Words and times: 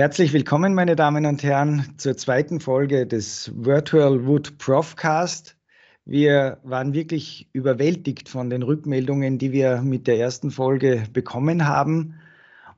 Herzlich 0.00 0.32
willkommen, 0.32 0.72
meine 0.72 0.96
Damen 0.96 1.26
und 1.26 1.42
Herren, 1.42 1.84
zur 1.98 2.16
zweiten 2.16 2.58
Folge 2.58 3.06
des 3.06 3.52
Virtual 3.54 4.24
Wood 4.24 4.56
Profcast. 4.56 5.58
Wir 6.06 6.56
waren 6.62 6.94
wirklich 6.94 7.50
überwältigt 7.52 8.30
von 8.30 8.48
den 8.48 8.62
Rückmeldungen, 8.62 9.36
die 9.36 9.52
wir 9.52 9.82
mit 9.82 10.06
der 10.06 10.18
ersten 10.18 10.50
Folge 10.50 11.02
bekommen 11.12 11.68
haben. 11.68 12.14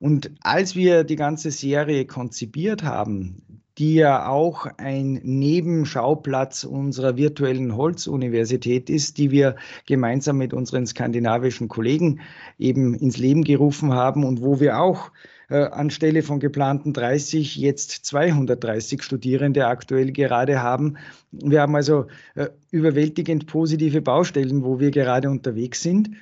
Und 0.01 0.33
als 0.41 0.75
wir 0.75 1.05
die 1.05 1.15
ganze 1.15 1.53
Serie 1.53 2.07
konzipiert 2.07 2.83
haben, 2.83 3.63
die 3.79 3.95
ja 3.95 4.27
auch 4.27 4.67
ein 4.79 5.21
Nebenschauplatz 5.23 6.65
unserer 6.65 7.17
virtuellen 7.17 7.77
Holzuniversität 7.77 8.91
ist, 8.91 9.17
die 9.19 9.31
wir 9.31 9.55
gemeinsam 9.87 10.39
mit 10.39 10.53
unseren 10.53 10.89
skandinavischen 10.89 11.69
Kollegen 11.69 12.19
eben 12.59 12.95
ins 12.95 13.17
Leben 13.17 13.45
gerufen 13.45 13.93
haben 13.93 14.25
und 14.25 14.43
wo 14.43 14.59
wir 14.59 14.81
auch 14.81 15.13
äh, 15.53 15.69
anstelle 15.71 16.23
von 16.23 16.41
geplanten 16.41 16.95
30 16.95 17.57
jetzt 17.57 17.91
230 18.07 19.03
Studierende 19.03 19.67
aktuell 19.67 20.11
gerade 20.11 20.63
haben. 20.63 20.97
Wir 21.31 21.61
haben 21.61 21.77
also 21.77 22.07
äh, 22.35 22.49
überwältigend 22.71 23.47
positive 23.47 24.01
Baustellen, 24.01 24.65
wo 24.65 24.81
wir 24.81 24.91
gerade 24.91 25.29
unterwegs 25.29 25.83
sind. 25.83 26.13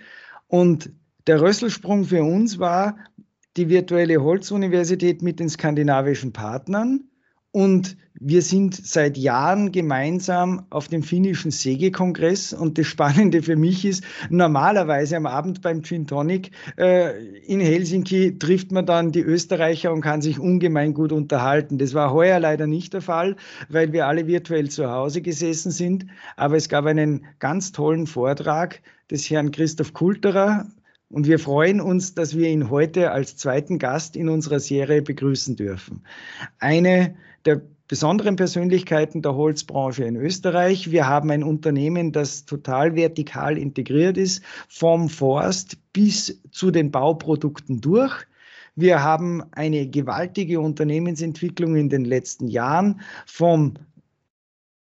Und 0.49 0.91
der 1.29 1.41
Rösselsprung 1.41 2.05
für 2.05 2.25
uns 2.25 2.59
war 2.59 2.99
die 3.57 3.69
virtuelle 3.69 4.21
Holzuniversität 4.21 5.23
mit 5.23 5.39
den 5.39 5.49
skandinavischen 5.49 6.33
Partnern 6.33 7.05
und 7.53 7.97
wir 8.23 8.43
sind 8.43 8.75
seit 8.75 9.17
Jahren 9.17 9.73
gemeinsam 9.73 10.67
auf 10.69 10.89
dem 10.89 11.03
finnischen 11.03 11.51
Sägekongress. 11.51 12.53
Und 12.53 12.77
das 12.77 12.87
Spannende 12.87 13.43
für 13.43 13.57
mich 13.57 13.85
ist, 13.85 14.05
normalerweise 14.29 15.17
am 15.17 15.25
Abend 15.25 15.63
beim 15.63 15.83
Gin 15.83 16.07
Tonic 16.07 16.51
äh, 16.77 17.19
in 17.47 17.61
Helsinki 17.61 18.39
trifft 18.39 18.73
man 18.73 18.85
dann 18.85 19.11
die 19.11 19.23
Österreicher 19.23 19.93
und 19.93 20.03
kann 20.03 20.21
sich 20.21 20.39
ungemein 20.39 20.93
gut 20.93 21.13
unterhalten. 21.13 21.79
Das 21.79 21.95
war 21.95 22.13
heuer 22.13 22.39
leider 22.39 22.67
nicht 22.67 22.93
der 22.93 23.01
Fall, 23.01 23.37
weil 23.71 23.93
wir 23.93 24.07
alle 24.07 24.27
virtuell 24.27 24.69
zu 24.69 24.91
Hause 24.91 25.23
gesessen 25.23 25.71
sind. 25.71 26.07
Aber 26.37 26.57
es 26.57 26.69
gab 26.69 26.85
einen 26.85 27.25
ganz 27.39 27.73
tollen 27.73 28.07
Vortrag 28.07 28.83
des 29.11 29.31
Herrn 29.31 29.51
Christoph 29.51 29.95
Kulterer, 29.95 30.67
und 31.13 31.27
wir 31.27 31.41
freuen 31.41 31.81
uns, 31.81 32.15
dass 32.15 32.37
wir 32.37 32.49
ihn 32.49 32.71
heute 32.71 33.11
als 33.11 33.37
zweiten 33.37 33.81
Gast 33.81 34.15
in 34.15 34.29
unserer 34.29 34.61
Serie 34.61 35.03
begrüßen 35.03 35.57
dürfen. 35.57 36.05
Eine 36.61 37.17
der 37.45 37.63
besonderen 37.89 38.37
Persönlichkeiten 38.37 39.21
der 39.21 39.35
Holzbranche 39.35 40.05
in 40.05 40.15
Österreich. 40.15 40.93
Wir 40.93 41.09
haben 41.09 41.29
ein 41.31 41.43
Unternehmen, 41.43 42.13
das 42.13 42.45
total 42.45 42.95
vertikal 42.95 43.59
integriert 43.59 44.17
ist, 44.17 44.45
vom 44.69 45.09
Forst 45.09 45.77
bis 45.93 46.41
zu 46.53 46.71
den 46.71 46.93
Bauprodukten 46.93 47.81
durch. 47.81 48.15
Wir 48.77 49.03
haben 49.03 49.43
eine 49.51 49.89
gewaltige 49.89 50.61
Unternehmensentwicklung 50.61 51.75
in 51.75 51.89
den 51.89 52.05
letzten 52.05 52.47
Jahren 52.47 53.01
vom 53.27 53.75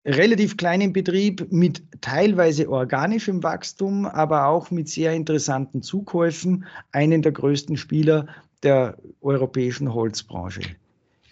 relativ 0.05 0.55
kleinen 0.55 0.93
Betrieb 0.93 1.51
mit 1.51 1.83
teilweise 1.99 2.69
organischem 2.69 3.43
Wachstum, 3.43 4.05
aber 4.05 4.47
auch 4.47 4.71
mit 4.71 4.87
sehr 4.87 5.13
interessanten 5.13 5.81
Zukäufen, 5.81 6.65
einen 6.91 7.21
der 7.21 7.31
größten 7.33 7.75
Spieler 7.75 8.27
der 8.63 8.97
europäischen 9.21 9.93
Holzbranche. 9.93 10.61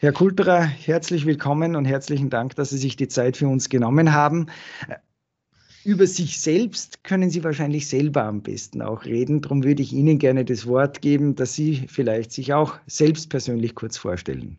Herr 0.03 0.11
Kulterer, 0.11 0.59
herzlich 0.59 1.25
willkommen 1.25 1.77
und 1.77 1.85
herzlichen 1.85 2.29
Dank, 2.29 2.57
dass 2.57 2.71
Sie 2.71 2.77
sich 2.77 2.97
die 2.97 3.07
Zeit 3.07 3.37
für 3.37 3.47
uns 3.47 3.69
genommen 3.69 4.11
haben. 4.11 4.47
Über 5.85 6.07
sich 6.07 6.41
selbst 6.41 7.05
können 7.05 7.29
Sie 7.29 7.45
wahrscheinlich 7.45 7.87
selber 7.87 8.25
am 8.25 8.41
besten 8.41 8.81
auch 8.81 9.05
reden. 9.05 9.39
Darum 9.39 9.63
würde 9.63 9.81
ich 9.81 9.93
Ihnen 9.93 10.19
gerne 10.19 10.43
das 10.43 10.67
Wort 10.67 11.01
geben, 11.01 11.35
dass 11.35 11.53
Sie 11.53 11.85
vielleicht 11.87 12.33
sich 12.33 12.53
auch 12.53 12.75
selbst 12.85 13.29
persönlich 13.29 13.75
kurz 13.75 13.95
vorstellen. 13.95 14.57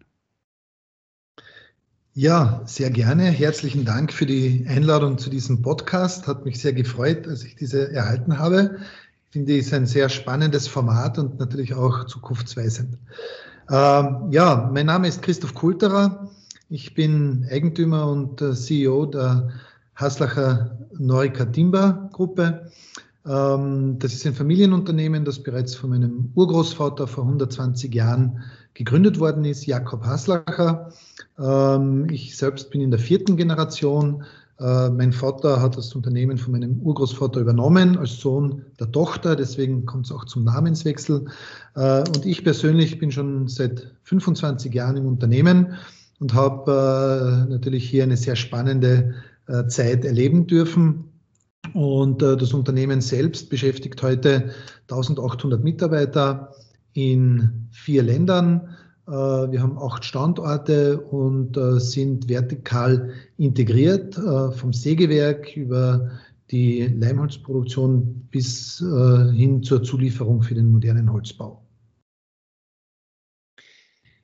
Ja, 2.15 2.63
sehr 2.65 2.89
gerne. 2.89 3.25
Herzlichen 3.25 3.85
Dank 3.85 4.15
für 4.15 4.25
die 4.25 4.65
Einladung 4.67 5.19
zu 5.19 5.29
diesem 5.29 5.61
Podcast. 5.61 6.27
Hat 6.27 6.47
mich 6.47 6.59
sehr 6.59 6.73
gefreut, 6.73 7.29
als 7.29 7.45
ich 7.45 7.55
diese 7.55 7.93
erhalten 7.93 8.39
habe. 8.39 8.79
Ich 9.27 9.33
finde, 9.33 9.59
es 9.59 9.67
ist 9.67 9.75
ein 9.75 9.85
sehr 9.85 10.09
spannendes 10.09 10.69
Format 10.69 11.19
und 11.19 11.39
natürlich 11.39 11.75
auch 11.75 12.07
zukunftsweisend. 12.07 12.97
Ähm, 13.71 14.31
ja, 14.31 14.69
mein 14.73 14.87
Name 14.87 15.09
ist 15.09 15.23
Christoph 15.23 15.55
Kulterer. 15.55 16.29
Ich 16.69 16.95
bin 16.95 17.47
Eigentümer 17.51 18.07
und 18.09 18.43
äh, 18.43 18.55
CEO 18.55 19.07
der 19.07 19.49
Haslacher 19.95 20.79
Neurika 20.99 21.47
Timber 21.47 22.11
Gruppe. 22.13 22.71
Ähm, 23.27 23.99
das 23.99 24.13
ist 24.13 24.27
ein 24.27 24.35
Familienunternehmen, 24.35 25.25
das 25.25 25.43
bereits 25.43 25.75
von 25.75 25.91
meinem 25.91 26.31
Urgroßvater 26.35 27.07
vor 27.07 27.25
120 27.25 27.95
Jahren 27.95 28.43
gegründet 28.75 29.19
worden 29.19 29.47
ist, 29.47 29.65
Jakob 29.65 30.05
Haslacher. 30.05 30.93
Ähm, 31.39 32.07
ich 32.11 32.37
selbst 32.37 32.71
bin 32.71 32.83
in 32.83 32.91
der 32.91 33.01
vierten 33.01 33.39
Generation 33.39 34.25
mein 34.59 35.13
Vater 35.13 35.61
hat 35.61 35.77
das 35.77 35.95
Unternehmen 35.95 36.39
von 36.39 36.53
meinem 36.53 36.81
Urgroßvater 36.81 37.41
übernommen 37.41 37.99
als 37.99 38.21
Sohn 38.21 38.63
der 38.79 38.91
Tochter, 38.93 39.35
deswegen 39.35 39.85
kommt 39.85 40.07
es 40.07 40.13
auch 40.13 40.25
zum 40.27 40.45
Namenswechsel. 40.45 41.25
Äh, 41.75 41.99
und 42.01 42.25
ich 42.25 42.45
persönlich 42.45 42.99
bin 42.99 43.11
schon 43.11 43.49
seit 43.49 43.91
25 44.05 44.73
Jahren 44.73 44.97
im 44.97 45.07
Unternehmen 45.07 45.75
und 46.21 46.35
habe 46.35 47.47
äh, 47.47 47.51
natürlich 47.51 47.89
hier 47.89 48.05
eine 48.05 48.17
sehr 48.17 48.37
spannende 48.37 49.15
Zeit 49.69 50.07
erleben 50.07 50.47
dürfen. 50.47 51.05
Und 51.75 52.23
das 52.23 52.55
Unternehmen 52.55 53.03
selbst 53.03 53.51
beschäftigt 53.51 54.03
heute 54.03 54.53
1800 54.91 55.63
Mitarbeiter 55.63 56.55
in 56.95 57.69
vier 57.71 58.03
Ländern 58.03 58.63
äh, 58.63 58.84
wir 59.07 59.63
haben 59.63 59.79
acht 59.79 60.05
Standorte 60.05 61.01
und 61.01 61.57
äh, 61.57 61.79
sind 61.79 62.29
vertikal 62.29 63.13
integriert, 63.37 64.17
äh, 64.17 64.51
vom 64.53 64.73
Sägewerk 64.73 65.57
über 65.57 66.11
die 66.51 66.87
Leimholzproduktion 66.87 68.29
bis 68.31 68.79
hin 68.79 69.63
zur 69.63 69.83
Zulieferung 69.83 70.43
für 70.43 70.55
den 70.55 70.71
modernen 70.71 71.11
Holzbau. 71.11 71.65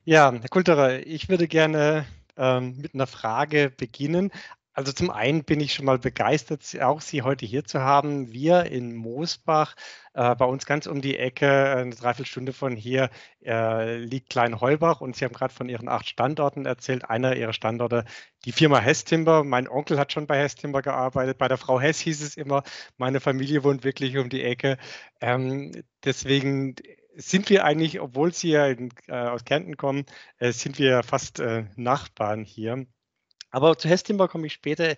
Ja, 0.03 0.31
Herr 0.31 0.49
Kulterer, 0.49 1.05
ich 1.05 1.29
würde 1.29 1.47
gerne 1.47 2.05
ähm, 2.37 2.75
mit 2.81 2.93
einer 2.93 3.07
Frage 3.07 3.71
beginnen. 3.75 4.31
Also 4.73 4.93
zum 4.93 5.09
einen 5.09 5.43
bin 5.43 5.59
ich 5.59 5.73
schon 5.73 5.85
mal 5.85 5.99
begeistert, 5.99 6.63
auch 6.81 7.01
Sie 7.01 7.23
heute 7.23 7.45
hier 7.45 7.65
zu 7.65 7.81
haben. 7.81 8.31
Wir 8.31 8.65
in 8.67 8.95
Moosbach, 8.95 9.75
äh, 10.13 10.33
bei 10.35 10.45
uns 10.45 10.65
ganz 10.65 10.87
um 10.87 11.01
die 11.01 11.17
Ecke, 11.17 11.75
eine 11.75 11.93
Dreiviertelstunde 11.93 12.53
von 12.53 12.77
hier, 12.77 13.09
äh, 13.43 13.97
liegt 13.97 14.29
Klein-Heubach 14.29 15.01
und 15.01 15.17
Sie 15.17 15.25
haben 15.25 15.33
gerade 15.33 15.53
von 15.53 15.67
Ihren 15.67 15.89
acht 15.89 16.07
Standorten 16.07 16.65
erzählt. 16.65 17.09
Einer 17.09 17.35
Ihrer 17.35 17.51
Standorte, 17.51 18.05
die 18.45 18.53
Firma 18.53 18.79
Hess 18.79 19.03
Timber. 19.03 19.43
Mein 19.43 19.67
Onkel 19.67 19.99
hat 19.99 20.13
schon 20.13 20.25
bei 20.25 20.37
Hess 20.39 20.55
Timber 20.55 20.81
gearbeitet. 20.81 21.37
Bei 21.37 21.49
der 21.49 21.57
Frau 21.57 21.81
Hess 21.81 21.99
hieß 21.99 22.21
es 22.21 22.37
immer, 22.37 22.63
meine 22.97 23.19
Familie 23.19 23.65
wohnt 23.65 23.83
wirklich 23.83 24.17
um 24.17 24.29
die 24.29 24.43
Ecke. 24.43 24.77
Ähm, 25.19 25.71
deswegen 26.05 26.75
sind 27.15 27.49
wir 27.49 27.65
eigentlich, 27.65 27.99
obwohl 27.99 28.33
Sie 28.33 28.51
ja 28.51 28.67
in, 28.67 28.89
äh, 29.07 29.13
aus 29.13 29.43
Kärnten 29.43 29.75
kommen, 29.75 30.05
äh, 30.39 30.53
sind 30.53 30.79
wir 30.79 31.03
fast 31.03 31.39
äh, 31.41 31.65
Nachbarn 31.75 32.45
hier. 32.45 32.85
Aber 33.51 33.77
zu 33.77 33.89
Hestimber 33.89 34.27
komme 34.27 34.47
ich 34.47 34.53
später. 34.53 34.95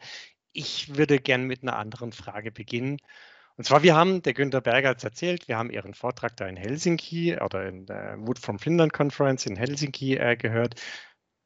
Ich 0.53 0.95
würde 0.95 1.19
gerne 1.19 1.43
mit 1.45 1.63
einer 1.63 1.77
anderen 1.77 2.11
Frage 2.11 2.51
beginnen. 2.51 2.99
Und 3.55 3.65
zwar, 3.65 3.83
wir 3.83 3.95
haben, 3.95 4.21
der 4.23 4.33
Günter 4.33 4.61
Berger 4.61 4.89
hat 4.89 4.97
es 4.97 5.03
erzählt, 5.03 5.47
wir 5.47 5.57
haben 5.57 5.69
Ihren 5.69 5.93
Vortrag 5.93 6.35
da 6.37 6.47
in 6.47 6.55
Helsinki 6.55 7.37
oder 7.39 7.67
in 7.67 7.85
der 7.85 8.17
Wood 8.19 8.39
from 8.39 8.57
Finland 8.57 8.93
Conference 8.93 9.45
in 9.45 9.55
Helsinki 9.55 10.15
äh, 10.15 10.35
gehört. 10.35 10.75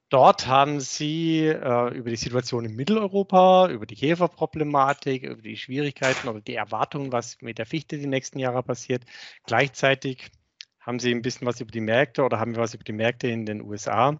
Dort 0.09 0.47
haben 0.47 0.79
Sie 0.79 1.47
äh, 1.47 1.93
über 1.93 2.09
die 2.09 2.15
Situation 2.15 2.63
in 2.63 2.75
Mitteleuropa, 2.75 3.69
über 3.69 3.85
die 3.85 3.95
Käferproblematik, 3.95 5.23
über 5.23 5.41
die 5.41 5.57
Schwierigkeiten 5.57 6.29
oder 6.29 6.39
die 6.39 6.55
Erwartungen, 6.55 7.11
was 7.11 7.41
mit 7.41 7.57
der 7.57 7.65
Fichte 7.65 7.97
die 7.97 8.07
nächsten 8.07 8.39
Jahre 8.39 8.63
passiert. 8.63 9.03
Gleichzeitig 9.45 10.31
haben 10.79 10.99
Sie 10.99 11.11
ein 11.13 11.21
bisschen 11.21 11.45
was 11.45 11.59
über 11.59 11.71
die 11.71 11.81
Märkte 11.81 12.23
oder 12.23 12.39
haben 12.39 12.55
wir 12.55 12.61
was 12.61 12.73
über 12.73 12.85
die 12.85 12.93
Märkte 12.93 13.27
in 13.27 13.45
den 13.45 13.61
USA 13.61 14.17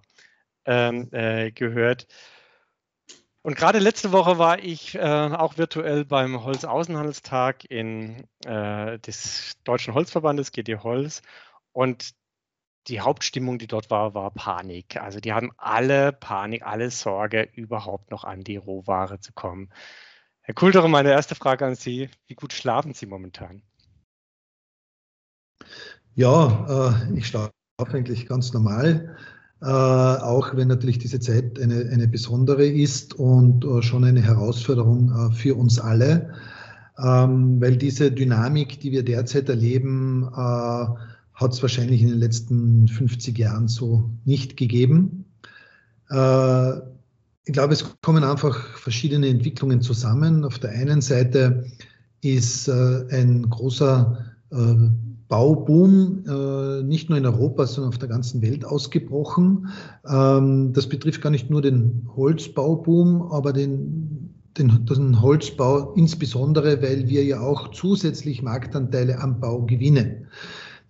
ähm, 0.65 1.07
äh, 1.13 1.51
gehört. 1.51 2.07
Und 3.47 3.55
gerade 3.55 3.79
letzte 3.79 4.11
Woche 4.11 4.37
war 4.37 4.59
ich 4.59 4.95
äh, 4.95 4.99
auch 4.99 5.57
virtuell 5.57 6.03
beim 6.03 6.43
Holzaußenhandelstag 6.43 7.63
in, 7.63 8.27
äh, 8.43 8.99
des 8.99 9.53
Deutschen 9.63 9.93
Holzverbandes, 9.93 10.51
GD 10.51 10.79
Holz. 10.83 11.21
Und 11.71 12.11
die 12.87 12.99
Hauptstimmung, 12.99 13.57
die 13.57 13.67
dort 13.67 13.89
war, 13.89 14.13
war 14.13 14.31
Panik. 14.31 14.97
Also 14.97 15.21
die 15.21 15.31
haben 15.31 15.53
alle 15.55 16.11
Panik, 16.11 16.65
alle 16.65 16.91
Sorge, 16.91 17.43
überhaupt 17.53 18.11
noch 18.11 18.25
an 18.25 18.43
die 18.43 18.57
Rohware 18.57 19.21
zu 19.21 19.31
kommen. 19.31 19.69
Herr 20.41 20.53
Kultere, 20.53 20.89
meine 20.89 21.11
erste 21.11 21.35
Frage 21.35 21.65
an 21.65 21.75
Sie. 21.75 22.09
Wie 22.25 22.35
gut 22.35 22.51
schlafen 22.51 22.93
Sie 22.93 23.05
momentan? 23.05 23.61
Ja, 26.15 26.97
äh, 27.07 27.17
ich 27.17 27.27
schlafe 27.27 27.53
eigentlich 27.79 28.25
ganz 28.25 28.51
normal. 28.51 29.15
Äh, 29.61 29.65
auch 29.65 30.55
wenn 30.55 30.67
natürlich 30.67 30.99
diese 30.99 31.19
Zeit 31.19 31.59
eine, 31.59 31.89
eine 31.91 32.07
besondere 32.07 32.65
ist 32.65 33.15
und 33.15 33.65
äh, 33.65 33.81
schon 33.81 34.03
eine 34.03 34.21
Herausforderung 34.21 35.11
äh, 35.11 35.33
für 35.33 35.55
uns 35.55 35.79
alle, 35.79 36.33
ähm, 36.99 37.59
weil 37.59 37.75
diese 37.77 38.11
Dynamik, 38.11 38.79
die 38.79 38.91
wir 38.91 39.03
derzeit 39.03 39.49
erleben, 39.49 40.29
äh, 40.31 40.85
hat 41.37 41.53
es 41.53 41.61
wahrscheinlich 41.61 42.01
in 42.01 42.09
den 42.09 42.19
letzten 42.19 42.87
50 42.87 43.37
Jahren 43.37 43.67
so 43.67 44.09
nicht 44.25 44.57
gegeben. 44.57 45.25
Äh, 46.09 46.73
ich 47.45 47.53
glaube, 47.53 47.73
es 47.73 47.99
kommen 48.01 48.23
einfach 48.23 48.77
verschiedene 48.77 49.27
Entwicklungen 49.27 49.81
zusammen. 49.81 50.43
Auf 50.43 50.59
der 50.59 50.71
einen 50.71 51.01
Seite 51.01 51.65
ist 52.21 52.67
äh, 52.67 53.05
ein 53.09 53.49
großer 53.49 54.25
Bauboom 55.27 56.23
äh, 56.27 56.83
nicht 56.83 57.09
nur 57.09 57.17
in 57.17 57.25
Europa, 57.25 57.65
sondern 57.65 57.89
auf 57.89 57.97
der 57.97 58.07
ganzen 58.07 58.41
Welt 58.41 58.65
ausgebrochen. 58.65 59.69
Ähm, 60.07 60.71
das 60.73 60.87
betrifft 60.87 61.21
gar 61.21 61.31
nicht 61.31 61.49
nur 61.49 61.61
den 61.61 62.07
Holzbauboom, 62.15 63.23
aber 63.31 63.51
den, 63.51 64.33
den, 64.57 64.85
den 64.85 65.21
Holzbau 65.21 65.93
insbesondere, 65.93 66.81
weil 66.81 67.07
wir 67.09 67.25
ja 67.25 67.41
auch 67.41 67.71
zusätzlich 67.71 68.41
Marktanteile 68.41 69.19
am 69.19 69.39
Bau 69.39 69.63
gewinnen. 69.63 70.27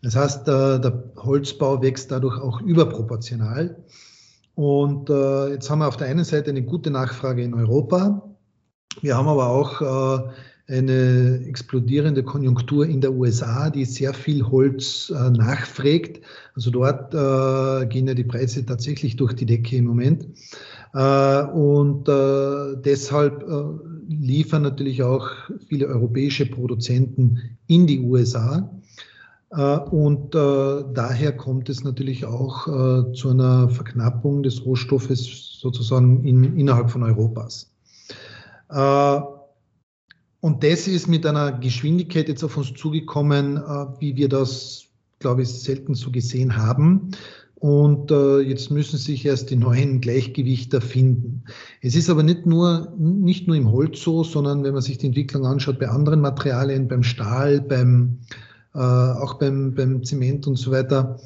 Das 0.03 0.15
heißt, 0.15 0.47
der, 0.47 0.79
der 0.79 1.03
Holzbau 1.17 1.81
wächst 1.81 2.11
dadurch 2.11 2.39
auch 2.39 2.61
überproportional. 2.61 3.75
Und 4.53 5.09
äh, 5.09 5.49
jetzt 5.49 5.69
haben 5.69 5.79
wir 5.79 5.87
auf 5.87 5.97
der 5.97 6.07
einen 6.07 6.23
Seite 6.23 6.51
eine 6.51 6.63
gute 6.63 6.91
Nachfrage 6.91 7.43
in 7.43 7.53
Europa. 7.53 8.23
Wir 9.01 9.15
haben 9.17 9.27
aber 9.27 9.49
auch 9.49 9.81
äh, 9.81 10.29
eine 10.67 11.45
explodierende 11.47 12.23
Konjunktur 12.23 12.85
in 12.85 12.99
der 12.99 13.13
USA, 13.13 13.69
die 13.69 13.85
sehr 13.85 14.13
viel 14.13 14.43
Holz 14.43 15.09
äh, 15.15 15.29
nachfragt. 15.29 16.19
Also 16.55 16.71
dort 16.71 17.13
äh, 17.13 17.85
gehen 17.87 18.07
ja 18.07 18.13
die 18.13 18.25
Preise 18.25 18.65
tatsächlich 18.65 19.15
durch 19.15 19.33
die 19.33 19.45
Decke 19.45 19.77
im 19.77 19.85
Moment. 19.85 20.27
Äh, 20.93 21.43
und 21.43 22.09
äh, 22.09 22.75
deshalb 22.83 23.43
äh, 23.43 23.63
liefern 24.09 24.63
natürlich 24.63 25.03
auch 25.03 25.29
viele 25.67 25.87
europäische 25.87 26.45
Produzenten 26.45 27.57
in 27.67 27.87
die 27.87 27.99
USA. 27.99 28.69
Äh, 29.51 29.77
und 29.77 30.33
daher 30.35 31.31
kommt 31.37 31.69
es 31.69 31.83
natürlich 31.83 32.25
auch 32.25 32.65
zu 33.13 33.29
einer 33.29 33.69
Verknappung 33.69 34.43
des 34.43 34.65
Rohstoffes 34.65 35.59
sozusagen 35.61 36.25
in, 36.25 36.57
innerhalb 36.57 36.89
von 36.89 37.03
Europas. 37.03 37.71
Und 40.39 40.63
das 40.63 40.87
ist 40.87 41.07
mit 41.07 41.25
einer 41.25 41.51
Geschwindigkeit 41.51 42.27
jetzt 42.27 42.43
auf 42.43 42.57
uns 42.57 42.73
zugekommen, 42.73 43.57
äh, 43.57 43.85
wie 43.99 44.15
wir 44.15 44.29
das, 44.29 44.85
glaube 45.19 45.41
ich, 45.41 45.49
selten 45.49 45.95
so 45.95 46.11
gesehen 46.11 46.57
haben. 46.57 47.11
Und 47.59 48.11
äh, 48.11 48.39
jetzt 48.41 48.69
müssen 48.69 48.97
sich 48.97 49.25
erst 49.25 49.49
die 49.49 49.55
neuen 49.55 49.99
Gleichgewichter 49.99 50.79
finden. 50.79 51.43
Es 51.81 51.95
ist 51.95 52.07
aber 52.07 52.21
nicht 52.21 52.45
nur, 52.45 52.93
nicht 52.97 53.47
nur 53.47 53.55
im 53.55 53.71
Holz 53.71 53.99
so, 54.01 54.23
sondern 54.23 54.63
wenn 54.63 54.73
man 54.73 54.83
sich 54.83 54.99
die 54.99 55.07
Entwicklung 55.07 55.43
anschaut 55.47 55.79
bei 55.79 55.89
anderen 55.89 56.21
Materialien, 56.21 56.87
beim 56.87 57.01
Stahl, 57.01 57.61
beim, 57.61 58.19
äh, 58.75 58.79
auch 58.79 59.35
beim, 59.35 59.73
beim 59.73 60.03
Zement 60.03 60.45
und 60.45 60.57
so 60.57 60.69
weiter, 60.69 61.19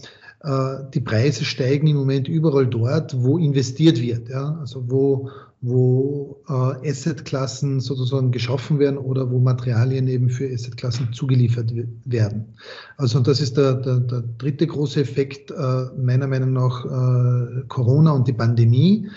äh, 0.43 0.89
die 0.93 1.01
Preise 1.01 1.43
steigen 1.43 1.87
im 1.87 1.97
Moment 1.97 2.29
überall 2.29 2.65
dort, 2.65 3.21
wo 3.21 3.37
investiert 3.37 4.01
wird. 4.01 4.29
Ja? 4.29 4.57
Also 4.61 4.89
wo, 4.89 5.29
wo 5.61 6.41
äh, 6.49 6.89
Assetklassen 6.89 7.79
sozusagen 7.79 8.31
geschaffen 8.31 8.79
werden 8.79 8.97
oder 8.97 9.29
wo 9.29 9.39
Materialien 9.39 10.07
eben 10.07 10.29
für 10.29 10.51
Assetklassen 10.51 11.13
zugeliefert 11.13 11.71
werden. 12.05 12.45
Also 12.97 13.19
und 13.19 13.27
das 13.27 13.39
ist 13.39 13.57
der, 13.57 13.75
der, 13.75 13.99
der 13.99 14.23
dritte 14.39 14.65
große 14.65 15.01
Effekt 15.01 15.51
äh, 15.51 15.85
meiner 15.97 16.27
Meinung 16.27 16.53
nach 16.53 16.85
äh, 16.85 17.63
Corona 17.67 18.11
und 18.11 18.27
die 18.27 18.33
Pandemie. 18.33 19.07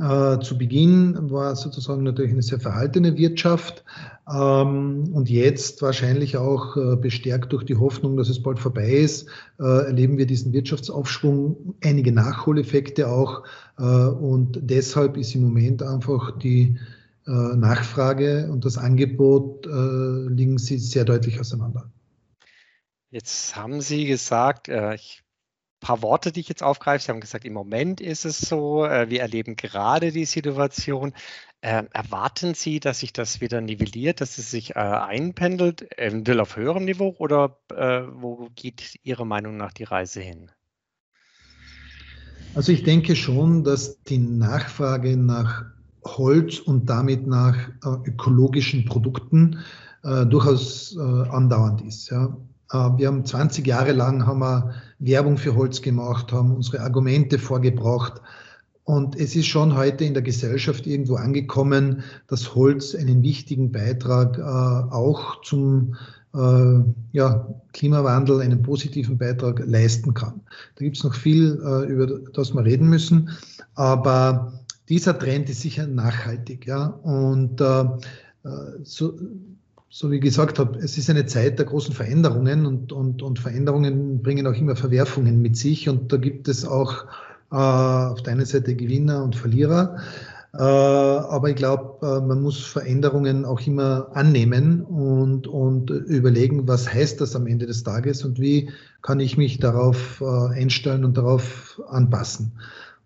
Äh, 0.00 0.40
zu 0.40 0.58
Beginn 0.58 1.30
war 1.30 1.54
sozusagen 1.54 2.02
natürlich 2.02 2.32
eine 2.32 2.42
sehr 2.42 2.58
verhaltene 2.58 3.16
Wirtschaft 3.16 3.84
ähm, 4.28 5.04
und 5.12 5.30
jetzt 5.30 5.82
wahrscheinlich 5.82 6.36
auch 6.36 6.76
äh, 6.76 6.96
bestärkt 6.96 7.52
durch 7.52 7.64
die 7.64 7.76
Hoffnung, 7.76 8.16
dass 8.16 8.28
es 8.28 8.42
bald 8.42 8.58
vorbei 8.58 8.90
ist, 8.90 9.28
äh, 9.60 9.84
erleben 9.86 10.18
wir 10.18 10.26
diesen 10.26 10.52
Wirtschaftsaufschwung, 10.52 11.76
einige 11.84 12.10
Nachholeffekte 12.10 13.08
auch 13.08 13.44
und 13.82 14.58
deshalb 14.62 15.16
ist 15.16 15.34
im 15.34 15.42
Moment 15.42 15.82
einfach 15.82 16.38
die 16.38 16.78
äh, 17.26 17.30
Nachfrage 17.30 18.48
und 18.50 18.64
das 18.64 18.78
Angebot 18.78 19.66
äh, 19.66 20.28
liegen 20.28 20.58
sie 20.58 20.78
sehr 20.78 21.04
deutlich 21.04 21.40
auseinander. 21.40 21.90
Jetzt 23.10 23.56
haben 23.56 23.80
Sie 23.80 24.06
gesagt, 24.06 24.68
ich 24.68 25.24
paar 25.84 26.02
Worte, 26.02 26.32
die 26.32 26.40
ich 26.40 26.48
jetzt 26.48 26.62
aufgreife. 26.62 27.04
Sie 27.04 27.12
haben 27.12 27.20
gesagt, 27.20 27.44
im 27.44 27.52
Moment 27.52 28.00
ist 28.00 28.24
es 28.24 28.40
so, 28.40 28.84
äh, 28.84 29.10
wir 29.10 29.20
erleben 29.20 29.54
gerade 29.54 30.10
die 30.10 30.24
Situation. 30.24 31.12
Äh, 31.60 31.84
erwarten 31.92 32.54
Sie, 32.54 32.80
dass 32.80 33.00
sich 33.00 33.12
das 33.12 33.40
wieder 33.40 33.60
nivelliert, 33.60 34.20
dass 34.20 34.38
es 34.38 34.50
sich 34.50 34.70
äh, 34.70 34.78
einpendelt, 34.78 35.96
eventuell 35.98 36.40
auf 36.40 36.56
höherem 36.56 36.84
Niveau 36.84 37.14
oder 37.18 37.58
äh, 37.70 38.02
wo 38.12 38.48
geht 38.54 38.98
Ihrer 39.02 39.24
Meinung 39.24 39.56
nach 39.56 39.72
die 39.72 39.84
Reise 39.84 40.20
hin? 40.20 40.50
Also 42.54 42.72
ich 42.72 42.84
denke 42.84 43.16
schon, 43.16 43.64
dass 43.64 44.02
die 44.04 44.18
Nachfrage 44.18 45.16
nach 45.16 45.64
Holz 46.04 46.58
und 46.58 46.88
damit 46.88 47.26
nach 47.26 47.56
äh, 47.56 48.08
ökologischen 48.08 48.84
Produkten 48.84 49.58
äh, 50.02 50.26
durchaus 50.26 50.96
andauernd 50.96 51.82
ist. 51.82 52.10
Ja. 52.10 52.36
Äh, 52.70 52.98
wir 52.98 53.08
haben 53.08 53.24
20 53.24 53.66
Jahre 53.66 53.92
lang 53.92 54.26
haben 54.26 54.40
wir 54.40 54.74
Werbung 54.98 55.38
für 55.38 55.54
Holz 55.54 55.82
gemacht, 55.82 56.32
haben 56.32 56.54
unsere 56.54 56.80
Argumente 56.80 57.38
vorgebracht. 57.38 58.20
Und 58.84 59.16
es 59.16 59.34
ist 59.34 59.46
schon 59.46 59.76
heute 59.76 60.04
in 60.04 60.12
der 60.12 60.22
Gesellschaft 60.22 60.86
irgendwo 60.86 61.16
angekommen, 61.16 62.02
dass 62.26 62.54
Holz 62.54 62.94
einen 62.94 63.22
wichtigen 63.22 63.72
Beitrag 63.72 64.36
äh, 64.38 64.42
auch 64.42 65.40
zum 65.42 65.94
äh, 65.94 65.96
ja, 67.12 67.46
Klimawandel, 67.72 68.40
einen 68.40 68.62
positiven 68.62 69.18
Beitrag 69.18 69.62
leisten 69.66 70.14
kann. 70.14 70.40
Da 70.76 70.84
gibt 70.84 70.96
es 70.96 71.04
noch 71.04 71.14
viel, 71.14 71.60
äh, 71.64 71.86
über 71.86 72.06
das 72.32 72.52
wir 72.54 72.64
reden 72.64 72.88
müssen. 72.88 73.30
Aber 73.74 74.52
dieser 74.88 75.18
Trend 75.18 75.48
ist 75.48 75.60
sicher 75.60 75.86
nachhaltig. 75.86 76.66
Ja? 76.66 76.86
Und 76.86 77.60
äh, 77.60 77.82
äh 77.82 77.88
so, 78.82 79.14
so 79.88 80.10
wie 80.10 80.18
gesagt 80.18 80.58
habe, 80.58 80.76
es 80.80 80.98
ist 80.98 81.08
eine 81.08 81.26
Zeit 81.26 81.58
der 81.60 81.66
großen 81.66 81.94
Veränderungen 81.94 82.66
und, 82.66 82.92
und, 82.92 83.22
und 83.22 83.38
Veränderungen 83.38 84.22
bringen 84.22 84.46
auch 84.48 84.54
immer 84.54 84.74
Verwerfungen 84.74 85.40
mit 85.40 85.56
sich 85.56 85.88
und 85.88 86.12
da 86.12 86.16
gibt 86.16 86.48
es 86.48 86.64
auch 86.64 87.04
äh, 87.52 87.54
auf 87.54 88.20
der 88.24 88.32
einen 88.32 88.44
Seite 88.44 88.74
Gewinner 88.74 89.22
und 89.22 89.36
Verlierer. 89.36 89.98
Äh, 90.56 90.62
aber 90.62 91.50
ich 91.50 91.56
glaube, 91.56 92.06
äh, 92.06 92.20
man 92.24 92.40
muss 92.40 92.64
Veränderungen 92.64 93.44
auch 93.44 93.60
immer 93.66 94.08
annehmen 94.14 94.82
und, 94.82 95.48
und 95.48 95.90
überlegen, 95.90 96.68
was 96.68 96.92
heißt 96.92 97.20
das 97.20 97.34
am 97.34 97.48
Ende 97.48 97.66
des 97.66 97.82
Tages 97.82 98.24
und 98.24 98.38
wie 98.38 98.70
kann 99.02 99.18
ich 99.18 99.36
mich 99.36 99.58
darauf 99.58 100.20
äh, 100.20 100.54
einstellen 100.54 101.04
und 101.04 101.16
darauf 101.16 101.82
anpassen. 101.88 102.52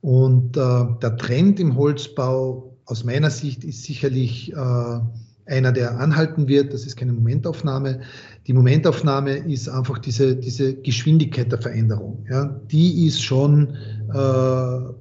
Und 0.01 0.55
der 0.55 1.17
Trend 1.17 1.59
im 1.59 1.77
Holzbau 1.77 2.77
aus 2.85 3.03
meiner 3.03 3.31
Sicht 3.31 3.65
ist 3.65 3.83
sicherlich 3.83 4.55
einer, 4.57 5.73
der 5.73 5.99
anhalten 5.99 6.47
wird. 6.47 6.73
Das 6.73 6.87
ist 6.87 6.97
keine 6.97 7.13
Momentaufnahme. 7.13 8.03
Die 8.47 8.53
Momentaufnahme 8.53 9.39
ist 9.39 9.69
einfach 9.69 9.99
diese, 9.99 10.37
diese 10.37 10.75
Geschwindigkeit 10.75 11.51
der 11.51 11.61
Veränderung. 11.61 12.25
Ja, 12.31 12.45
die 12.71 13.09
ist 13.09 13.21
schon 13.21 13.77
äh, 14.15 14.93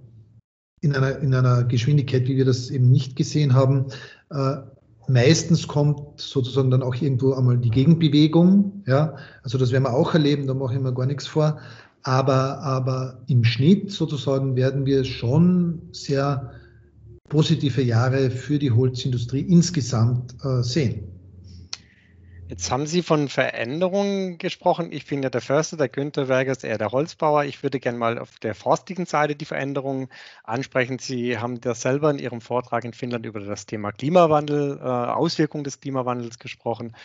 in, 0.81 0.96
einer, 0.96 1.19
in 1.19 1.34
einer 1.34 1.63
Geschwindigkeit, 1.63 2.27
wie 2.27 2.38
wir 2.38 2.46
das 2.46 2.69
eben 2.69 2.91
nicht 2.91 3.15
gesehen 3.15 3.53
haben. 3.53 3.88
Äh, 4.29 4.57
meistens 5.07 5.67
kommt 5.67 6.19
sozusagen 6.19 6.69
dann 6.69 6.84
auch 6.84 6.96
irgendwo 6.96 7.34
einmal 7.34 7.57
die 7.57 7.69
Gegenbewegung. 7.69 8.84
Ja, 8.86 9.15
also 9.43 9.57
das 9.57 9.72
werden 9.72 9.84
wir 9.84 9.93
auch 9.93 10.13
erleben, 10.13 10.48
da 10.48 10.53
mache 10.53 10.75
ich 10.75 10.81
mir 10.81 10.93
gar 10.93 11.05
nichts 11.05 11.27
vor. 11.27 11.60
Aber, 12.03 12.60
aber 12.60 13.22
im 13.27 13.43
Schnitt 13.43 13.91
sozusagen 13.91 14.55
werden 14.55 14.86
wir 14.86 15.03
schon 15.03 15.81
sehr 15.91 16.51
positive 17.27 17.81
Jahre 17.81 18.29
für 18.29 18.60
die 18.60 18.72
Holzindustrie 18.72 19.41
insgesamt 19.41 20.36
äh, 20.43 20.63
sehen. 20.63 21.16
Jetzt 22.50 22.72
haben 22.72 22.88
Sie 22.88 23.04
von 23.04 23.27
Veränderungen 23.27 24.38
gesprochen. 24.38 24.94
Ich 24.94 25.06
bin 25.06 25.22
ja 25.22 25.30
der 25.30 25.42
Förster, 25.42 25.75
der 25.75 25.89
Günther 25.89 26.30
Werger 26.30 26.54
ist 26.54 26.63
eher 26.63 26.77
der 26.77 26.94
Holzbauer. 26.94 27.44
Ich 27.44 27.62
würde 27.62 27.82
gerne 27.82 27.98
mal 27.98 28.18
auf 28.18 28.39
der 28.39 28.56
forstigen 28.56 29.06
Seite 29.06 29.36
die 29.36 29.44
Veränderungen 29.44 30.08
ansprechen. 30.46 30.98
Sie 30.98 31.38
haben 31.38 31.60
das 31.60 31.82
selber 31.82 32.10
in 32.10 32.20
Ihrem 32.20 32.39
Vortrag 32.39 32.86
in 32.86 32.94
Finnland 32.94 33.25
über 33.25 33.42
das 33.42 33.66
Thema 33.66 33.92
Klimawandel, 33.92 34.80
äh, 34.80 34.84
Auswirkungen 34.84 35.66
des 35.66 35.82
Klimawandels 35.82 36.39
gesprochen. 36.39 36.96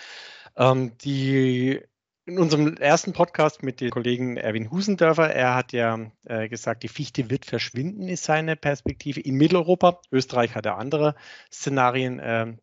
Ähm, 0.57 0.93
die 0.99 1.81
in 2.25 2.39
unserem 2.39 2.77
ersten 2.77 3.13
Podcast 3.13 3.65
mit 3.65 3.81
dem 3.81 3.91
Kollegen 3.91 4.37
Erwin 4.37 4.71
Husendörfer, 4.71 5.35
er 5.35 5.57
hat 5.57 5.73
ja 5.73 5.99
äh, 6.25 6.49
gesagt, 6.49 6.85
die 6.85 6.89
Fichte 6.89 7.31
wird 7.31 7.47
verschwinden, 7.47 8.07
ist 8.07 8.23
seine 8.23 8.55
Perspektive 8.55 9.21
in 9.21 9.35
Mitteleuropa. 9.35 10.01
Österreich 10.13 10.55
hat 10.55 10.67
ja 10.67 10.77
andere 10.77 11.17
Szenarien 11.51 12.21
äh, 12.21 12.55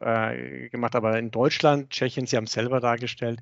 äh, 0.00 0.68
gemacht, 0.68 0.94
aber 0.94 1.18
in 1.18 1.30
Deutschland, 1.30 1.90
Tschechien, 1.90 2.26
Sie 2.26 2.36
haben 2.36 2.44
es 2.44 2.52
selber 2.52 2.80
dargestellt. 2.80 3.40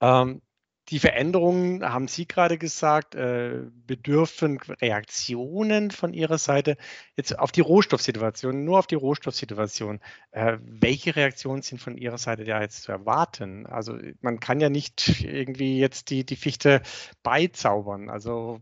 Ähm, 0.00 0.42
die 0.88 1.00
Veränderungen, 1.00 1.82
haben 1.82 2.06
Sie 2.06 2.28
gerade 2.28 2.58
gesagt, 2.58 3.16
äh, 3.16 3.64
bedürfen 3.86 4.58
Reaktionen 4.60 5.90
von 5.90 6.12
Ihrer 6.12 6.38
Seite. 6.38 6.76
Jetzt 7.16 7.36
auf 7.36 7.50
die 7.50 7.60
Rohstoffsituation, 7.60 8.64
nur 8.64 8.78
auf 8.78 8.86
die 8.86 8.94
Rohstoffsituation. 8.94 10.00
Äh, 10.30 10.58
welche 10.60 11.16
Reaktionen 11.16 11.62
sind 11.62 11.80
von 11.80 11.96
Ihrer 11.96 12.18
Seite 12.18 12.44
da 12.44 12.60
jetzt 12.60 12.82
zu 12.82 12.92
erwarten? 12.92 13.66
Also 13.66 13.98
man 14.20 14.38
kann 14.38 14.60
ja 14.60 14.68
nicht 14.68 15.24
irgendwie 15.24 15.80
jetzt 15.80 16.10
die, 16.10 16.24
die 16.24 16.36
Fichte 16.36 16.82
beizaubern. 17.24 18.08
Also 18.08 18.60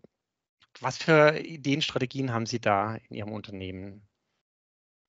was 0.81 0.97
für 0.97 1.39
Ideen, 1.39 1.83
Strategien 1.83 2.33
haben 2.33 2.47
Sie 2.47 2.61
da 2.61 2.97
in 3.09 3.17
Ihrem 3.17 3.33
Unternehmen 3.33 4.09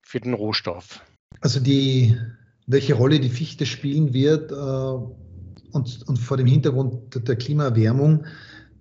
für 0.02 0.20
den 0.20 0.34
Rohstoff? 0.34 1.02
Also 1.42 1.60
die, 1.60 2.18
welche 2.68 2.96
Rolle 2.96 3.20
die 3.20 3.30
Fichte 3.30 3.66
spielen 3.66 4.14
wird, 4.14 4.52
äh 4.52 5.26
und, 5.76 6.08
und 6.08 6.18
vor 6.18 6.38
dem 6.38 6.48
Hintergrund 6.48 7.28
der 7.28 7.36
Klimaerwärmung 7.36 8.24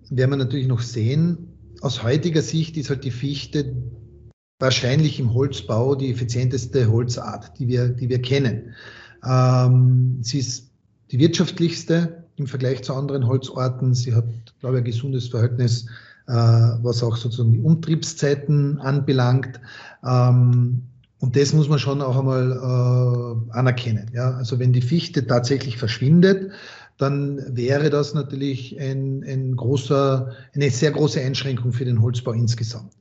werden 0.09 0.31
wir 0.31 0.37
natürlich 0.37 0.67
noch 0.67 0.79
sehen. 0.79 1.49
Aus 1.81 2.03
heutiger 2.03 2.41
Sicht 2.41 2.77
ist 2.77 2.89
halt 2.89 3.03
die 3.03 3.11
Fichte 3.11 3.75
wahrscheinlich 4.59 5.19
im 5.19 5.33
Holzbau 5.33 5.95
die 5.95 6.09
effizienteste 6.09 6.89
Holzart, 6.89 7.59
die 7.59 7.67
wir, 7.67 7.89
die 7.89 8.07
wir 8.07 8.21
kennen. 8.21 8.73
Ähm, 9.25 10.19
sie 10.21 10.39
ist 10.39 10.71
die 11.11 11.19
wirtschaftlichste 11.19 12.23
im 12.37 12.47
Vergleich 12.47 12.81
zu 12.83 12.93
anderen 12.93 13.27
Holzarten. 13.27 13.93
Sie 13.93 14.15
hat, 14.15 14.25
glaube 14.61 14.77
ich, 14.77 14.81
ein 14.81 14.85
gesundes 14.85 15.27
Verhältnis, 15.27 15.87
äh, 16.27 16.31
was 16.31 17.03
auch 17.03 17.17
sozusagen 17.17 17.51
die 17.51 17.59
Umtriebszeiten 17.59 18.79
anbelangt. 18.79 19.59
Ähm, 20.01 20.83
und 21.25 21.35
das 21.35 21.53
muss 21.53 21.69
man 21.69 21.79
schon 21.79 22.03
auch 22.03 22.19
einmal 22.19 22.51
äh, 22.51 23.51
anerkennen. 23.51 24.11
Ja? 24.13 24.35
Also 24.35 24.59
wenn 24.59 24.73
die 24.73 24.83
Fichte 24.83 25.25
tatsächlich 25.25 25.75
verschwindet, 25.75 26.51
dann 26.99 27.41
wäre 27.57 27.89
das 27.89 28.13
natürlich 28.13 28.79
ein, 28.79 29.23
ein 29.23 29.55
großer, 29.55 30.33
eine 30.53 30.69
sehr 30.69 30.91
große 30.91 31.19
Einschränkung 31.19 31.73
für 31.73 31.83
den 31.83 31.99
Holzbau 31.99 32.33
insgesamt. 32.33 32.93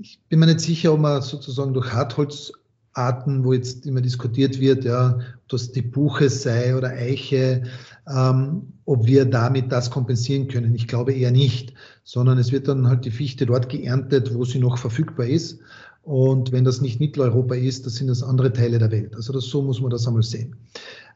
Ich 0.00 0.18
bin 0.30 0.38
mir 0.38 0.46
nicht 0.46 0.60
sicher, 0.60 0.94
ob 0.94 1.00
man 1.00 1.20
sozusagen 1.20 1.74
durch 1.74 1.92
Hartholzarten, 1.92 3.44
wo 3.44 3.52
jetzt 3.52 3.84
immer 3.84 4.00
diskutiert 4.00 4.58
wird, 4.58 4.84
ja, 4.84 5.18
ob 5.18 5.48
das 5.50 5.70
die 5.70 5.82
Buche 5.82 6.30
sei 6.30 6.74
oder 6.74 6.92
Eiche, 6.92 7.64
ähm, 8.08 8.72
ob 8.86 9.04
wir 9.04 9.26
damit 9.26 9.70
das 9.70 9.90
kompensieren 9.90 10.48
können. 10.48 10.74
Ich 10.74 10.88
glaube 10.88 11.12
eher 11.12 11.30
nicht, 11.30 11.74
sondern 12.04 12.38
es 12.38 12.52
wird 12.52 12.68
dann 12.68 12.88
halt 12.88 13.04
die 13.04 13.10
Fichte 13.10 13.44
dort 13.44 13.68
geerntet, 13.68 14.34
wo 14.34 14.46
sie 14.46 14.60
noch 14.60 14.78
verfügbar 14.78 15.26
ist. 15.26 15.60
Und 16.04 16.52
wenn 16.52 16.64
das 16.64 16.80
nicht 16.80 17.00
Mitteleuropa 17.00 17.54
ist, 17.54 17.86
das 17.86 17.94
sind 17.94 18.08
das 18.08 18.22
andere 18.22 18.52
Teile 18.52 18.78
der 18.78 18.90
Welt. 18.90 19.16
Also 19.16 19.32
das, 19.32 19.44
so 19.44 19.62
muss 19.62 19.80
man 19.80 19.90
das 19.90 20.06
einmal 20.06 20.22
sehen. 20.22 20.56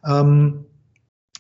Ähm, 0.05 0.65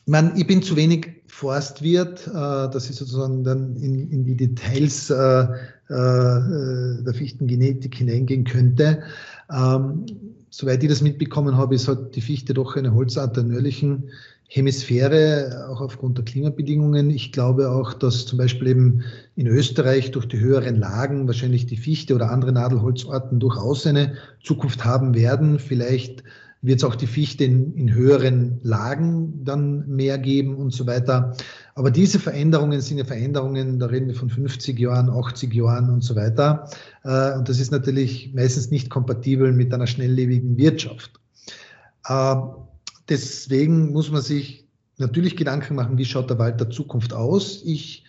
man, 0.06 0.36
ich 0.36 0.46
bin 0.46 0.62
zu 0.62 0.76
wenig 0.76 1.22
Forstwirt, 1.26 2.26
äh, 2.26 2.30
dass 2.32 2.90
ich 2.90 2.96
sozusagen 2.96 3.44
dann 3.44 3.76
in, 3.76 4.10
in 4.10 4.24
die 4.24 4.36
Details 4.36 5.10
äh, 5.10 5.42
äh, 5.88 7.02
der 7.02 7.14
Fichtengenetik 7.14 7.94
hineingehen 7.94 8.44
könnte. 8.44 9.02
Ähm, 9.50 10.04
soweit 10.50 10.82
ich 10.82 10.88
das 10.88 11.02
mitbekommen 11.02 11.56
habe, 11.56 11.74
ist 11.74 11.88
halt 11.88 12.16
die 12.16 12.20
Fichte 12.20 12.54
doch 12.54 12.76
eine 12.76 12.92
Holzart 12.92 13.36
der 13.36 13.44
nördlichen 13.44 14.10
Hemisphäre, 14.48 15.68
auch 15.70 15.82
aufgrund 15.82 16.16
der 16.16 16.24
Klimabedingungen. 16.24 17.10
Ich 17.10 17.32
glaube 17.32 17.70
auch, 17.70 17.92
dass 17.92 18.24
zum 18.24 18.38
Beispiel 18.38 18.68
eben 18.68 19.02
in 19.38 19.46
Österreich 19.46 20.10
durch 20.10 20.26
die 20.26 20.40
höheren 20.40 20.80
Lagen 20.80 21.28
wahrscheinlich 21.28 21.64
die 21.64 21.76
Fichte 21.76 22.12
oder 22.12 22.32
andere 22.32 22.50
Nadelholzarten 22.50 23.38
durchaus 23.38 23.86
eine 23.86 24.14
Zukunft 24.42 24.84
haben 24.84 25.14
werden. 25.14 25.60
Vielleicht 25.60 26.24
wird 26.60 26.78
es 26.78 26.84
auch 26.84 26.96
die 26.96 27.06
Fichte 27.06 27.44
in, 27.44 27.72
in 27.76 27.94
höheren 27.94 28.58
Lagen 28.64 29.44
dann 29.44 29.86
mehr 29.86 30.18
geben 30.18 30.56
und 30.56 30.72
so 30.72 30.88
weiter. 30.88 31.36
Aber 31.76 31.92
diese 31.92 32.18
Veränderungen 32.18 32.80
sind 32.80 32.98
ja 32.98 33.04
Veränderungen, 33.04 33.78
da 33.78 33.86
reden 33.86 34.08
wir 34.08 34.16
von 34.16 34.28
50 34.28 34.76
Jahren, 34.76 35.08
80 35.08 35.54
Jahren 35.54 35.88
und 35.88 36.02
so 36.02 36.16
weiter. 36.16 36.68
Äh, 37.04 37.38
und 37.38 37.48
das 37.48 37.60
ist 37.60 37.70
natürlich 37.70 38.34
meistens 38.34 38.72
nicht 38.72 38.90
kompatibel 38.90 39.52
mit 39.52 39.72
einer 39.72 39.86
schnelllebigen 39.86 40.56
Wirtschaft. 40.56 41.12
Äh, 42.08 42.34
deswegen 43.08 43.92
muss 43.92 44.10
man 44.10 44.22
sich 44.22 44.66
natürlich 44.96 45.36
Gedanken 45.36 45.76
machen, 45.76 45.96
wie 45.96 46.04
schaut 46.04 46.28
der 46.28 46.40
Wald 46.40 46.58
der 46.58 46.70
Zukunft 46.70 47.12
aus. 47.12 47.62
Ich 47.64 48.04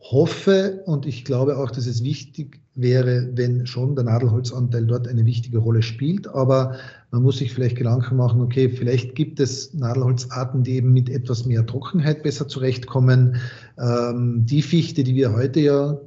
hoffe 0.00 0.82
und 0.86 1.06
ich 1.06 1.24
glaube 1.24 1.58
auch, 1.58 1.70
dass 1.70 1.86
es 1.86 2.02
wichtig 2.02 2.60
wäre, 2.74 3.30
wenn 3.34 3.66
schon 3.66 3.96
der 3.96 4.04
Nadelholzanteil 4.04 4.86
dort 4.86 5.08
eine 5.08 5.24
wichtige 5.24 5.58
Rolle 5.58 5.82
spielt. 5.82 6.28
Aber 6.28 6.76
man 7.10 7.22
muss 7.22 7.38
sich 7.38 7.52
vielleicht 7.52 7.76
Gedanken 7.76 8.16
machen, 8.16 8.40
okay, 8.40 8.68
vielleicht 8.68 9.16
gibt 9.16 9.40
es 9.40 9.74
Nadelholzarten, 9.74 10.62
die 10.62 10.76
eben 10.76 10.92
mit 10.92 11.10
etwas 11.10 11.44
mehr 11.44 11.66
Trockenheit 11.66 12.22
besser 12.22 12.46
zurechtkommen. 12.46 13.36
Ähm, 13.78 14.46
die 14.46 14.62
Fichte, 14.62 15.02
die 15.02 15.16
wir 15.16 15.32
heute 15.32 15.60
ja 15.60 15.98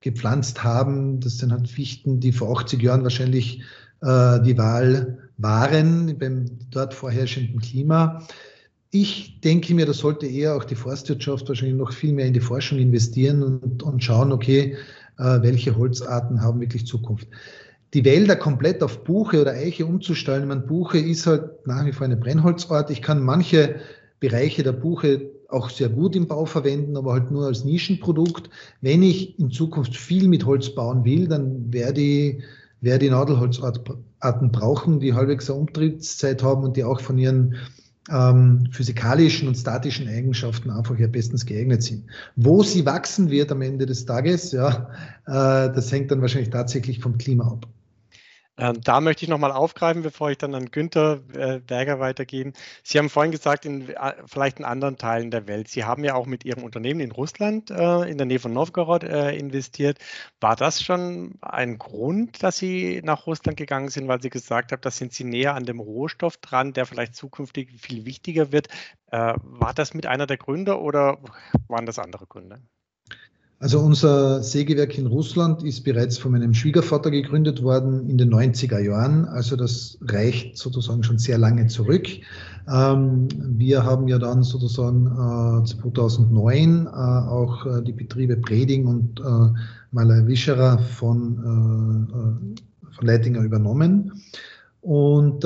gepflanzt 0.00 0.62
haben, 0.62 1.20
das 1.20 1.38
sind 1.38 1.50
halt 1.50 1.68
Fichten, 1.68 2.20
die 2.20 2.32
vor 2.32 2.56
80 2.56 2.82
Jahren 2.82 3.02
wahrscheinlich 3.02 3.62
äh, 4.02 4.40
die 4.42 4.58
Wahl 4.58 5.18
waren 5.38 6.18
beim 6.18 6.46
dort 6.70 6.94
vorherrschenden 6.94 7.60
Klima. 7.60 8.22
Ich 8.90 9.40
denke 9.40 9.74
mir, 9.74 9.84
da 9.84 9.92
sollte 9.92 10.26
eher 10.26 10.56
auch 10.56 10.64
die 10.64 10.74
Forstwirtschaft 10.74 11.46
wahrscheinlich 11.48 11.76
noch 11.76 11.92
viel 11.92 12.12
mehr 12.12 12.26
in 12.26 12.32
die 12.32 12.40
Forschung 12.40 12.78
investieren 12.78 13.42
und, 13.42 13.82
und 13.82 14.02
schauen, 14.02 14.32
okay, 14.32 14.76
äh, 15.18 15.42
welche 15.42 15.76
Holzarten 15.76 16.40
haben 16.40 16.60
wirklich 16.60 16.86
Zukunft. 16.86 17.28
Die 17.94 18.04
Wälder 18.04 18.36
komplett 18.36 18.82
auf 18.82 19.04
Buche 19.04 19.40
oder 19.40 19.52
Eiche 19.52 19.86
umzustellen, 19.86 20.42
ich 20.42 20.48
meine, 20.48 20.60
Buche 20.62 20.98
ist 20.98 21.26
halt 21.26 21.66
nach 21.66 21.84
wie 21.86 21.92
vor 21.92 22.06
eine 22.06 22.16
Brennholzart. 22.16 22.90
Ich 22.90 23.02
kann 23.02 23.22
manche 23.22 23.76
Bereiche 24.20 24.62
der 24.62 24.72
Buche 24.72 25.30
auch 25.48 25.70
sehr 25.70 25.88
gut 25.88 26.14
im 26.14 26.26
Bau 26.26 26.44
verwenden, 26.44 26.96
aber 26.96 27.12
halt 27.12 27.30
nur 27.30 27.46
als 27.46 27.64
Nischenprodukt. 27.64 28.50
Wenn 28.82 29.02
ich 29.02 29.38
in 29.38 29.50
Zukunft 29.50 29.96
viel 29.96 30.28
mit 30.28 30.44
Holz 30.44 30.74
bauen 30.74 31.04
will, 31.04 31.28
dann 31.28 31.72
werde 31.72 32.00
ich, 32.00 32.42
werde 32.82 33.06
ich 33.06 33.10
Nadelholzarten 33.10 34.52
brauchen, 34.52 35.00
die 35.00 35.14
halbwegs 35.14 35.48
eine 35.50 35.60
Umtriebszeit 35.60 36.42
haben 36.42 36.64
und 36.64 36.76
die 36.76 36.84
auch 36.84 37.00
von 37.00 37.16
ihren 37.16 37.56
ähm, 38.10 38.68
physikalischen 38.70 39.48
und 39.48 39.56
statischen 39.56 40.08
Eigenschaften 40.08 40.70
einfach 40.70 40.96
hier 40.96 41.08
bestens 41.08 41.46
geeignet 41.46 41.82
sind. 41.82 42.04
Wo 42.36 42.62
sie 42.62 42.86
wachsen 42.86 43.30
wird 43.30 43.52
am 43.52 43.62
Ende 43.62 43.86
des 43.86 44.06
Tages, 44.06 44.52
ja, 44.52 44.90
äh, 45.26 45.72
das 45.72 45.92
hängt 45.92 46.10
dann 46.10 46.20
wahrscheinlich 46.20 46.50
tatsächlich 46.50 47.00
vom 47.00 47.18
Klima 47.18 47.46
ab. 47.46 47.66
Ähm, 48.58 48.80
da 48.82 49.00
möchte 49.00 49.24
ich 49.24 49.28
nochmal 49.28 49.52
aufgreifen, 49.52 50.02
bevor 50.02 50.30
ich 50.30 50.38
dann 50.38 50.54
an 50.54 50.70
Günther 50.72 51.20
äh, 51.32 51.60
Berger 51.60 52.00
weitergebe. 52.00 52.52
Sie 52.82 52.98
haben 52.98 53.08
vorhin 53.08 53.30
gesagt, 53.30 53.64
in 53.64 53.88
äh, 53.88 54.14
vielleicht 54.26 54.58
in 54.58 54.64
anderen 54.64 54.98
Teilen 54.98 55.30
der 55.30 55.46
Welt. 55.46 55.68
Sie 55.68 55.84
haben 55.84 56.02
ja 56.02 56.14
auch 56.14 56.26
mit 56.26 56.44
Ihrem 56.44 56.64
Unternehmen 56.64 56.98
in 56.98 57.12
Russland 57.12 57.70
äh, 57.70 58.10
in 58.10 58.18
der 58.18 58.26
Nähe 58.26 58.40
von 58.40 58.52
Novgorod 58.52 59.04
investiert. 59.04 59.98
War 60.40 60.56
das 60.56 60.82
schon 60.82 61.38
ein 61.40 61.78
Grund, 61.78 62.42
dass 62.42 62.58
Sie 62.58 63.00
nach 63.04 63.26
Russland 63.26 63.56
gegangen 63.56 63.88
sind, 63.88 64.08
weil 64.08 64.20
Sie 64.20 64.30
gesagt 64.30 64.72
haben, 64.72 64.80
da 64.80 64.90
sind 64.90 65.12
Sie 65.12 65.24
näher 65.24 65.54
an 65.54 65.64
dem 65.64 65.78
Rohstoff 65.80 66.36
dran, 66.38 66.72
der 66.72 66.86
vielleicht 66.86 67.14
zukünftig 67.14 67.70
viel 67.80 68.04
wichtiger 68.04 68.50
wird? 68.52 68.68
War 69.10 69.74
das 69.74 69.94
mit 69.94 70.06
einer 70.06 70.26
der 70.26 70.36
Gründe 70.36 70.80
oder 70.80 71.18
waren 71.68 71.86
das 71.86 71.98
andere 71.98 72.26
Gründe? 72.26 72.60
Also 73.60 73.80
unser 73.80 74.40
Sägewerk 74.40 74.96
in 74.98 75.06
Russland 75.06 75.64
ist 75.64 75.82
bereits 75.82 76.16
von 76.16 76.30
meinem 76.30 76.54
Schwiegervater 76.54 77.10
gegründet 77.10 77.60
worden 77.60 78.08
in 78.08 78.16
den 78.16 78.32
90er 78.32 78.78
Jahren. 78.78 79.24
Also 79.24 79.56
das 79.56 79.98
reicht 80.00 80.56
sozusagen 80.56 81.02
schon 81.02 81.18
sehr 81.18 81.38
lange 81.38 81.66
zurück. 81.66 82.06
Ähm, 82.72 83.26
wir 83.58 83.84
haben 83.84 84.06
ja 84.06 84.18
dann 84.18 84.44
sozusagen 84.44 85.06
2009 85.66 86.86
äh, 86.86 86.88
äh, 86.88 86.92
auch 86.92 87.66
äh, 87.66 87.82
die 87.82 87.92
Betriebe 87.92 88.36
Preding 88.36 88.86
und 88.86 89.20
Malay 89.90 90.24
Wischerer 90.26 90.78
von, 90.78 92.06
von 92.92 93.06
Leitinger 93.06 93.40
übernommen. 93.40 94.22
Und 94.82 95.44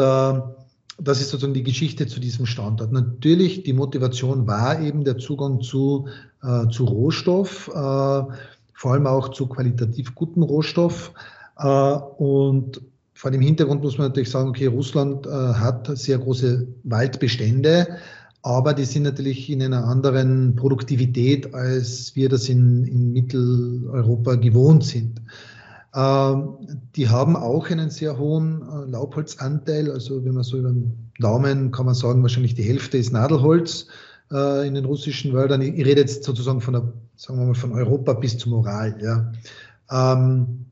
das 0.99 1.20
ist 1.20 1.30
sozusagen 1.30 1.54
die 1.54 1.62
Geschichte 1.62 2.06
zu 2.06 2.20
diesem 2.20 2.46
Standort. 2.46 2.92
Natürlich, 2.92 3.62
die 3.62 3.72
Motivation 3.72 4.46
war 4.46 4.80
eben 4.80 5.04
der 5.04 5.18
Zugang 5.18 5.61
zu, 5.61 6.08
äh, 6.42 6.68
zu 6.68 6.84
Rohstoff, 6.84 7.68
äh, 7.68 7.72
vor 7.72 8.92
allem 8.92 9.06
auch 9.06 9.30
zu 9.30 9.46
qualitativ 9.46 10.14
guten 10.14 10.42
Rohstoff. 10.42 11.12
Äh, 11.58 11.66
und 11.66 12.80
vor 13.14 13.30
dem 13.30 13.40
Hintergrund 13.40 13.82
muss 13.82 13.99
man 13.99 14.08
natürlich 14.08 14.30
sagen, 14.30 14.50
okay, 14.50 14.66
Russland 14.66 15.26
äh, 15.26 15.30
hat 15.30 15.96
sehr 15.96 16.18
große 16.18 16.66
Waldbestände, 16.84 17.87
aber 18.42 18.75
die 18.75 18.84
sind 18.84 19.04
natürlich 19.04 19.49
in 19.49 19.62
einer 19.62 19.84
anderen 19.84 20.56
Produktivität, 20.56 21.54
als 21.54 22.16
wir 22.16 22.28
das 22.28 22.49
in, 22.49 22.84
in 22.84 23.12
Mitteleuropa 23.12 24.34
gewohnt 24.34 24.84
sind. 24.84 25.20
Ähm, 25.94 26.56
die 26.96 27.08
haben 27.08 27.37
auch 27.37 27.68
einen 27.68 27.90
sehr 27.90 28.18
hohen 28.18 28.62
äh, 28.62 28.90
Laubholzanteil. 28.90 29.90
Also 29.90 30.25
wenn 30.25 30.34
man 30.34 30.44
so 30.44 30.58
über 30.58 30.70
den 30.70 31.11
Daumen 31.18 31.70
kann 31.70 31.87
man 31.87 31.94
sagen, 31.94 32.22
wahrscheinlich 32.22 32.54
die 32.54 32.62
Hälfte 32.62 32.99
ist 32.99 33.12
Nadelholz 33.12 33.88
äh, 34.30 34.66
in 34.66 34.75
den 34.75 34.87
russischen 34.87 35.34
Wäldern. 35.34 35.61
Ich, 35.61 35.75
rede 35.84 36.00
jetzt 36.00 36.25
sozusagen 36.25 36.61
von 36.61 36.75
der, 36.75 36.92
sagen 37.16 37.38
wir 37.38 37.46
mal, 37.46 37.54
von 37.54 37.72
Europa 37.72 38.14
bis 38.14 38.38
zum 38.38 38.54
Ural. 38.54 38.96
Ja. 39.02 39.32
Ähm, 39.90 40.66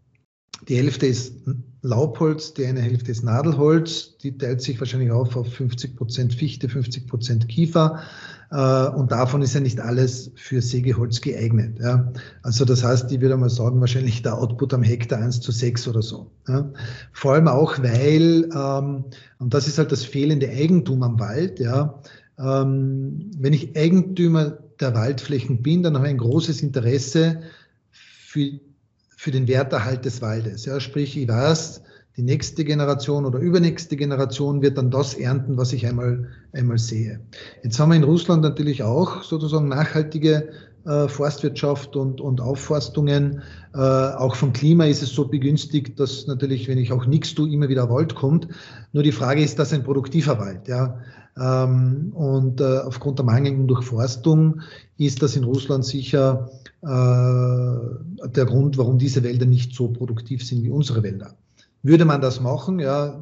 die 0.68 0.76
Hälfte 0.76 1.06
ist 1.06 1.34
Laubholz, 1.82 2.54
die 2.54 2.66
eine 2.66 2.80
Hälfte 2.80 3.10
ist 3.10 3.22
Nadelholz, 3.22 4.18
die 4.18 4.36
teilt 4.36 4.60
sich 4.60 4.78
wahrscheinlich 4.78 5.10
auf 5.10 5.36
auf 5.36 5.52
50 5.52 5.96
Prozent 5.96 6.34
Fichte, 6.34 6.68
50 6.68 7.06
Prozent 7.06 7.48
Kiefer 7.48 8.00
und 8.50 9.12
davon 9.12 9.42
ist 9.42 9.54
ja 9.54 9.60
nicht 9.60 9.80
alles 9.80 10.32
für 10.34 10.60
Sägeholz 10.60 11.20
geeignet. 11.20 11.78
Ja. 11.80 12.12
Also 12.42 12.64
das 12.64 12.82
heißt, 12.82 13.12
ich 13.12 13.20
würde 13.20 13.36
mal 13.36 13.48
sagen, 13.48 13.80
wahrscheinlich 13.80 14.22
der 14.22 14.36
Output 14.36 14.74
am 14.74 14.82
Hektar 14.82 15.20
1 15.20 15.40
zu 15.40 15.52
6 15.52 15.86
oder 15.86 16.02
so. 16.02 16.32
Ja. 16.48 16.68
Vor 17.12 17.34
allem 17.34 17.46
auch, 17.46 17.78
weil, 17.78 18.48
ähm, 18.52 19.04
und 19.38 19.54
das 19.54 19.68
ist 19.68 19.78
halt 19.78 19.92
das 19.92 20.04
fehlende 20.04 20.48
Eigentum 20.48 21.04
am 21.04 21.20
Wald, 21.20 21.60
ja, 21.60 22.02
ähm, 22.38 23.30
wenn 23.38 23.52
ich 23.52 23.76
Eigentümer 23.76 24.58
der 24.80 24.94
Waldflächen 24.94 25.62
bin, 25.62 25.82
dann 25.82 25.94
habe 25.94 26.06
ich 26.06 26.12
ein 26.12 26.18
großes 26.18 26.62
Interesse 26.62 27.42
für 27.92 28.58
für 29.20 29.30
den 29.30 29.48
Werterhalt 29.48 30.06
des 30.06 30.22
Waldes. 30.22 30.64
Ja, 30.64 30.80
sprich, 30.80 31.14
ich 31.14 31.28
weiß, 31.28 31.82
die 32.20 32.26
nächste 32.26 32.66
Generation 32.66 33.24
oder 33.24 33.38
übernächste 33.38 33.96
Generation 33.96 34.60
wird 34.60 34.76
dann 34.76 34.90
das 34.90 35.14
ernten, 35.14 35.56
was 35.56 35.72
ich 35.72 35.86
einmal, 35.86 36.28
einmal 36.52 36.76
sehe. 36.76 37.20
Jetzt 37.62 37.80
haben 37.80 37.88
wir 37.88 37.96
in 37.96 38.04
Russland 38.04 38.42
natürlich 38.42 38.82
auch 38.82 39.22
sozusagen 39.22 39.68
nachhaltige 39.68 40.50
äh, 40.84 41.08
Forstwirtschaft 41.08 41.96
und, 41.96 42.20
und 42.20 42.42
Aufforstungen. 42.42 43.40
Äh, 43.72 43.78
auch 43.78 44.34
vom 44.34 44.52
Klima 44.52 44.84
ist 44.84 45.02
es 45.02 45.14
so 45.14 45.28
begünstigt, 45.28 45.98
dass 45.98 46.26
natürlich, 46.26 46.68
wenn 46.68 46.76
ich 46.76 46.92
auch 46.92 47.06
nichts 47.06 47.34
tue, 47.34 47.50
immer 47.50 47.70
wieder 47.70 47.88
Wald 47.88 48.14
kommt. 48.14 48.48
Nur 48.92 49.02
die 49.02 49.12
Frage 49.12 49.42
ist, 49.42 49.58
das 49.58 49.72
ein 49.72 49.82
produktiver 49.82 50.38
Wald? 50.38 50.68
Ja? 50.68 51.00
Ähm, 51.38 52.12
und 52.12 52.60
äh, 52.60 52.80
aufgrund 52.80 53.18
der 53.18 53.24
mangelnden 53.24 53.66
Durchforstung 53.66 54.60
ist 54.98 55.22
das 55.22 55.36
in 55.36 55.44
Russland 55.44 55.86
sicher 55.86 56.50
äh, 56.82 58.28
der 58.28 58.44
Grund, 58.44 58.76
warum 58.76 58.98
diese 58.98 59.22
Wälder 59.22 59.46
nicht 59.46 59.74
so 59.74 59.88
produktiv 59.88 60.46
sind 60.46 60.62
wie 60.64 60.70
unsere 60.70 61.02
Wälder. 61.02 61.34
Würde 61.82 62.04
man 62.04 62.20
das 62.20 62.40
machen, 62.40 62.78
ja, 62.78 63.18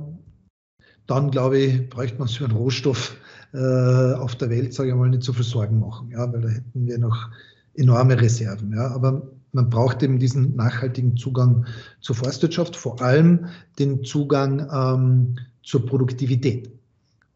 dann 1.07 1.31
glaube 1.31 1.59
ich, 1.59 1.89
bräuchte 1.89 2.19
man 2.19 2.29
so 2.29 2.45
einen 2.45 2.57
Rohstoff 2.57 3.17
äh, 3.55 4.13
auf 4.15 4.37
der 4.37 4.51
Welt, 4.51 4.75
sage 4.75 4.91
ich 4.91 4.95
mal, 4.95 5.09
nicht 5.09 5.23
so 5.23 5.33
viel 5.33 5.45
Sorgen 5.45 5.81
machen, 5.81 6.11
ja, 6.11 6.31
weil 6.33 6.41
da 6.41 6.49
hätten 6.49 6.87
wir 6.87 6.99
noch 6.99 7.31
enorme 7.75 8.21
Reserven. 8.21 8.73
Ja, 8.75 8.89
aber 8.91 9.23
man 9.53 9.71
braucht 9.71 10.03
eben 10.03 10.19
diesen 10.19 10.57
nachhaltigen 10.57 11.17
Zugang 11.17 11.67
zur 12.01 12.17
Forstwirtschaft, 12.17 12.77
vor 12.77 13.01
allem 13.01 13.47
den 13.79 14.05
Zugang 14.05 14.69
ähm, 14.73 15.37
zur 15.63 15.87
Produktivität. 15.87 16.71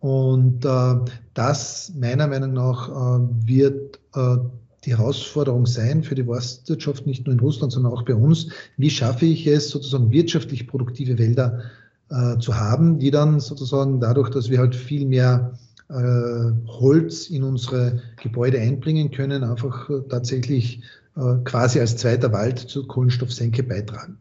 Und 0.01 0.65
äh, 0.65 0.95
das 1.35 1.93
meiner 1.95 2.27
Meinung 2.27 2.53
nach 2.53 2.89
äh, 2.89 3.47
wird 3.47 4.01
äh, 4.15 4.37
die 4.85 4.97
Herausforderung 4.97 5.67
sein 5.67 6.03
für 6.03 6.15
die 6.15 6.25
Forstwirtschaft, 6.25 7.07
nicht 7.07 7.27
nur 7.27 7.35
in 7.35 7.41
Russland, 7.41 7.73
sondern 7.73 7.93
auch 7.93 8.05
bei 8.05 8.15
uns. 8.15 8.49
Wie 8.77 8.91
schaffe 8.91 9.27
ich 9.27 9.47
es, 9.47 9.71
sozusagen 9.71 10.11
wirtschaftlich 10.11 10.67
produktive 10.67 11.19
Wälder 11.19 11.63
äh, 12.11 12.39
zu 12.39 12.57
haben, 12.57 12.99
die 12.99 13.11
dann 13.11 13.41
sozusagen 13.41 14.01
dadurch, 14.01 14.31
dass 14.31 14.51
wir 14.51 14.59
halt 14.59 14.75
viel 14.75 15.07
mehr 15.07 15.59
äh, 15.89 16.53
Holz 16.67 17.29
in 17.29 17.43
unsere 17.43 18.03
Gebäude 18.23 18.61
einbringen 18.61 19.11
können, 19.11 19.45
einfach 19.45 19.89
äh, 19.89 20.01
tatsächlich 20.09 20.83
äh, 21.17 21.37
quasi 21.45 21.81
als 21.81 21.97
zweiter 21.97 22.33
Wald 22.33 22.59
zur 22.59 22.89
Kohlenstoffsenke 22.89 23.63
beitragen. 23.63 24.19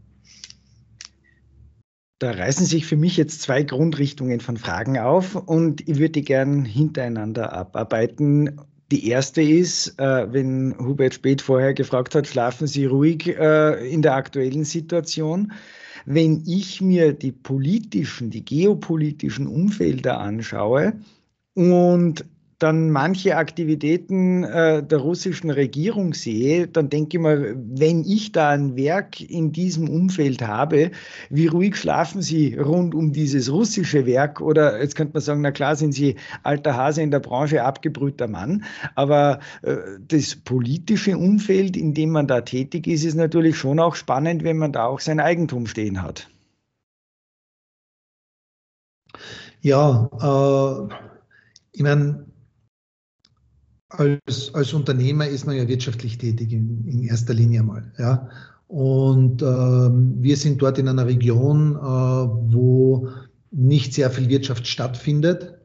Da 2.20 2.30
reißen 2.30 2.68
sich 2.68 2.86
für 2.86 2.98
mich 2.98 3.18
jetzt 3.18 3.42
zwei 3.42 3.64
Grundrichtungen 3.64 4.42
von 4.42 4.58
Fragen 4.58 5.00
auf 5.00 5.36
und 5.36 5.82
ich 5.90 5.98
würde 5.98 6.10
die 6.10 6.24
gern 6.24 6.66
hintereinander 6.66 7.52
abarbeiten 7.52 8.62
die 8.92 9.08
erste 9.08 9.42
ist, 9.42 10.00
äh, 10.00 10.32
wenn 10.32 10.76
Hubert 10.78 11.14
Speth 11.14 11.42
vorher 11.42 11.74
gefragt 11.74 12.14
hat, 12.14 12.28
schlafen 12.28 12.68
Sie 12.68 12.86
ruhig 12.86 13.28
äh, 13.28 13.90
in 13.92 14.02
der 14.02 14.16
aktuellen 14.16 14.66
Situation. 14.66 15.54
Wenn 16.06 16.44
ich 16.46 16.82
mir 16.82 17.14
die 17.14 17.32
politischen, 17.32 18.30
die 18.30 18.44
geopolitischen 18.44 19.48
Umfelder 19.48 20.20
anschaue 20.20 20.94
und 21.54 22.26
dann 22.62 22.92
manche 22.92 23.38
Aktivitäten 23.38 24.44
äh, 24.44 24.84
der 24.84 25.00
russischen 25.00 25.50
Regierung 25.50 26.14
sehe, 26.14 26.68
dann 26.68 26.90
denke 26.90 27.18
ich 27.18 27.24
mal, 27.24 27.56
wenn 27.58 28.04
ich 28.04 28.32
da 28.32 28.50
ein 28.50 28.76
Werk 28.76 29.20
in 29.20 29.52
diesem 29.52 29.90
Umfeld 29.90 30.46
habe, 30.46 30.92
wie 31.32 31.48
ruhig 31.48 31.76
schlafen 31.76 32.22
Sie 32.22 32.56
rund 32.56 32.94
um 32.94 33.14
dieses 33.14 33.52
russische 33.52 34.06
Werk? 34.06 34.42
Oder 34.42 34.80
jetzt 34.80 34.96
könnte 34.96 35.14
man 35.14 35.22
sagen, 35.22 35.42
na 35.42 35.52
klar 35.52 35.76
sind 35.76 35.94
Sie 35.94 36.18
alter 36.44 36.78
Hase 36.78 37.02
in 37.02 37.10
der 37.10 37.20
Branche, 37.20 37.64
abgebrühter 37.64 38.28
Mann. 38.28 38.64
Aber 38.94 39.40
äh, 39.64 39.78
das 40.08 40.36
politische 40.36 41.18
Umfeld, 41.18 41.76
in 41.76 41.96
dem 41.96 42.12
man 42.12 42.28
da 42.28 42.42
tätig 42.42 42.86
ist, 42.86 43.04
ist 43.04 43.16
natürlich 43.16 43.58
schon 43.58 43.80
auch 43.80 43.96
spannend, 43.96 44.44
wenn 44.44 44.58
man 44.58 44.72
da 44.72 44.86
auch 44.86 45.00
sein 45.00 45.20
Eigentum 45.20 45.66
stehen 45.66 46.04
hat. 46.04 46.30
Ja, 49.62 50.10
äh, 50.22 50.94
ich 51.72 51.82
meine, 51.82 52.31
als, 53.98 54.54
als 54.54 54.74
Unternehmer 54.74 55.28
ist 55.28 55.46
man 55.46 55.56
ja 55.56 55.68
wirtschaftlich 55.68 56.18
tätig 56.18 56.52
in, 56.52 56.86
in 56.88 57.04
erster 57.04 57.34
Linie 57.34 57.64
mal. 57.64 57.92
Ja. 57.98 58.30
Und 58.68 59.42
ähm, 59.42 60.16
wir 60.20 60.38
sind 60.38 60.62
dort 60.62 60.78
in 60.78 60.88
einer 60.88 61.06
Region, 61.06 61.76
äh, 61.76 61.80
wo 61.80 63.10
nicht 63.52 63.94
sehr 63.94 64.10
viel 64.10 64.30
Wirtschaft 64.30 64.66
stattfindet. 64.66 65.56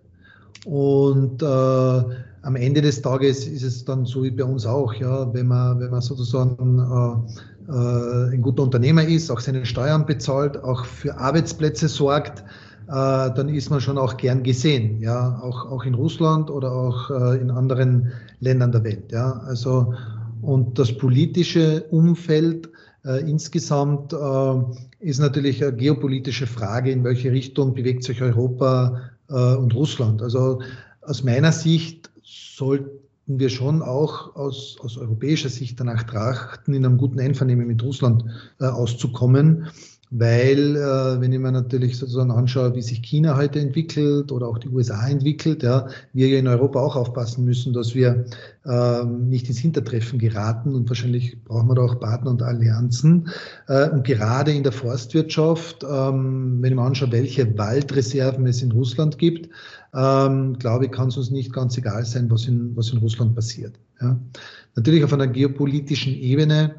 Und 0.64 1.42
äh, 1.42 1.46
am 1.46 2.56
Ende 2.56 2.82
des 2.82 3.02
Tages 3.02 3.46
ist 3.46 3.62
es 3.62 3.84
dann 3.84 4.04
so 4.06 4.24
wie 4.24 4.30
bei 4.30 4.44
uns 4.44 4.66
auch, 4.66 4.92
ja, 4.94 5.32
wenn 5.32 5.46
man, 5.46 5.78
wenn 5.78 5.90
man 5.90 6.00
sozusagen 6.00 6.78
äh, 6.78 7.72
äh, 7.72 8.34
ein 8.34 8.42
guter 8.42 8.64
Unternehmer 8.64 9.06
ist, 9.06 9.30
auch 9.30 9.40
seine 9.40 9.64
Steuern 9.64 10.06
bezahlt, 10.06 10.62
auch 10.62 10.84
für 10.84 11.16
Arbeitsplätze 11.16 11.88
sorgt, 11.88 12.44
dann 12.86 13.48
ist 13.48 13.70
man 13.70 13.80
schon 13.80 13.98
auch 13.98 14.16
gern 14.16 14.42
gesehen, 14.42 15.00
ja, 15.00 15.40
auch, 15.42 15.70
auch 15.70 15.84
in 15.84 15.94
Russland 15.94 16.50
oder 16.50 16.72
auch 16.72 17.10
äh, 17.10 17.40
in 17.40 17.50
anderen 17.50 18.12
Ländern 18.40 18.70
der 18.70 18.84
Welt, 18.84 19.10
ja. 19.10 19.40
Also, 19.46 19.94
und 20.40 20.78
das 20.78 20.96
politische 20.96 21.84
Umfeld 21.90 22.68
äh, 23.04 23.28
insgesamt 23.28 24.12
äh, 24.12 24.54
ist 25.00 25.18
natürlich 25.20 25.64
eine 25.64 25.74
geopolitische 25.74 26.46
Frage, 26.46 26.90
in 26.90 27.04
welche 27.04 27.30
Richtung 27.30 27.74
bewegt 27.74 28.04
sich 28.04 28.20
Europa 28.20 29.00
äh, 29.28 29.54
und 29.54 29.74
Russland. 29.74 30.22
Also 30.22 30.60
aus 31.02 31.22
meiner 31.22 31.52
Sicht 31.52 32.10
sollten 32.22 32.90
wir 33.26 33.48
schon 33.48 33.82
auch 33.82 34.34
aus, 34.36 34.76
aus 34.80 34.96
europäischer 34.98 35.48
Sicht 35.48 35.78
danach 35.80 36.04
trachten, 36.04 36.74
in 36.74 36.84
einem 36.84 36.98
guten 36.98 37.20
Einvernehmen 37.20 37.66
mit 37.66 37.82
Russland 37.82 38.24
äh, 38.60 38.66
auszukommen 38.66 39.66
weil 40.10 40.76
äh, 40.76 41.20
wenn 41.20 41.32
ich 41.32 41.38
mir 41.38 41.50
natürlich 41.50 41.98
sozusagen 41.98 42.30
anschaue, 42.30 42.74
wie 42.74 42.82
sich 42.82 43.02
China 43.02 43.36
heute 43.36 43.58
entwickelt 43.58 44.30
oder 44.30 44.46
auch 44.46 44.58
die 44.58 44.68
USA 44.68 45.08
entwickelt, 45.08 45.64
ja, 45.64 45.88
wir 46.12 46.38
in 46.38 46.46
Europa 46.46 46.80
auch 46.80 46.94
aufpassen 46.94 47.44
müssen, 47.44 47.72
dass 47.72 47.94
wir 47.94 48.24
äh, 48.64 49.04
nicht 49.04 49.48
ins 49.48 49.58
Hintertreffen 49.58 50.18
geraten 50.18 50.74
und 50.74 50.88
wahrscheinlich 50.88 51.42
brauchen 51.42 51.68
wir 51.68 51.74
da 51.74 51.82
auch 51.82 51.98
Partner 51.98 52.30
und 52.30 52.42
Allianzen. 52.42 53.28
Äh, 53.66 53.90
und 53.90 54.04
gerade 54.04 54.52
in 54.52 54.62
der 54.62 54.72
Forstwirtschaft, 54.72 55.82
ähm, 55.82 56.58
wenn 56.60 56.72
ich 56.72 56.76
mir 56.76 56.84
anschaue, 56.84 57.10
welche 57.10 57.58
Waldreserven 57.58 58.46
es 58.46 58.62
in 58.62 58.70
Russland 58.70 59.18
gibt, 59.18 59.48
ähm, 59.92 60.56
glaube 60.58 60.84
ich, 60.84 60.92
kann 60.92 61.08
es 61.08 61.16
uns 61.16 61.30
nicht 61.30 61.52
ganz 61.52 61.76
egal 61.78 62.04
sein, 62.04 62.30
was 62.30 62.46
in, 62.46 62.76
was 62.76 62.90
in 62.90 62.98
Russland 62.98 63.34
passiert. 63.34 63.74
Ja. 64.00 64.16
Natürlich 64.76 65.02
auf 65.02 65.12
einer 65.12 65.26
geopolitischen 65.26 66.14
Ebene 66.14 66.76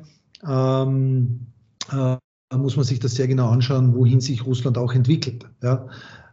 ähm, 0.48 1.48
äh, 1.92 2.18
muss 2.56 2.78
man 2.78 2.86
sich 2.86 3.00
das 3.00 3.16
sehr 3.16 3.28
genau 3.28 3.50
anschauen, 3.50 3.94
wohin 3.94 4.22
sich 4.22 4.46
Russland 4.46 4.78
auch 4.78 4.94
entwickelt. 4.94 5.46
Ja. 5.62 5.88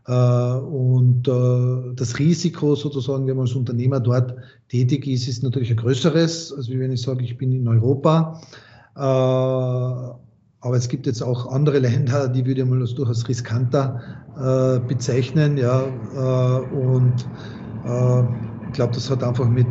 Äh, 0.07 0.59
und 0.59 1.27
äh, 1.29 1.95
das 1.95 2.19
Risiko 2.19 2.75
sozusagen, 2.75 3.27
wenn 3.27 3.37
man 3.37 3.47
als 3.47 3.55
Unternehmer 3.55 4.01
dort 4.01 4.35
tätig 4.69 5.07
ist, 5.07 5.29
ist 5.29 5.43
natürlich 5.43 5.71
ein 5.71 5.77
größeres, 5.77 6.53
als 6.53 6.69
wenn 6.69 6.93
ich 6.93 7.03
sage, 7.03 7.25
ich 7.25 7.39
bin 7.39 7.53
in 7.53 7.67
Europa. 7.67 8.41
Äh, 8.97 9.01
aber 9.01 10.77
es 10.77 10.89
gibt 10.89 11.07
jetzt 11.07 11.23
auch 11.23 11.51
andere 11.51 11.79
Länder, 11.81 12.29
die 12.29 12.45
würde 12.47 12.63
ich 12.63 12.69
mal 12.69 12.81
als 12.81 12.95
durchaus 12.95 13.29
riskanter 13.29 14.01
bezeichnen. 14.89 15.57
Ja. 15.59 15.83
Und 15.83 17.15
ich 18.67 18.73
glaube, 18.73 18.95
das 18.95 19.09
hat 19.09 19.23
einfach 19.23 19.49
mit 19.49 19.67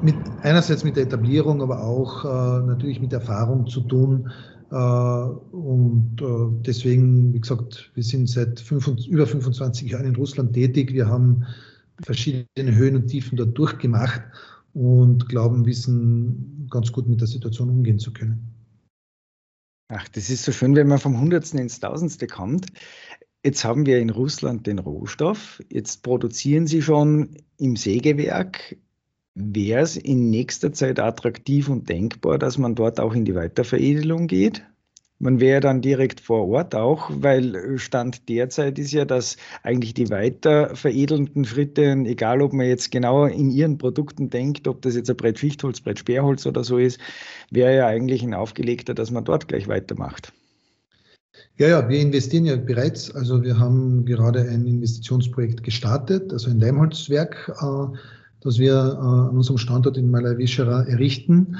mit, 0.00 0.32
einerseits 0.42 0.84
mit 0.84 0.96
der 0.96 1.04
Etablierung, 1.04 1.62
aber 1.62 1.82
auch 1.82 2.24
äh, 2.24 2.66
natürlich 2.66 3.00
mit 3.00 3.12
Erfahrung 3.12 3.66
zu 3.66 3.80
tun. 3.82 4.30
Äh, 4.70 4.74
und 4.74 6.16
äh, 6.20 6.62
deswegen, 6.66 7.32
wie 7.32 7.40
gesagt, 7.40 7.90
wir 7.94 8.02
sind 8.02 8.28
seit 8.28 8.60
25, 8.60 9.08
über 9.08 9.26
25 9.26 9.90
Jahren 9.90 10.06
in 10.06 10.16
Russland 10.16 10.52
tätig. 10.52 10.92
Wir 10.92 11.08
haben 11.08 11.44
verschiedene 12.02 12.74
Höhen 12.74 12.96
und 12.96 13.06
Tiefen 13.06 13.36
dort 13.36 13.56
durchgemacht 13.56 14.22
und 14.72 15.28
glauben, 15.28 15.66
wissen 15.66 16.66
ganz 16.70 16.90
gut 16.92 17.08
mit 17.08 17.20
der 17.20 17.28
Situation 17.28 17.70
umgehen 17.70 17.98
zu 17.98 18.12
können. 18.12 18.50
Ach, 19.88 20.08
das 20.08 20.30
ist 20.30 20.44
so 20.44 20.50
schön, 20.50 20.74
wenn 20.74 20.88
man 20.88 20.98
vom 20.98 21.20
Hundertsten 21.20 21.60
ins 21.60 21.78
Tausendste 21.78 22.26
kommt. 22.26 22.66
Jetzt 23.44 23.64
haben 23.64 23.84
wir 23.84 23.98
in 24.00 24.10
Russland 24.10 24.66
den 24.66 24.78
Rohstoff. 24.78 25.62
Jetzt 25.70 26.02
produzieren 26.02 26.66
Sie 26.66 26.80
schon 26.80 27.36
im 27.58 27.76
Sägewerk 27.76 28.76
Wäre 29.34 29.80
es 29.80 29.96
in 29.96 30.30
nächster 30.30 30.72
Zeit 30.72 31.00
attraktiv 31.00 31.68
und 31.68 31.88
denkbar, 31.88 32.38
dass 32.38 32.56
man 32.56 32.76
dort 32.76 33.00
auch 33.00 33.14
in 33.14 33.24
die 33.24 33.34
Weiterveredelung 33.34 34.28
geht? 34.28 34.62
Man 35.18 35.40
wäre 35.40 35.60
dann 35.60 35.80
direkt 35.80 36.20
vor 36.20 36.46
Ort 36.48 36.74
auch, 36.74 37.10
weil 37.10 37.78
Stand 37.78 38.28
derzeit 38.28 38.78
ist 38.78 38.92
ja, 38.92 39.04
dass 39.04 39.36
eigentlich 39.62 39.94
die 39.94 40.10
weiter 40.10 40.76
veredelnden 40.76 41.44
Schritte, 41.44 41.84
egal 42.04 42.42
ob 42.42 42.52
man 42.52 42.66
jetzt 42.66 42.90
genau 42.90 43.24
in 43.24 43.50
ihren 43.50 43.78
Produkten 43.78 44.28
denkt, 44.28 44.68
ob 44.68 44.82
das 44.82 44.96
jetzt 44.96 45.10
ein 45.10 45.16
Brett 45.16 45.38
Fichtholz, 45.38 45.80
Brett 45.80 46.00
Sperrholz 46.00 46.46
oder 46.46 46.62
so 46.62 46.78
ist, 46.78 47.00
wäre 47.50 47.76
ja 47.76 47.86
eigentlich 47.86 48.22
ein 48.22 48.34
aufgelegter, 48.34 48.94
dass 48.94 49.10
man 49.10 49.24
dort 49.24 49.48
gleich 49.48 49.66
weitermacht. 49.66 50.32
Ja, 51.56 51.68
ja, 51.68 51.88
wir 51.88 52.00
investieren 52.00 52.44
ja 52.44 52.56
bereits. 52.56 53.12
Also 53.14 53.42
wir 53.42 53.58
haben 53.58 54.04
gerade 54.04 54.42
ein 54.42 54.66
Investitionsprojekt 54.66 55.62
gestartet, 55.62 56.32
also 56.32 56.50
ein 56.50 56.60
Leimholzwerk, 56.60 57.52
äh, 57.60 57.96
das 58.44 58.58
wir 58.58 58.72
äh, 58.72 58.98
an 58.98 59.36
unserem 59.36 59.58
Standort 59.58 59.96
in 59.96 60.10
Malawischera 60.10 60.82
errichten. 60.82 61.56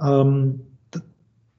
Ähm, 0.00 0.60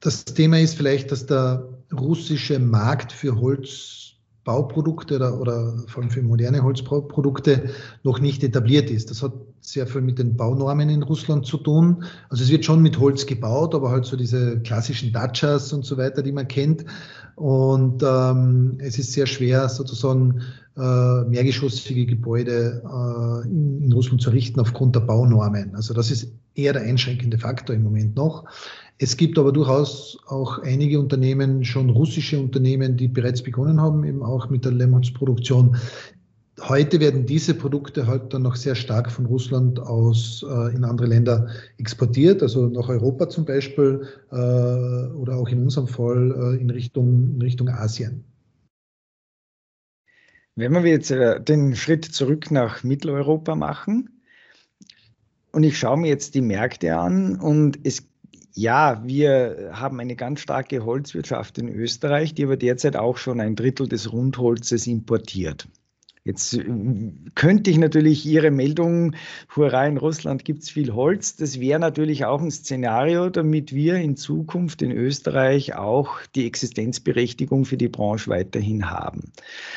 das 0.00 0.24
Thema 0.24 0.60
ist 0.60 0.74
vielleicht, 0.74 1.10
dass 1.10 1.26
der 1.26 1.68
russische 1.92 2.58
Markt 2.60 3.10
für 3.12 3.40
Holzbauprodukte 3.40 5.16
oder, 5.16 5.40
oder 5.40 5.74
vor 5.88 6.02
allem 6.02 6.10
für 6.10 6.22
moderne 6.22 6.62
Holzbauprodukte 6.62 7.70
noch 8.04 8.20
nicht 8.20 8.44
etabliert 8.44 8.90
ist. 8.90 9.10
Das 9.10 9.22
hat 9.22 9.32
sehr 9.60 9.88
viel 9.88 10.02
mit 10.02 10.18
den 10.20 10.36
Baunormen 10.36 10.88
in 10.88 11.02
Russland 11.02 11.46
zu 11.46 11.56
tun. 11.58 12.04
Also 12.28 12.44
es 12.44 12.50
wird 12.50 12.64
schon 12.64 12.80
mit 12.80 13.00
Holz 13.00 13.26
gebaut, 13.26 13.74
aber 13.74 13.90
halt 13.90 14.04
so 14.04 14.16
diese 14.16 14.60
klassischen 14.60 15.12
Dachas 15.12 15.72
und 15.72 15.84
so 15.84 15.96
weiter, 15.96 16.22
die 16.22 16.32
man 16.32 16.46
kennt. 16.46 16.84
Und 17.38 18.02
ähm, 18.02 18.78
es 18.80 18.98
ist 18.98 19.12
sehr 19.12 19.26
schwer, 19.26 19.68
sozusagen 19.68 20.40
äh, 20.76 21.24
mehrgeschossige 21.24 22.04
Gebäude 22.04 22.82
äh, 22.84 23.48
in, 23.48 23.80
in, 23.80 23.92
Russland 23.92 24.20
zu 24.20 24.30
errichten 24.30 24.58
aufgrund 24.58 24.96
der 24.96 25.00
Baunormen. 25.00 25.72
Also 25.76 25.94
das 25.94 26.10
ist 26.10 26.32
eher 26.56 26.72
der 26.72 26.82
einschränkende 26.82 27.38
Faktor 27.38 27.76
im 27.76 27.84
Moment 27.84 28.16
noch. 28.16 28.44
Es 28.98 29.16
gibt 29.16 29.38
aber 29.38 29.52
durchaus 29.52 30.18
auch 30.26 30.58
einige 30.64 30.98
Unternehmen, 30.98 31.64
schon 31.64 31.90
russische 31.90 32.40
Unternehmen, 32.40 32.96
die 32.96 33.06
bereits 33.06 33.40
begonnen 33.40 33.80
haben, 33.80 34.02
eben 34.02 34.24
auch 34.24 34.50
mit 34.50 34.64
der 34.64 34.72
Lemmholzproduktion. 34.72 35.76
Heute 36.60 36.98
werden 36.98 37.24
diese 37.24 37.54
Produkte 37.54 38.06
halt 38.06 38.34
dann 38.34 38.42
noch 38.42 38.56
sehr 38.56 38.74
stark 38.74 39.10
von 39.10 39.26
Russland 39.26 39.78
aus 39.78 40.44
äh, 40.48 40.74
in 40.74 40.84
andere 40.84 41.06
Länder 41.06 41.48
exportiert, 41.78 42.42
also 42.42 42.66
nach 42.66 42.88
Europa 42.88 43.28
zum 43.28 43.44
Beispiel 43.44 44.06
äh, 44.32 44.34
oder 44.34 45.36
auch 45.36 45.48
in 45.48 45.62
unserem 45.62 45.86
Fall 45.86 46.56
äh, 46.56 46.60
in, 46.60 46.70
Richtung, 46.70 47.34
in 47.34 47.42
Richtung 47.42 47.68
Asien. 47.68 48.24
Wenn 50.56 50.72
wir 50.72 50.90
jetzt 50.90 51.12
äh, 51.12 51.40
den 51.40 51.76
Schritt 51.76 52.04
zurück 52.04 52.50
nach 52.50 52.82
Mitteleuropa 52.82 53.54
machen 53.54 54.20
und 55.52 55.62
ich 55.62 55.78
schaue 55.78 55.98
mir 55.98 56.08
jetzt 56.08 56.34
die 56.34 56.40
Märkte 56.40 56.96
an 56.96 57.38
und 57.38 57.78
es 57.84 58.08
ja, 58.54 59.00
wir 59.06 59.70
haben 59.72 60.00
eine 60.00 60.16
ganz 60.16 60.40
starke 60.40 60.84
Holzwirtschaft 60.84 61.58
in 61.58 61.68
Österreich, 61.68 62.34
die 62.34 62.42
aber 62.42 62.56
derzeit 62.56 62.96
auch 62.96 63.16
schon 63.16 63.40
ein 63.40 63.54
Drittel 63.54 63.86
des 63.86 64.12
Rundholzes 64.12 64.88
importiert. 64.88 65.68
Jetzt 66.28 66.52
äh, 66.52 66.64
könnte 67.34 67.70
ich 67.70 67.78
natürlich 67.78 68.26
Ihre 68.26 68.50
Meldung, 68.50 69.14
hurra, 69.56 69.86
in 69.86 69.96
Russland 69.96 70.44
gibt 70.44 70.62
es 70.62 70.68
viel 70.68 70.92
Holz. 70.92 71.36
Das 71.36 71.58
wäre 71.58 71.80
natürlich 71.80 72.26
auch 72.26 72.42
ein 72.42 72.50
Szenario, 72.50 73.30
damit 73.30 73.74
wir 73.74 73.94
in 73.94 74.14
Zukunft 74.14 74.82
in 74.82 74.92
Österreich 74.92 75.74
auch 75.74 76.20
die 76.34 76.46
Existenzberechtigung 76.46 77.64
für 77.64 77.78
die 77.78 77.88
Branche 77.88 78.28
weiterhin 78.28 78.90
haben. 78.90 79.32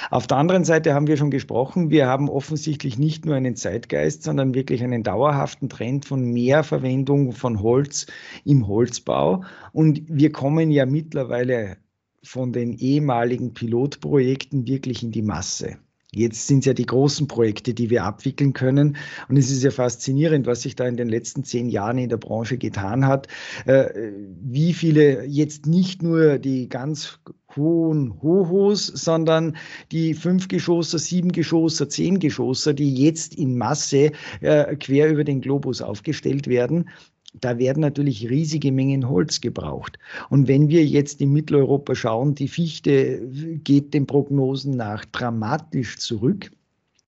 Auf 0.09 0.27
der 0.27 0.39
anderen 0.39 0.65
Seite 0.65 0.93
haben 0.93 1.07
wir 1.07 1.15
schon 1.15 1.31
gesprochen, 1.31 1.89
wir 1.89 2.07
haben 2.07 2.27
offensichtlich 2.27 2.99
nicht 2.99 3.25
nur 3.25 3.35
einen 3.35 3.55
Zeitgeist, 3.55 4.23
sondern 4.23 4.53
wirklich 4.53 4.83
einen 4.83 5.03
dauerhaften 5.03 5.69
Trend 5.69 6.03
von 6.03 6.21
Mehrverwendung 6.33 7.31
von 7.31 7.61
Holz 7.61 8.07
im 8.43 8.67
Holzbau. 8.67 9.45
Und 9.71 10.01
wir 10.09 10.33
kommen 10.33 10.69
ja 10.69 10.85
mittlerweile 10.85 11.77
von 12.23 12.51
den 12.51 12.73
ehemaligen 12.73 13.53
Pilotprojekten 13.53 14.67
wirklich 14.67 15.01
in 15.01 15.11
die 15.11 15.21
Masse. 15.21 15.77
Jetzt 16.13 16.47
sind 16.47 16.59
es 16.59 16.65
ja 16.65 16.73
die 16.73 16.85
großen 16.85 17.27
Projekte, 17.29 17.73
die 17.73 17.89
wir 17.89 18.03
abwickeln 18.03 18.51
können. 18.51 18.97
Und 19.29 19.37
es 19.37 19.49
ist 19.49 19.63
ja 19.63 19.71
faszinierend, 19.71 20.45
was 20.45 20.61
sich 20.61 20.75
da 20.75 20.85
in 20.85 20.97
den 20.97 21.07
letzten 21.07 21.45
zehn 21.45 21.69
Jahren 21.69 21.97
in 21.97 22.09
der 22.09 22.17
Branche 22.17 22.57
getan 22.57 23.07
hat. 23.07 23.29
Äh, 23.65 24.11
wie 24.41 24.73
viele 24.73 25.25
jetzt 25.25 25.67
nicht 25.67 26.03
nur 26.03 26.37
die 26.37 26.67
ganz 26.67 27.19
hohen 27.55 28.21
Hohos, 28.21 28.87
sondern 28.87 29.55
die 29.93 30.13
Fünfgeschosser, 30.13 30.99
Siebengeschosser, 30.99 31.87
Zehngeschosser, 31.87 32.73
die 32.73 32.93
jetzt 32.93 33.33
in 33.35 33.57
Masse 33.57 34.11
äh, 34.41 34.75
quer 34.75 35.09
über 35.09 35.23
den 35.23 35.39
Globus 35.39 35.81
aufgestellt 35.81 36.47
werden 36.47 36.89
da 37.33 37.57
werden 37.57 37.81
natürlich 37.81 38.29
riesige 38.29 38.71
Mengen 38.71 39.07
Holz 39.07 39.41
gebraucht. 39.41 39.97
Und 40.29 40.47
wenn 40.47 40.69
wir 40.69 40.85
jetzt 40.85 41.21
in 41.21 41.31
Mitteleuropa 41.31 41.95
schauen, 41.95 42.35
die 42.35 42.47
Fichte 42.47 43.21
geht 43.63 43.93
den 43.93 44.05
Prognosen 44.05 44.75
nach 44.75 45.05
dramatisch 45.05 45.97
zurück. 45.97 46.51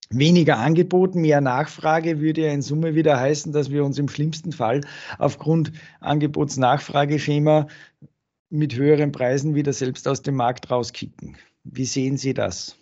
Weniger 0.10 0.58
Angebot, 0.60 1.16
mehr 1.16 1.42
Nachfrage 1.42 2.20
würde 2.20 2.42
ja 2.42 2.54
in 2.54 2.62
Summe 2.62 2.94
wieder 2.94 3.20
heißen, 3.20 3.52
dass 3.52 3.72
wir 3.72 3.84
uns 3.84 3.98
im 3.98 4.08
schlimmsten 4.08 4.52
Fall 4.52 4.82
aufgrund 5.18 5.72
Angebots-Nachfrageschema 6.02 7.68
mit 8.50 8.76
höheren 8.76 9.12
Preisen 9.12 9.56
wieder 9.56 9.74
selbst 9.74 10.08
aus 10.08 10.22
dem 10.22 10.36
Markt 10.36 10.70
rauskicken. 10.70 11.36
Wie 11.64 11.86
sehen 11.86 12.18
Sie 12.18 12.36
das? 12.36 12.78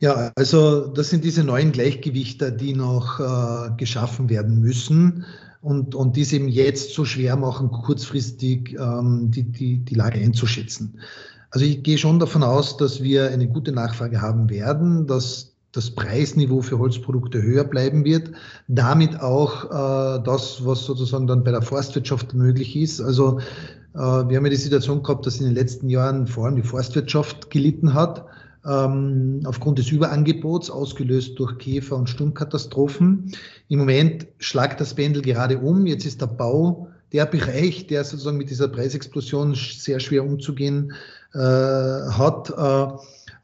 Ja, 0.00 0.30
also 0.36 0.86
das 0.86 1.10
sind 1.10 1.24
diese 1.24 1.42
neuen 1.42 1.72
Gleichgewichter, 1.72 2.52
die 2.52 2.72
noch 2.72 3.18
äh, 3.18 3.70
geschaffen 3.76 4.28
werden 4.28 4.60
müssen 4.60 5.24
und, 5.60 5.96
und 5.96 6.16
die 6.16 6.22
es 6.22 6.32
eben 6.32 6.48
jetzt 6.48 6.94
so 6.94 7.04
schwer 7.04 7.36
machen, 7.36 7.72
kurzfristig 7.72 8.76
ähm, 8.78 9.30
die, 9.32 9.42
die, 9.42 9.78
die 9.78 9.94
Lage 9.94 10.20
einzuschätzen. 10.20 11.00
Also 11.50 11.66
ich 11.66 11.82
gehe 11.82 11.98
schon 11.98 12.20
davon 12.20 12.44
aus, 12.44 12.76
dass 12.76 13.02
wir 13.02 13.30
eine 13.30 13.48
gute 13.48 13.72
Nachfrage 13.72 14.20
haben 14.20 14.50
werden, 14.50 15.06
dass 15.08 15.54
das 15.72 15.90
Preisniveau 15.90 16.62
für 16.62 16.78
Holzprodukte 16.78 17.42
höher 17.42 17.64
bleiben 17.64 18.04
wird. 18.04 18.30
Damit 18.68 19.20
auch 19.20 19.64
äh, 19.64 20.22
das, 20.22 20.64
was 20.64 20.84
sozusagen 20.84 21.26
dann 21.26 21.42
bei 21.42 21.50
der 21.50 21.62
Forstwirtschaft 21.62 22.34
möglich 22.34 22.76
ist. 22.76 23.00
Also 23.00 23.40
äh, 23.94 23.98
wir 23.98 24.36
haben 24.36 24.44
ja 24.44 24.50
die 24.50 24.56
Situation 24.56 25.02
gehabt, 25.02 25.26
dass 25.26 25.40
in 25.40 25.46
den 25.46 25.54
letzten 25.54 25.88
Jahren 25.88 26.28
vor 26.28 26.46
allem 26.46 26.56
die 26.56 26.62
Forstwirtschaft 26.62 27.50
gelitten 27.50 27.94
hat 27.94 28.24
ähm, 28.68 29.40
aufgrund 29.44 29.78
des 29.78 29.90
Überangebots, 29.90 30.70
ausgelöst 30.70 31.38
durch 31.38 31.58
Käfer- 31.58 31.96
und 31.96 32.10
Sturmkatastrophen. 32.10 33.32
Im 33.68 33.78
Moment 33.78 34.26
schlagt 34.38 34.80
das 34.80 34.94
Pendel 34.94 35.22
gerade 35.22 35.58
um. 35.58 35.86
Jetzt 35.86 36.04
ist 36.04 36.20
der 36.20 36.26
Bau 36.26 36.88
der 37.12 37.26
Bereich, 37.26 37.86
der 37.86 38.04
sozusagen 38.04 38.36
mit 38.36 38.50
dieser 38.50 38.68
Preisexplosion 38.68 39.54
sehr 39.54 40.00
schwer 40.00 40.24
umzugehen 40.24 40.92
äh, 41.32 41.38
hat. 41.38 42.50
Äh, 42.50 42.92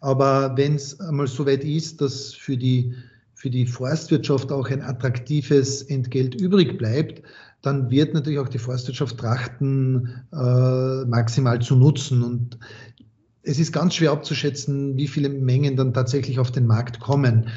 aber 0.01 0.57
wenn 0.57 0.75
es 0.75 1.01
einmal 1.01 1.27
so 1.27 1.47
weit 1.47 1.65
ist, 1.65 2.03
dass 2.03 2.35
für 2.35 2.59
die, 2.59 2.93
für 3.35 3.49
die 3.49 3.67
Forstwirtschaft 3.67 4.53
auch 4.53 4.69
ein 4.69 4.83
attraktives 4.83 5.83
Entgelt 5.83 6.35
übrig 6.35 6.77
bleibt, 6.77 7.23
dann 7.63 7.91
wird 7.91 8.13
natürlich 8.13 8.39
auch 8.39 8.49
die 8.49 8.59
Forstwirtschaft 8.59 9.17
trachten, 9.17 10.23
äh, 10.33 11.05
maximal 11.07 11.59
zu 11.61 11.77
nutzen. 11.77 12.23
Und 12.23 12.59
es 13.45 13.59
ist 13.59 13.73
ganz 13.73 13.95
schwer 13.95 14.13
abzuschätzen, 14.13 14.97
wie 14.97 15.07
viele 15.07 15.29
Mengen 15.29 15.77
dann 15.77 15.93
tatsächlich 15.93 16.39
auf 16.39 16.51
den 16.51 16.67
Markt 16.67 17.01
kommen. 17.01 17.49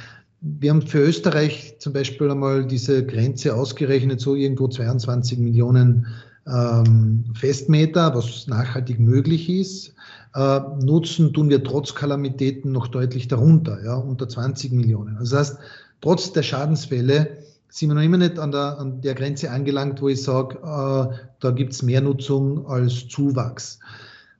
Wir 0.41 0.69
haben 0.69 0.82
für 0.82 1.00
Österreich 1.00 1.78
zum 1.80 1.93
Beispiel 1.93 2.30
einmal 2.30 2.67
diese 2.67 3.06
Grenze 3.06 3.56
ausgerechnet, 3.56 4.21
so 4.21 4.36
irgendwo 4.36 4.67
22 4.67 5.39
Millionen 5.39 6.08
ähm, 6.45 7.26
Festmeter, 7.34 8.13
was 8.13 8.47
nachhaltig 8.47 9.00
möglich 9.00 9.50
ist. 9.50 9.95
Äh, 10.36 10.60
nutzen 10.84 11.34
tun 11.34 11.50
wir 11.50 11.63
trotz 11.63 11.95
Kalamitäten 11.95 12.71
noch 12.71 12.88
deutlich 12.88 13.28
darunter, 13.28 13.84
ja, 13.84 13.95
unter 13.95 14.30
20 14.30 14.71
Millionen. 14.73 15.17
Also 15.17 15.38
das 15.38 15.50
heißt, 15.50 15.60
trotz 16.02 16.32
der 16.34 16.43
Schadensfälle 16.43 17.38
sind 17.69 17.89
wir 17.89 17.95
noch 17.95 18.04
immer 18.04 18.17
nicht 18.17 18.39
an 18.39 18.52
der, 18.52 18.78
an 18.80 19.02
der 19.02 19.15
Grenze 19.15 19.52
angelangt, 19.52 20.02
wo 20.02 20.10
ich 20.10 20.21
sage, 20.21 20.58
äh, 20.58 21.15
da 21.39 21.52
gibt 21.52 21.73
es 21.73 21.82
mehr 21.82 22.02
Nutzung 22.02 22.67
als 22.67 23.08
Zuwachs. 23.08 23.80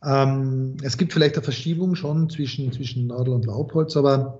Ähm, 0.08 0.78
es 0.84 0.98
gibt 0.98 1.12
vielleicht 1.12 1.36
eine 1.36 1.43
Verschiebung 1.43 1.96
schon 1.96 2.30
zwischen, 2.30 2.72
zwischen 2.72 3.08
Nadel 3.08 3.34
und 3.34 3.46
Laubholz, 3.46 3.98
aber 3.98 4.39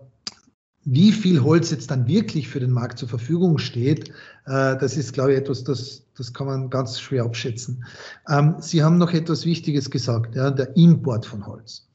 wie 0.86 1.12
viel 1.12 1.44
Holz 1.44 1.70
jetzt 1.72 1.92
dann 1.92 2.08
wirklich 2.08 2.48
für 2.48 2.62
den 2.62 2.72
Markt 2.72 2.98
zur 2.98 3.10
Verfügung 3.10 3.58
steht, 3.58 4.08
äh, 4.46 4.78
das 4.78 4.96
ist, 4.96 5.12
glaube 5.12 5.34
ich, 5.34 5.40
etwas, 5.40 5.66
das, 5.66 6.06
das 6.16 6.34
kann 6.34 6.48
man 6.48 6.70
ganz 6.70 7.02
schwer 7.02 7.26
abschätzen. 7.26 7.84
Ähm, 8.30 8.56
Sie 8.60 8.82
haben 8.82 8.98
noch 8.98 9.12
etwas 9.12 9.46
Wichtiges 9.46 9.92
gesagt, 9.92 10.36
ja, 10.36 10.52
der 10.52 10.78
Import 10.78 11.26
von 11.26 11.46
Holz. 11.46 11.90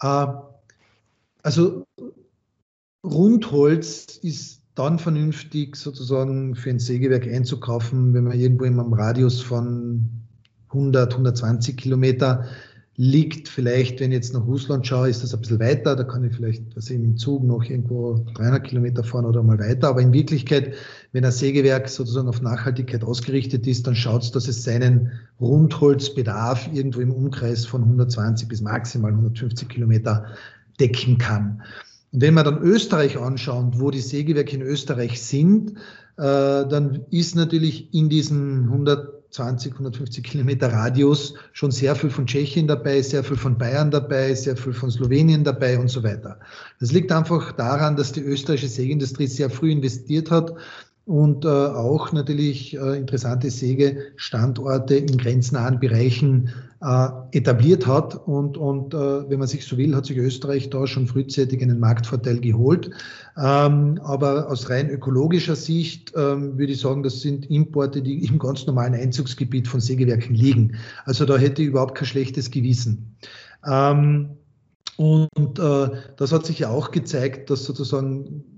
Äh, 0.00 0.26
also 1.42 1.84
Rundholz 3.04 4.18
ist 4.22 4.62
dann 4.74 4.98
vernünftig 4.98 5.76
sozusagen 5.76 6.54
für 6.54 6.70
ein 6.70 6.78
Sägewerk 6.78 7.26
einzukaufen, 7.26 8.14
wenn 8.14 8.24
man 8.24 8.40
irgendwo 8.40 8.64
in 8.64 8.80
einem 8.80 8.94
Radius 8.94 9.42
von 9.42 10.08
100, 10.68 11.12
120 11.12 11.76
Kilometer 11.76 12.46
liegt 12.98 13.48
vielleicht, 13.48 14.00
wenn 14.00 14.10
ich 14.10 14.16
jetzt 14.16 14.34
nach 14.34 14.46
Russland 14.46 14.86
schaue, 14.86 15.08
ist 15.08 15.22
das 15.22 15.32
ein 15.32 15.40
bisschen 15.40 15.60
weiter. 15.60 15.96
Da 15.96 16.04
kann 16.04 16.24
ich 16.24 16.34
vielleicht, 16.34 16.76
was 16.76 16.90
eben 16.90 17.04
im 17.04 17.16
Zug 17.16 17.44
noch 17.44 17.62
irgendwo 17.64 18.24
300 18.34 18.64
Kilometer 18.64 19.04
fahren 19.04 19.24
oder 19.24 19.42
mal 19.42 19.58
weiter. 19.58 19.88
Aber 19.88 20.02
in 20.02 20.12
Wirklichkeit 20.12 20.74
wenn 21.12 21.24
ein 21.24 21.32
Sägewerk 21.32 21.88
sozusagen 21.88 22.28
auf 22.28 22.42
Nachhaltigkeit 22.42 23.02
ausgerichtet 23.02 23.66
ist, 23.66 23.86
dann 23.86 23.94
schaut 23.94 24.22
es, 24.22 24.30
dass 24.30 24.46
es 24.46 24.62
seinen 24.62 25.12
Rundholzbedarf 25.40 26.68
irgendwo 26.72 27.00
im 27.00 27.12
Umkreis 27.12 27.64
von 27.64 27.82
120 27.82 28.46
bis 28.48 28.60
maximal 28.60 29.12
150 29.12 29.68
Kilometer 29.68 30.26
decken 30.78 31.16
kann. 31.16 31.62
Und 32.12 32.22
wenn 32.22 32.34
wir 32.34 32.44
dann 32.44 32.58
Österreich 32.58 33.18
anschauen, 33.18 33.80
wo 33.80 33.90
die 33.90 34.00
Sägewerke 34.00 34.56
in 34.56 34.62
Österreich 34.62 35.22
sind, 35.22 35.72
äh, 36.18 36.66
dann 36.68 37.00
ist 37.10 37.36
natürlich 37.36 37.92
in 37.94 38.08
diesen 38.08 38.68
120, 39.30 39.72
150 39.72 40.24
Kilometer 40.24 40.72
Radius 40.72 41.34
schon 41.52 41.70
sehr 41.70 41.94
viel 41.94 42.10
von 42.10 42.26
Tschechien 42.26 42.66
dabei, 42.66 43.02
sehr 43.02 43.22
viel 43.22 43.36
von 43.36 43.58
Bayern 43.58 43.90
dabei, 43.90 44.34
sehr 44.34 44.56
viel 44.56 44.72
von 44.72 44.90
Slowenien 44.90 45.44
dabei 45.44 45.78
und 45.78 45.88
so 45.88 46.02
weiter. 46.02 46.38
Das 46.80 46.92
liegt 46.92 47.12
einfach 47.12 47.52
daran, 47.52 47.96
dass 47.96 48.12
die 48.12 48.22
österreichische 48.22 48.68
Sägeindustrie 48.68 49.26
sehr 49.26 49.50
früh 49.50 49.70
investiert 49.70 50.30
hat 50.30 50.54
und 51.04 51.44
äh, 51.44 51.48
auch 51.48 52.12
natürlich 52.12 52.76
äh, 52.76 52.96
interessante 52.96 53.50
Sägestandorte 53.50 54.96
in 54.96 55.18
grenznahen 55.18 55.78
Bereichen 55.78 56.52
äh, 56.80 57.08
etabliert 57.32 57.86
hat. 57.86 58.14
Und, 58.26 58.56
und 58.56 58.94
äh, 58.94 59.28
wenn 59.28 59.38
man 59.38 59.48
sich 59.48 59.66
so 59.66 59.76
will, 59.76 59.94
hat 59.94 60.06
sich 60.06 60.16
Österreich 60.16 60.70
da 60.70 60.86
schon 60.86 61.06
frühzeitig 61.06 61.62
einen 61.62 61.80
Marktvorteil 61.80 62.40
geholt. 62.40 62.90
Ähm, 63.36 64.00
aber 64.02 64.50
aus 64.50 64.70
rein 64.70 64.88
ökologischer 64.90 65.56
Sicht 65.56 66.12
ähm, 66.16 66.58
würde 66.58 66.72
ich 66.72 66.80
sagen, 66.80 67.02
das 67.02 67.20
sind 67.20 67.50
Importe, 67.50 68.02
die 68.02 68.24
im 68.24 68.38
ganz 68.38 68.66
normalen 68.66 68.94
Einzugsgebiet 68.94 69.68
von 69.68 69.80
Sägewerken 69.80 70.34
liegen. 70.34 70.76
Also 71.04 71.24
da 71.24 71.36
hätte 71.36 71.62
ich 71.62 71.68
überhaupt 71.68 71.94
kein 71.94 72.06
schlechtes 72.06 72.50
Gewissen. 72.50 73.16
Ähm, 73.66 74.30
und 74.96 75.58
äh, 75.58 75.90
das 76.16 76.32
hat 76.32 76.44
sich 76.44 76.58
ja 76.58 76.70
auch 76.70 76.90
gezeigt, 76.90 77.50
dass 77.50 77.64
sozusagen 77.64 78.57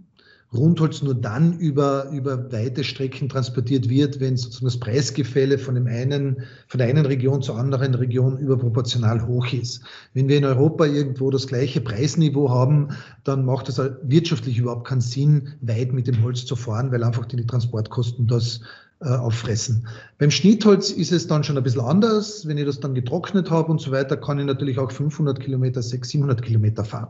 Rundholz 0.52 1.00
nur 1.02 1.14
dann 1.14 1.58
über, 1.58 2.10
über 2.10 2.50
weite 2.50 2.82
Strecken 2.82 3.28
transportiert 3.28 3.88
wird, 3.88 4.18
wenn 4.18 4.36
sozusagen 4.36 4.66
das 4.66 4.80
Preisgefälle 4.80 5.58
von, 5.58 5.76
dem 5.76 5.86
einen, 5.86 6.42
von 6.66 6.78
der 6.78 6.88
einen 6.88 7.06
Region 7.06 7.40
zur 7.40 7.56
anderen 7.56 7.94
Region 7.94 8.36
überproportional 8.38 9.26
hoch 9.26 9.52
ist. 9.52 9.82
Wenn 10.12 10.28
wir 10.28 10.38
in 10.38 10.44
Europa 10.44 10.86
irgendwo 10.86 11.30
das 11.30 11.46
gleiche 11.46 11.80
Preisniveau 11.80 12.50
haben, 12.50 12.88
dann 13.22 13.44
macht 13.44 13.68
es 13.68 13.80
wirtschaftlich 14.02 14.58
überhaupt 14.58 14.88
keinen 14.88 15.00
Sinn, 15.00 15.54
weit 15.60 15.92
mit 15.92 16.08
dem 16.08 16.20
Holz 16.22 16.44
zu 16.44 16.56
fahren, 16.56 16.90
weil 16.90 17.04
einfach 17.04 17.26
die 17.26 17.46
Transportkosten 17.46 18.26
das 18.26 18.60
äh, 19.00 19.08
auffressen. 19.08 19.86
Beim 20.18 20.30
Schnittholz 20.30 20.90
ist 20.90 21.10
es 21.10 21.26
dann 21.26 21.42
schon 21.42 21.56
ein 21.56 21.62
bisschen 21.62 21.80
anders. 21.80 22.46
Wenn 22.46 22.58
ich 22.58 22.66
das 22.66 22.80
dann 22.80 22.94
getrocknet 22.94 23.50
habe 23.50 23.70
und 23.70 23.80
so 23.80 23.90
weiter, 23.90 24.16
kann 24.16 24.38
ich 24.38 24.44
natürlich 24.44 24.78
auch 24.78 24.90
500 24.90 25.40
Kilometer, 25.40 25.82
600, 25.82 26.10
700 26.10 26.42
Kilometer 26.42 26.84
fahren. 26.84 27.08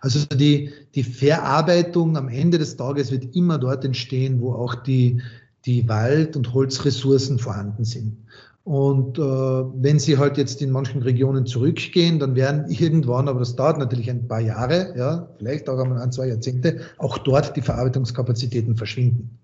Also 0.00 0.24
die, 0.26 0.72
die 0.94 1.04
Verarbeitung 1.04 2.16
am 2.16 2.28
Ende 2.28 2.58
des 2.58 2.76
Tages 2.76 3.12
wird 3.12 3.36
immer 3.36 3.58
dort 3.58 3.84
entstehen, 3.84 4.40
wo 4.40 4.54
auch 4.54 4.74
die, 4.74 5.22
die 5.64 5.88
Wald- 5.88 6.36
und 6.36 6.52
Holzressourcen 6.52 7.38
vorhanden 7.38 7.84
sind. 7.84 8.16
Und 8.64 9.16
äh, 9.16 9.22
wenn 9.22 10.00
Sie 10.00 10.18
halt 10.18 10.36
jetzt 10.38 10.60
in 10.60 10.72
manchen 10.72 11.02
Regionen 11.02 11.46
zurückgehen, 11.46 12.18
dann 12.18 12.34
werden 12.34 12.68
irgendwann, 12.68 13.28
aber 13.28 13.38
das 13.38 13.54
dauert 13.54 13.78
natürlich 13.78 14.10
ein 14.10 14.26
paar 14.26 14.40
Jahre, 14.40 14.92
ja, 14.96 15.28
vielleicht 15.38 15.68
auch 15.68 15.78
einmal 15.78 16.02
ein, 16.02 16.10
zwei 16.10 16.26
Jahrzehnte, 16.26 16.80
auch 16.98 17.18
dort 17.18 17.56
die 17.56 17.62
Verarbeitungskapazitäten 17.62 18.74
verschwinden. 18.74 19.38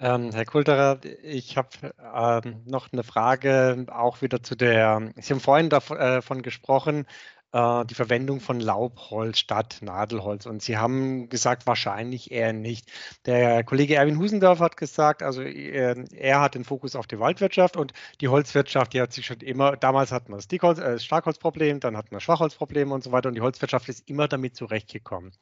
Ähm, 0.00 0.30
Herr 0.32 0.44
Kulterer, 0.44 1.00
ich 1.24 1.56
habe 1.56 1.70
ähm, 2.14 2.62
noch 2.66 2.92
eine 2.92 3.02
Frage 3.02 3.84
auch 3.88 4.22
wieder 4.22 4.42
zu 4.44 4.54
der, 4.54 5.12
Sie 5.16 5.32
haben 5.32 5.40
vorhin 5.40 5.70
davon 5.70 5.98
äh, 6.38 6.42
gesprochen, 6.42 7.04
äh, 7.52 7.84
die 7.86 7.94
Verwendung 7.94 8.40
von 8.40 8.60
Laubholz 8.60 9.38
statt 9.38 9.78
Nadelholz. 9.80 10.46
Und 10.46 10.62
Sie 10.62 10.76
haben 10.76 11.28
gesagt, 11.28 11.66
wahrscheinlich 11.66 12.30
eher 12.30 12.52
nicht. 12.52 12.90
Der 13.26 13.64
Kollege 13.64 13.96
Erwin 13.96 14.18
Husendorf 14.18 14.60
hat 14.60 14.76
gesagt, 14.76 15.22
also 15.22 15.42
er, 15.42 15.96
äh, 15.96 16.04
er 16.16 16.40
hat 16.40 16.54
den 16.54 16.64
Fokus 16.64 16.96
auf 16.96 17.06
die 17.06 17.18
Waldwirtschaft 17.18 17.76
und 17.76 17.92
die 18.20 18.28
Holzwirtschaft, 18.28 18.92
die 18.92 19.00
hat 19.00 19.12
sich 19.12 19.26
schon 19.26 19.40
immer, 19.40 19.76
damals 19.76 20.12
hatten 20.12 20.32
wir 20.32 20.38
das 20.38 20.78
äh, 20.78 20.98
Starkholzproblem, 20.98 21.80
dann 21.80 21.96
hatten 21.96 22.10
wir 22.10 22.20
Schwachholzproblem 22.20 22.92
und 22.92 23.02
so 23.02 23.12
weiter 23.12 23.28
und 23.28 23.34
die 23.34 23.40
Holzwirtschaft 23.40 23.88
ist 23.88 24.08
immer 24.08 24.28
damit 24.28 24.56
zurechtgekommen. 24.56 25.32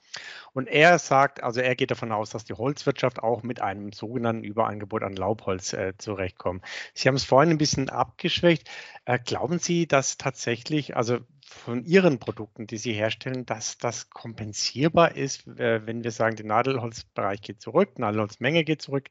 Und 0.53 0.69
er 0.69 0.99
sagt, 0.99 1.42
also 1.42 1.61
er 1.61 1.75
geht 1.75 1.90
davon 1.90 2.12
aus, 2.12 2.31
dass 2.31 2.45
die 2.45 2.55
Holzwirtschaft 2.55 3.23
auch 3.23 3.42
mit 3.42 3.61
einem 3.61 3.92
sogenannten 3.92 4.45
Überangebot 4.45 5.03
an 5.03 5.16
Laubholz 5.16 5.73
äh, 5.73 5.95
zurechtkommt. 5.99 6.64
Sie 6.95 7.09
haben 7.09 7.16
es 7.16 7.25
vorhin 7.25 7.51
ein 7.51 7.59
bisschen 7.59 7.88
abgeschwächt. 7.88 8.71
Äh, 9.05 9.19
glauben 9.19 9.59
Sie, 9.59 9.87
dass 9.87 10.19
tatsächlich, 10.19 10.97
also 10.97 11.19
von 11.49 11.85
Ihren 11.85 12.19
Produkten, 12.19 12.67
die 12.67 12.77
Sie 12.77 12.93
herstellen, 12.93 13.47
dass 13.47 13.79
das 13.79 14.11
kompensierbar 14.11 15.17
ist, 15.17 15.47
äh, 15.47 15.87
wenn 15.87 16.05
wir 16.05 16.11
sagen, 16.11 16.37
der 16.37 16.47
Nadelholzbereich 16.47 17.41
geht 17.41 17.61
zurück, 17.61 17.99
Nadelholzmenge 17.99 18.65
geht 18.65 18.83
zurück. 18.83 19.09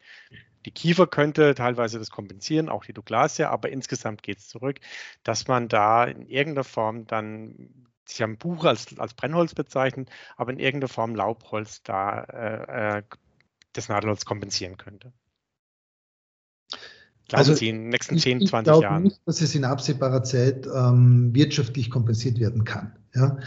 Die 0.65 0.71
Kiefer 0.71 1.07
könnte 1.07 1.53
teilweise 1.55 1.99
das 1.99 2.09
kompensieren, 2.09 2.69
auch 2.69 2.85
die 2.85 2.93
Douglasia, 2.93 3.49
aber 3.49 3.69
insgesamt 3.69 4.23
geht 4.23 4.39
es 4.39 4.47
zurück, 4.47 4.79
dass 5.23 5.47
man 5.47 5.67
da 5.67 6.05
in 6.05 6.27
irgendeiner 6.27 6.63
Form 6.63 7.05
dann, 7.07 7.87
Sie 8.05 8.23
haben 8.23 8.37
Buch 8.37 8.65
als, 8.65 8.97
als 8.99 9.13
Brennholz 9.13 9.55
bezeichnet, 9.55 10.09
aber 10.35 10.51
in 10.51 10.59
irgendeiner 10.59 10.89
Form 10.89 11.15
Laubholz 11.15 11.83
da 11.83 12.23
äh, 12.23 12.97
äh 12.99 13.03
das 13.73 13.89
Nadelholz 13.89 14.23
kompensieren 14.23 14.77
könnte. 14.77 15.11
Also, 17.31 17.55
den 17.55 17.89
nächsten 17.89 18.17
10, 18.17 18.41
ich, 18.41 18.49
20 18.49 18.75
ich 18.75 18.81
Jahren? 18.81 19.03
Nicht, 19.03 19.21
dass 19.25 19.41
es 19.41 19.55
in 19.55 19.65
absehbarer 19.65 20.23
Zeit 20.23 20.67
ähm, 20.67 21.33
wirtschaftlich 21.33 21.89
kompensiert 21.89 22.39
werden 22.39 22.63
kann. 22.63 22.93
Ja. 23.15 23.37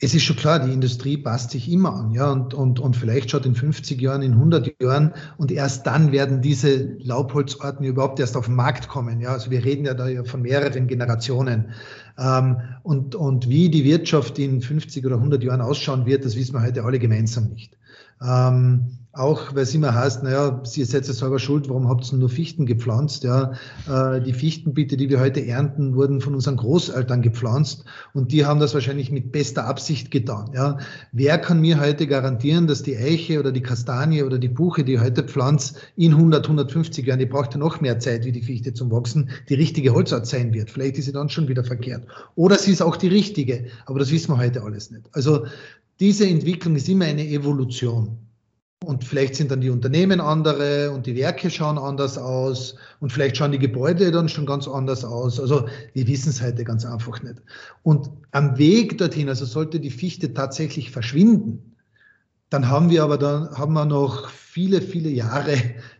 Es 0.00 0.14
ist 0.14 0.22
schon 0.22 0.36
klar, 0.36 0.60
die 0.60 0.72
Industrie 0.72 1.16
passt 1.16 1.50
sich 1.50 1.68
immer 1.68 1.92
an, 1.92 2.12
ja, 2.12 2.30
und, 2.30 2.54
und, 2.54 2.78
und 2.78 2.96
vielleicht 2.96 3.32
schaut 3.32 3.44
in 3.46 3.56
50 3.56 4.00
Jahren, 4.00 4.22
in 4.22 4.34
100 4.34 4.80
Jahren 4.80 5.12
und 5.38 5.50
erst 5.50 5.88
dann 5.88 6.12
werden 6.12 6.40
diese 6.40 6.96
Laubholzarten 7.00 7.84
überhaupt 7.84 8.20
erst 8.20 8.36
auf 8.36 8.46
den 8.46 8.54
Markt 8.54 8.86
kommen, 8.86 9.20
ja. 9.20 9.32
Also 9.32 9.50
wir 9.50 9.64
reden 9.64 9.86
ja 9.86 9.94
da 9.94 10.08
ja 10.08 10.22
von 10.22 10.42
mehreren 10.42 10.86
Generationen. 10.86 11.72
Ähm, 12.16 12.58
und, 12.84 13.16
und 13.16 13.48
wie 13.48 13.70
die 13.70 13.84
Wirtschaft 13.84 14.38
in 14.38 14.62
50 14.62 15.04
oder 15.04 15.16
100 15.16 15.42
Jahren 15.42 15.60
ausschauen 15.60 16.06
wird, 16.06 16.24
das 16.24 16.36
wissen 16.36 16.54
wir 16.54 16.62
heute 16.62 16.84
alle 16.84 17.00
gemeinsam 17.00 17.48
nicht. 17.48 17.76
Ähm, 18.22 18.98
auch 19.18 19.54
weil 19.54 19.64
es 19.64 19.74
immer 19.74 19.94
heißt, 19.94 20.22
naja, 20.22 20.60
Sie 20.64 20.84
seid 20.84 21.06
ja 21.06 21.12
selber 21.12 21.38
schuld, 21.38 21.68
warum 21.68 21.88
habt 21.88 22.10
ihr 22.12 22.18
nur 22.18 22.28
Fichten 22.28 22.66
gepflanzt? 22.66 23.24
Ja, 23.24 23.52
äh, 23.88 24.20
die 24.20 24.32
Fichtenbiete, 24.32 24.96
die 24.96 25.10
wir 25.10 25.18
heute 25.18 25.44
ernten, 25.44 25.96
wurden 25.96 26.20
von 26.20 26.34
unseren 26.34 26.56
Großeltern 26.56 27.22
gepflanzt 27.22 27.84
und 28.14 28.30
die 28.30 28.46
haben 28.46 28.60
das 28.60 28.74
wahrscheinlich 28.74 29.10
mit 29.10 29.32
bester 29.32 29.66
Absicht 29.66 30.10
getan. 30.10 30.52
Ja, 30.54 30.78
wer 31.10 31.38
kann 31.38 31.60
mir 31.60 31.80
heute 31.80 32.06
garantieren, 32.06 32.68
dass 32.68 32.84
die 32.84 32.96
Eiche 32.96 33.40
oder 33.40 33.50
die 33.50 33.62
Kastanie 33.62 34.22
oder 34.22 34.38
die 34.38 34.48
Buche, 34.48 34.84
die 34.84 34.94
ich 34.94 35.00
heute 35.00 35.24
pflanze, 35.24 35.74
in 35.96 36.12
100, 36.12 36.44
150 36.44 37.04
Jahren, 37.04 37.18
die 37.18 37.26
braucht 37.26 37.54
ja 37.54 37.58
noch 37.58 37.80
mehr 37.80 37.98
Zeit 37.98 38.24
wie 38.24 38.32
die 38.32 38.42
Fichte 38.42 38.72
zum 38.72 38.90
Wachsen, 38.92 39.30
die 39.48 39.54
richtige 39.54 39.94
Holzart 39.94 40.28
sein 40.28 40.54
wird? 40.54 40.70
Vielleicht 40.70 40.96
ist 40.96 41.06
sie 41.06 41.12
dann 41.12 41.28
schon 41.28 41.48
wieder 41.48 41.64
verkehrt. 41.64 42.06
Oder 42.36 42.56
sie 42.56 42.70
ist 42.70 42.82
auch 42.82 42.96
die 42.96 43.08
richtige, 43.08 43.66
aber 43.86 43.98
das 43.98 44.12
wissen 44.12 44.32
wir 44.32 44.38
heute 44.38 44.62
alles 44.62 44.92
nicht. 44.92 45.06
Also 45.12 45.46
diese 45.98 46.28
Entwicklung 46.28 46.76
ist 46.76 46.88
immer 46.88 47.06
eine 47.06 47.26
Evolution. 47.26 48.27
Und 48.84 49.04
vielleicht 49.04 49.34
sind 49.34 49.50
dann 49.50 49.60
die 49.60 49.70
Unternehmen 49.70 50.20
andere 50.20 50.92
und 50.92 51.06
die 51.06 51.16
Werke 51.16 51.50
schauen 51.50 51.78
anders 51.78 52.16
aus 52.16 52.76
und 53.00 53.12
vielleicht 53.12 53.36
schauen 53.36 53.52
die 53.52 53.58
Gebäude 53.58 54.10
dann 54.12 54.28
schon 54.28 54.46
ganz 54.46 54.68
anders 54.68 55.04
aus. 55.04 55.40
Also 55.40 55.68
wir 55.94 56.06
wissen 56.06 56.30
es 56.30 56.40
heute 56.40 56.62
ganz 56.62 56.84
einfach 56.84 57.22
nicht. 57.22 57.42
Und 57.82 58.08
am 58.30 58.56
Weg 58.56 58.96
dorthin, 58.96 59.28
also 59.28 59.44
sollte 59.44 59.80
die 59.80 59.90
Fichte 59.90 60.32
tatsächlich 60.32 60.92
verschwinden, 60.92 61.74
dann 62.50 62.68
haben 62.68 62.88
wir 62.88 63.02
aber 63.02 63.18
dann 63.18 63.50
haben 63.50 63.74
wir 63.74 63.84
noch 63.84 64.30
viele, 64.30 64.80
viele 64.80 65.10
Jahre 65.10 65.56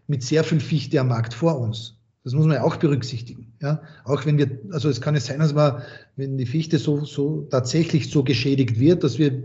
mit 0.07 0.23
sehr 0.23 0.45
viel 0.45 0.61
Fichte 0.61 1.01
am 1.01 1.09
Markt 1.09 1.35
vor 1.35 1.59
uns. 1.59 1.97
Das 2.25 2.33
muss 2.33 2.47
man 2.47 2.57
ja 2.57 2.63
auch 2.63 2.77
berücksichtigen. 2.77 3.53
Ja, 3.61 3.83
auch 4.05 4.25
wenn 4.25 4.39
wir, 4.39 4.59
also 4.71 4.89
es 4.89 5.01
kann 5.01 5.15
es 5.15 5.27
sein, 5.27 5.41
dass 5.41 5.53
man, 5.53 5.83
wenn 6.17 6.39
die 6.39 6.47
Fichte 6.47 6.79
so, 6.79 7.05
so 7.05 7.47
tatsächlich 7.51 8.11
so 8.11 8.23
geschädigt 8.23 8.79
wird, 8.79 9.03
dass 9.03 9.19
wir 9.19 9.45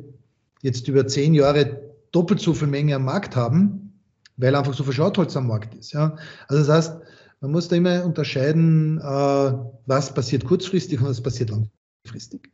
jetzt 0.62 0.88
über 0.88 1.08
zehn 1.08 1.34
Jahre 1.34 1.93
doppelt 2.14 2.40
so 2.40 2.54
viel 2.54 2.70
Menge 2.70 2.96
am 2.96 3.04
Markt 3.04 3.36
haben, 3.36 4.00
weil 4.38 4.56
einfach 4.56 4.74
so 4.74 4.84
viel 4.84 4.94
Schrautholz 4.94 5.36
am 5.36 5.48
Markt 5.48 5.76
ist. 5.76 5.92
Ja. 5.92 6.16
Also 6.48 6.64
das 6.64 6.70
heißt, 6.70 7.02
man 7.42 7.52
muss 7.52 7.68
da 7.68 7.76
immer 7.76 8.06
unterscheiden, 8.06 9.00
äh, 9.00 9.54
was 9.86 10.14
passiert 10.14 10.46
kurzfristig 10.46 11.02
und 11.02 11.08
was 11.08 11.22
passiert 11.22 11.50
langfristig. 11.50 12.50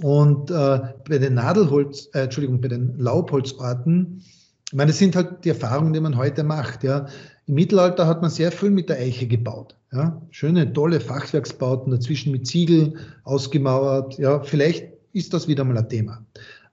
Und 0.00 0.50
äh, 0.50 0.80
bei 1.08 1.18
den 1.18 1.34
Nadelholz, 1.34 2.08
äh, 2.14 2.20
Entschuldigung, 2.20 2.60
bei 2.60 2.68
den 2.68 2.96
Laubholzarten, 2.98 4.22
ich 4.70 4.76
meine, 4.76 4.90
das 4.90 4.98
sind 4.98 5.16
halt 5.16 5.44
die 5.44 5.48
Erfahrungen, 5.48 5.94
die 5.94 6.00
man 6.00 6.16
heute 6.16 6.44
macht. 6.44 6.84
Ja. 6.84 7.06
Im 7.46 7.54
Mittelalter 7.54 8.06
hat 8.06 8.20
man 8.20 8.30
sehr 8.30 8.52
viel 8.52 8.70
mit 8.70 8.90
der 8.90 8.98
Eiche 8.98 9.26
gebaut. 9.26 9.74
Ja. 9.92 10.20
Schöne, 10.30 10.72
tolle 10.72 11.00
Fachwerksbauten, 11.00 11.90
dazwischen 11.90 12.32
mit 12.32 12.46
Ziegel 12.46 12.94
ausgemauert. 13.24 14.18
Ja, 14.18 14.40
vielleicht 14.40 14.92
ist 15.14 15.32
das 15.32 15.48
wieder 15.48 15.64
mal 15.64 15.78
ein 15.78 15.88
Thema. 15.88 16.24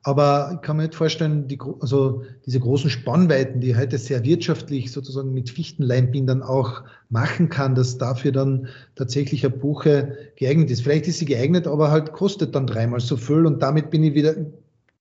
Aber 0.08 0.52
ich 0.54 0.62
kann 0.62 0.78
mir 0.78 0.84
nicht 0.84 0.94
vorstellen, 0.94 1.48
die, 1.48 1.58
also 1.80 2.22
diese 2.46 2.60
großen 2.60 2.92
Spannweiten, 2.92 3.60
die 3.60 3.76
heute 3.76 3.98
sehr 3.98 4.24
wirtschaftlich 4.24 4.92
sozusagen 4.92 5.34
mit 5.34 5.50
Fichtenleimbindern 5.50 6.44
auch 6.44 6.84
machen 7.10 7.50
kann, 7.50 7.74
dass 7.74 7.98
dafür 7.98 8.32
dann 8.32 8.68
tatsächlich 8.94 9.44
eine 9.44 9.56
Buche 9.56 10.16
geeignet 10.36 10.70
ist. 10.70 10.84
Vielleicht 10.84 11.08
ist 11.08 11.18
sie 11.18 11.26
geeignet, 11.26 11.66
aber 11.66 11.90
halt 11.90 12.14
kostet 12.14 12.54
dann 12.54 12.68
dreimal 12.68 13.00
so 13.00 13.18
viel 13.18 13.48
und 13.48 13.64
damit 13.64 13.90
bin 13.90 14.04
ich 14.04 14.14
wieder 14.14 14.36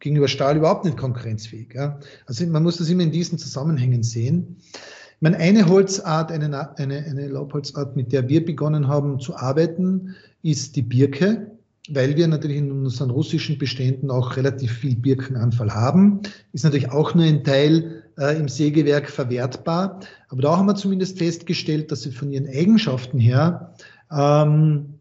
gegenüber 0.00 0.26
Stahl 0.26 0.56
überhaupt 0.56 0.86
nicht 0.86 0.96
konkurrenzfähig. 0.96 1.74
Ja. 1.74 2.00
Also 2.24 2.46
man 2.46 2.62
muss 2.62 2.78
das 2.78 2.88
immer 2.88 3.02
in 3.02 3.12
diesen 3.12 3.36
Zusammenhängen 3.36 4.02
sehen. 4.02 4.56
Ich 4.72 5.20
meine, 5.20 5.36
eine 5.36 5.68
Holzart, 5.68 6.32
eine, 6.32 6.78
eine, 6.78 7.04
eine 7.04 7.28
Laubholzart, 7.28 7.94
mit 7.94 8.10
der 8.10 8.26
wir 8.30 8.42
begonnen 8.42 8.88
haben 8.88 9.20
zu 9.20 9.36
arbeiten, 9.36 10.14
ist 10.42 10.76
die 10.76 10.82
Birke, 10.82 11.53
weil 11.90 12.16
wir 12.16 12.26
natürlich 12.28 12.56
in 12.56 12.72
unseren 12.72 13.10
russischen 13.10 13.58
Beständen 13.58 14.10
auch 14.10 14.36
relativ 14.36 14.72
viel 14.72 14.96
Birkenanfall 14.96 15.72
haben. 15.74 16.20
Ist 16.52 16.64
natürlich 16.64 16.90
auch 16.90 17.14
nur 17.14 17.24
ein 17.24 17.44
Teil 17.44 18.04
äh, 18.18 18.38
im 18.38 18.48
Sägewerk 18.48 19.10
verwertbar. 19.10 20.00
Aber 20.28 20.42
da 20.42 20.56
haben 20.56 20.66
wir 20.66 20.76
zumindest 20.76 21.18
festgestellt, 21.18 21.92
dass 21.92 22.02
sie 22.02 22.12
von 22.12 22.32
ihren 22.32 22.48
Eigenschaften 22.48 23.18
her 23.18 23.74
ähm, 24.10 24.94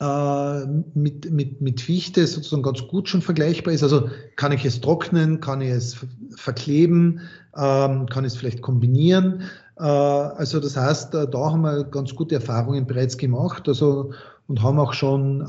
äh, 0.00 0.66
mit, 0.94 1.30
mit, 1.30 1.60
mit 1.60 1.80
Fichte 1.80 2.26
sozusagen 2.26 2.62
ganz 2.62 2.86
gut 2.86 3.08
schon 3.08 3.22
vergleichbar 3.22 3.72
ist. 3.72 3.82
Also 3.82 4.08
kann 4.36 4.52
ich 4.52 4.64
es 4.64 4.80
trocknen, 4.80 5.40
kann 5.40 5.60
ich 5.60 5.70
es 5.70 5.96
verkleben, 6.36 7.20
ähm, 7.56 8.06
kann 8.06 8.24
ich 8.24 8.32
es 8.32 8.36
vielleicht 8.36 8.62
kombinieren. 8.62 9.42
Äh, 9.78 9.82
also 9.82 10.60
das 10.60 10.76
heißt, 10.76 11.14
äh, 11.14 11.28
da 11.28 11.50
haben 11.50 11.62
wir 11.62 11.84
ganz 11.84 12.14
gute 12.14 12.36
Erfahrungen 12.36 12.86
bereits 12.86 13.16
gemacht 13.16 13.68
also, 13.68 14.12
und 14.48 14.62
haben 14.62 14.78
auch 14.78 14.92
schon 14.92 15.40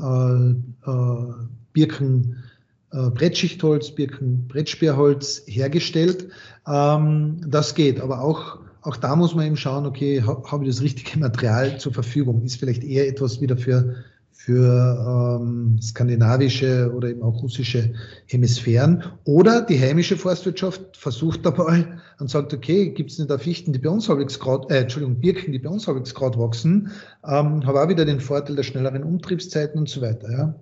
äh, 0.84 0.90
äh, 0.90 1.34
Birken, 1.72 2.44
äh, 2.92 3.10
Brettschichtholz, 3.10 3.94
Birken, 3.94 4.48
Brettsperrholz 4.48 5.42
hergestellt. 5.46 6.28
Ähm, 6.66 7.40
das 7.46 7.74
geht, 7.74 8.00
aber 8.00 8.22
auch 8.22 8.58
auch 8.82 8.96
da 8.96 9.16
muss 9.16 9.34
man 9.34 9.46
eben 9.46 9.56
schauen, 9.56 9.86
okay, 9.86 10.22
habe 10.22 10.64
ich 10.64 10.70
das 10.70 10.82
richtige 10.82 11.18
Material 11.18 11.78
zur 11.78 11.92
Verfügung? 11.92 12.42
Ist 12.44 12.56
vielleicht 12.56 12.84
eher 12.84 13.08
etwas 13.08 13.40
wieder 13.40 13.56
für 13.56 13.96
für 14.40 15.40
ähm, 15.40 15.80
skandinavische 15.82 16.92
oder 16.94 17.08
eben 17.08 17.22
auch 17.22 17.42
russische 17.42 17.92
Hemisphären. 18.26 19.02
Oder 19.24 19.62
die 19.62 19.80
heimische 19.80 20.16
Forstwirtschaft 20.16 20.96
versucht 20.96 21.44
dabei 21.44 21.88
und 22.20 22.30
sagt, 22.30 22.54
okay, 22.54 22.90
gibt 22.90 23.10
es 23.10 23.18
nicht 23.18 23.30
da 23.30 23.38
Fichten, 23.38 23.72
die 23.72 23.80
bei 23.80 23.90
uns 23.90 24.08
halbwegs 24.08 24.38
grad, 24.38 24.70
äh, 24.70 24.82
Entschuldigung, 24.82 25.18
Birken, 25.18 25.50
die 25.50 25.58
bei 25.58 25.68
uns 25.68 25.88
halbwegs 25.88 26.14
grad 26.14 26.38
wachsen, 26.38 26.92
ähm, 27.26 27.66
habe 27.66 27.82
auch 27.82 27.88
wieder 27.88 28.04
den 28.04 28.20
Vorteil 28.20 28.54
der 28.54 28.62
schnelleren 28.62 29.02
Umtriebszeiten 29.02 29.76
und 29.76 29.88
so 29.88 30.00
weiter. 30.02 30.30
Ja. 30.30 30.54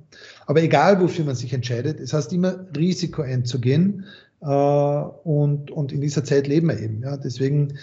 Aber 0.47 0.63
egal, 0.63 0.99
wofür 1.03 1.27
man 1.27 1.35
sich 1.35 1.53
entscheidet, 1.53 2.01
es 2.01 2.15
heißt 2.15 2.33
immer 2.33 2.67
Risiko 2.75 3.21
einzugehen 3.21 4.07
äh, 4.41 4.47
und, 4.47 5.71
und 5.71 5.93
in 5.93 6.01
dieser 6.01 6.25
Zeit 6.25 6.47
leben 6.49 6.69
wir 6.69 6.81
eben. 6.81 7.03
Ja. 7.03 7.19
Deswegen 7.19 7.75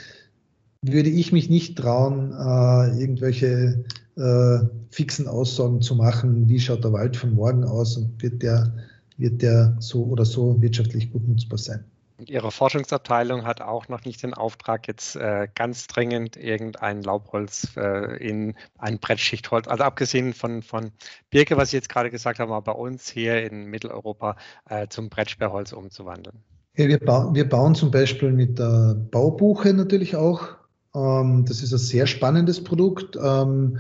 würde 0.82 1.10
ich 1.10 1.32
mich 1.32 1.52
nicht 1.52 1.78
trauen, 1.78 2.32
äh, 2.32 3.00
irgendwelche 3.00 3.86
äh, 4.18 4.60
fixen 4.90 5.28
Aussagen 5.28 5.82
zu 5.82 5.96
machen, 5.96 6.48
wie 6.48 6.60
schaut 6.60 6.84
der 6.84 6.94
Wald 6.94 7.18
von 7.18 7.34
morgen 7.34 7.64
aus 7.64 7.98
und 7.98 8.22
wird 8.22 8.42
der, 8.44 8.74
wird 9.18 9.42
der 9.42 9.76
so 9.80 10.04
oder 10.06 10.26
so 10.26 10.62
wirtschaftlich 10.62 11.12
gut 11.12 11.28
nutzbar 11.28 11.58
sein. 11.58 11.84
Ihre 12.28 12.52
Forschungsabteilung 12.52 13.46
hat 13.46 13.62
auch 13.62 13.88
noch 13.90 14.06
nicht 14.06 14.22
den 14.24 14.34
Auftrag, 14.34 14.88
jetzt 14.88 15.16
äh, 15.16 15.48
ganz 15.56 15.88
dringend 15.88 16.38
irgendein 16.38 17.02
Laubholz 17.02 17.76
äh, 17.76 18.18
in 18.18 18.54
ein 18.78 19.00
Brettschichtholz, 19.00 19.68
also 19.68 19.84
abgesehen 19.84 20.34
von, 20.34 20.62
von 20.62 20.92
Birke, 21.32 21.58
was 21.58 21.72
Sie 21.72 21.78
jetzt 21.78 21.90
gerade 21.90 22.12
gesagt 22.12 22.40
haben, 22.40 22.52
aber 22.52 22.74
bei 22.74 22.80
uns 22.80 23.10
hier 23.10 23.44
in 23.44 23.66
Mitteleuropa 23.66 24.38
äh, 24.70 24.88
zum 24.88 25.10
Brettsperrholz 25.10 25.74
umzuwandeln. 25.74 26.38
Ja, 26.78 26.88
wir, 26.88 27.00
ba 27.00 27.34
wir 27.34 27.48
bauen 27.48 27.76
zum 27.76 27.92
Beispiel 27.92 28.32
mit 28.32 28.58
der 28.58 28.96
Baubuche 29.12 29.74
natürlich 29.74 30.16
auch. 30.16 30.48
Ähm, 30.96 31.46
das 31.48 31.62
ist 31.62 31.72
ein 31.72 31.80
sehr 31.80 32.08
spannendes 32.08 32.64
Produkt. 32.64 33.18
Ähm, 33.22 33.80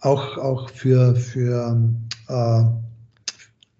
auch, 0.00 0.38
auch 0.38 0.68
für, 0.70 1.14
für, 1.16 1.80
äh, 2.28 2.62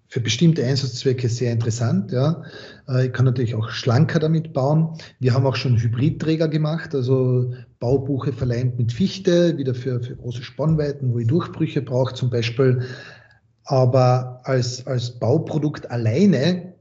für 0.08 0.20
bestimmte 0.20 0.64
Einsatzzwecke 0.64 1.28
sehr 1.28 1.52
interessant. 1.52 2.12
Ja. 2.12 2.42
Äh, 2.88 3.06
ich 3.06 3.12
kann 3.12 3.24
natürlich 3.24 3.54
auch 3.54 3.68
schlanker 3.70 4.18
damit 4.18 4.52
bauen. 4.52 4.98
Wir 5.20 5.34
haben 5.34 5.46
auch 5.46 5.56
schon 5.56 5.76
Hybridträger 5.76 6.48
gemacht, 6.48 6.94
also 6.94 7.52
Baubuche 7.80 8.32
verleimt 8.32 8.78
mit 8.78 8.92
Fichte, 8.92 9.56
wieder 9.58 9.74
für, 9.74 10.02
für 10.02 10.16
große 10.16 10.42
Spannweiten, 10.42 11.12
wo 11.12 11.18
ich 11.18 11.26
Durchbrüche 11.26 11.82
brauche 11.82 12.14
zum 12.14 12.30
Beispiel. 12.30 12.82
Aber 13.64 14.40
als, 14.44 14.86
als 14.86 15.18
Bauprodukt 15.18 15.90
alleine 15.90 16.74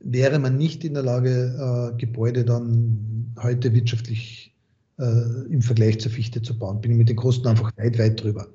wäre 0.00 0.38
man 0.38 0.56
nicht 0.56 0.84
in 0.84 0.94
der 0.94 1.02
Lage, 1.02 1.92
äh, 1.92 1.96
Gebäude 1.98 2.44
dann 2.44 3.34
heute 3.40 3.72
wirtschaftlich 3.72 4.51
im 5.02 5.62
Vergleich 5.62 6.00
zur 6.00 6.12
Fichte 6.12 6.42
zu 6.42 6.58
bauen. 6.58 6.80
Bin 6.80 6.92
ich 6.92 6.98
mit 6.98 7.08
den 7.08 7.16
Kosten 7.16 7.48
einfach 7.48 7.72
weit, 7.76 7.98
weit 7.98 8.22
drüber. 8.22 8.48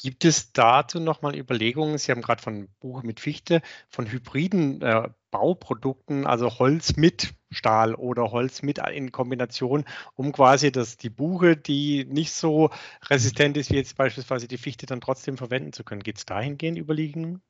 Gibt 0.00 0.24
es 0.24 0.52
dazu 0.52 1.00
nochmal 1.00 1.36
Überlegungen? 1.36 1.98
Sie 1.98 2.12
haben 2.12 2.22
gerade 2.22 2.40
von 2.40 2.68
Buche 2.78 3.04
mit 3.04 3.18
Fichte, 3.18 3.62
von 3.88 4.06
hybriden 4.06 4.80
äh, 4.80 5.08
Bauprodukten, 5.32 6.24
also 6.24 6.58
Holz 6.60 6.96
mit 6.96 7.34
Stahl 7.50 7.96
oder 7.96 8.30
Holz 8.30 8.62
mit 8.62 8.78
in 8.94 9.10
Kombination, 9.10 9.84
um 10.14 10.30
quasi 10.30 10.70
das, 10.70 10.98
die 10.98 11.10
Buche, 11.10 11.56
die 11.56 12.04
nicht 12.04 12.32
so 12.32 12.70
resistent 13.10 13.56
ist 13.56 13.70
wie 13.70 13.76
jetzt 13.76 13.96
beispielsweise 13.96 14.46
die 14.46 14.58
Fichte, 14.58 14.86
dann 14.86 15.00
trotzdem 15.00 15.36
verwenden 15.36 15.72
zu 15.72 15.82
können. 15.82 16.04
Geht 16.04 16.18
es 16.18 16.26
dahingehend 16.26 16.78
Überlegungen? 16.78 17.42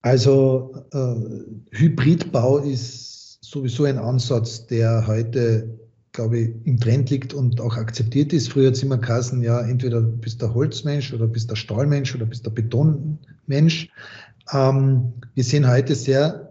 Also 0.00 0.86
äh, 0.92 1.76
Hybridbau 1.76 2.58
ist 2.58 3.13
sowieso 3.50 3.84
ein 3.84 3.98
Ansatz, 3.98 4.66
der 4.66 5.06
heute, 5.06 5.78
glaube 6.12 6.38
ich, 6.38 6.50
im 6.64 6.78
Trend 6.78 7.10
liegt 7.10 7.34
und 7.34 7.60
auch 7.60 7.76
akzeptiert 7.76 8.32
ist. 8.32 8.50
Früher 8.50 8.68
hat 8.68 8.74
es 8.74 8.82
immer 8.82 8.98
geheißen, 8.98 9.42
ja, 9.42 9.60
entweder 9.60 10.00
bist 10.00 10.40
der 10.40 10.54
Holzmensch 10.54 11.12
oder 11.12 11.26
bist 11.26 11.50
der 11.50 11.56
Stahlmensch 11.56 12.14
oder 12.14 12.26
bist 12.26 12.46
der 12.46 12.50
Betonmensch. 12.50 13.90
Ähm, 14.52 15.12
wir 15.34 15.44
sehen 15.44 15.68
heute 15.68 15.94
sehr 15.94 16.50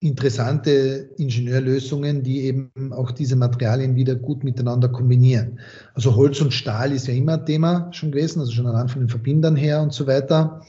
interessante 0.00 1.10
Ingenieurlösungen, 1.16 2.22
die 2.22 2.42
eben 2.42 2.70
auch 2.92 3.10
diese 3.10 3.34
Materialien 3.34 3.96
wieder 3.96 4.14
gut 4.14 4.44
miteinander 4.44 4.88
kombinieren. 4.88 5.58
Also 5.94 6.14
Holz 6.14 6.40
und 6.40 6.52
Stahl 6.52 6.92
ist 6.92 7.08
ja 7.08 7.14
immer 7.14 7.34
ein 7.38 7.46
Thema 7.46 7.92
schon 7.92 8.12
gewesen, 8.12 8.40
also 8.40 8.52
schon 8.52 8.66
anhand 8.66 8.90
von 8.90 9.00
den 9.00 9.08
Verbindern 9.08 9.56
her 9.56 9.80
und 9.82 9.92
so 9.92 10.06
weiter. 10.06 10.62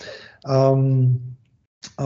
Ähm, 0.47 1.36
äh, 1.97 2.01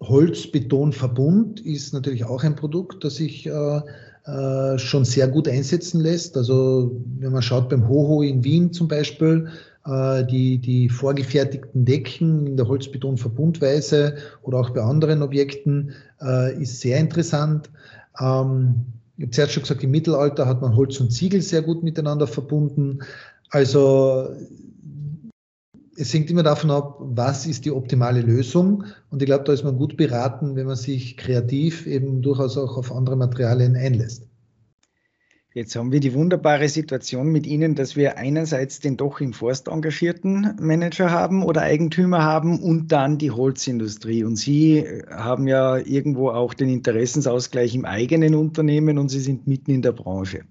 Holz-Beton-Verbund 0.00 1.60
ist 1.60 1.92
natürlich 1.92 2.24
auch 2.24 2.44
ein 2.44 2.56
Produkt, 2.56 3.04
das 3.04 3.16
sich 3.16 3.46
äh, 3.46 3.80
äh, 4.24 4.78
schon 4.78 5.04
sehr 5.04 5.28
gut 5.28 5.48
einsetzen 5.48 6.00
lässt. 6.00 6.36
Also 6.36 7.00
wenn 7.18 7.32
man 7.32 7.42
schaut 7.42 7.68
beim 7.68 7.88
Hoho 7.88 8.22
in 8.22 8.44
Wien 8.44 8.72
zum 8.72 8.88
Beispiel, 8.88 9.48
äh, 9.86 10.24
die, 10.26 10.58
die 10.58 10.88
vorgefertigten 10.88 11.84
Decken 11.84 12.46
in 12.46 12.56
der 12.56 12.68
Holz-Beton-Verbundweise 12.68 14.16
oder 14.42 14.58
auch 14.58 14.70
bei 14.70 14.82
anderen 14.82 15.22
Objekten 15.22 15.92
äh, 16.20 16.60
ist 16.62 16.80
sehr 16.80 16.98
interessant. 16.98 17.70
Ähm, 18.20 18.86
ich 19.16 19.24
habe 19.24 19.30
zuerst 19.32 19.52
schon 19.52 19.62
gesagt, 19.62 19.82
im 19.82 19.90
Mittelalter 19.90 20.46
hat 20.46 20.62
man 20.62 20.76
Holz 20.76 21.00
und 21.00 21.12
Ziegel 21.12 21.42
sehr 21.42 21.62
gut 21.62 21.82
miteinander 21.82 22.26
verbunden. 22.26 23.00
Also 23.50 24.28
es 25.96 26.12
hängt 26.14 26.30
immer 26.30 26.42
davon 26.42 26.70
ab, 26.70 26.98
was 27.00 27.46
ist 27.46 27.64
die 27.64 27.72
optimale 27.72 28.20
Lösung. 28.20 28.84
Und 29.10 29.22
ich 29.22 29.26
glaube, 29.26 29.44
da 29.44 29.52
ist 29.52 29.64
man 29.64 29.76
gut 29.76 29.96
beraten, 29.96 30.56
wenn 30.56 30.66
man 30.66 30.76
sich 30.76 31.16
kreativ 31.16 31.86
eben 31.86 32.22
durchaus 32.22 32.56
auch 32.56 32.76
auf 32.76 32.92
andere 32.92 33.16
Materialien 33.16 33.76
einlässt. 33.76 34.26
Jetzt 35.52 35.74
haben 35.74 35.90
wir 35.90 35.98
die 35.98 36.14
wunderbare 36.14 36.68
Situation 36.68 37.32
mit 37.32 37.44
Ihnen, 37.44 37.74
dass 37.74 37.96
wir 37.96 38.16
einerseits 38.18 38.78
den 38.78 38.96
doch 38.96 39.20
im 39.20 39.32
Forst 39.32 39.66
engagierten 39.66 40.54
Manager 40.60 41.10
haben 41.10 41.42
oder 41.42 41.62
Eigentümer 41.62 42.22
haben 42.22 42.60
und 42.60 42.92
dann 42.92 43.18
die 43.18 43.32
Holzindustrie. 43.32 44.22
Und 44.22 44.36
Sie 44.36 44.84
haben 45.10 45.48
ja 45.48 45.76
irgendwo 45.78 46.30
auch 46.30 46.54
den 46.54 46.68
Interessensausgleich 46.68 47.74
im 47.74 47.84
eigenen 47.84 48.36
Unternehmen 48.36 48.96
und 48.96 49.08
Sie 49.08 49.18
sind 49.18 49.48
mitten 49.48 49.72
in 49.72 49.82
der 49.82 49.90
Branche. 49.90 50.42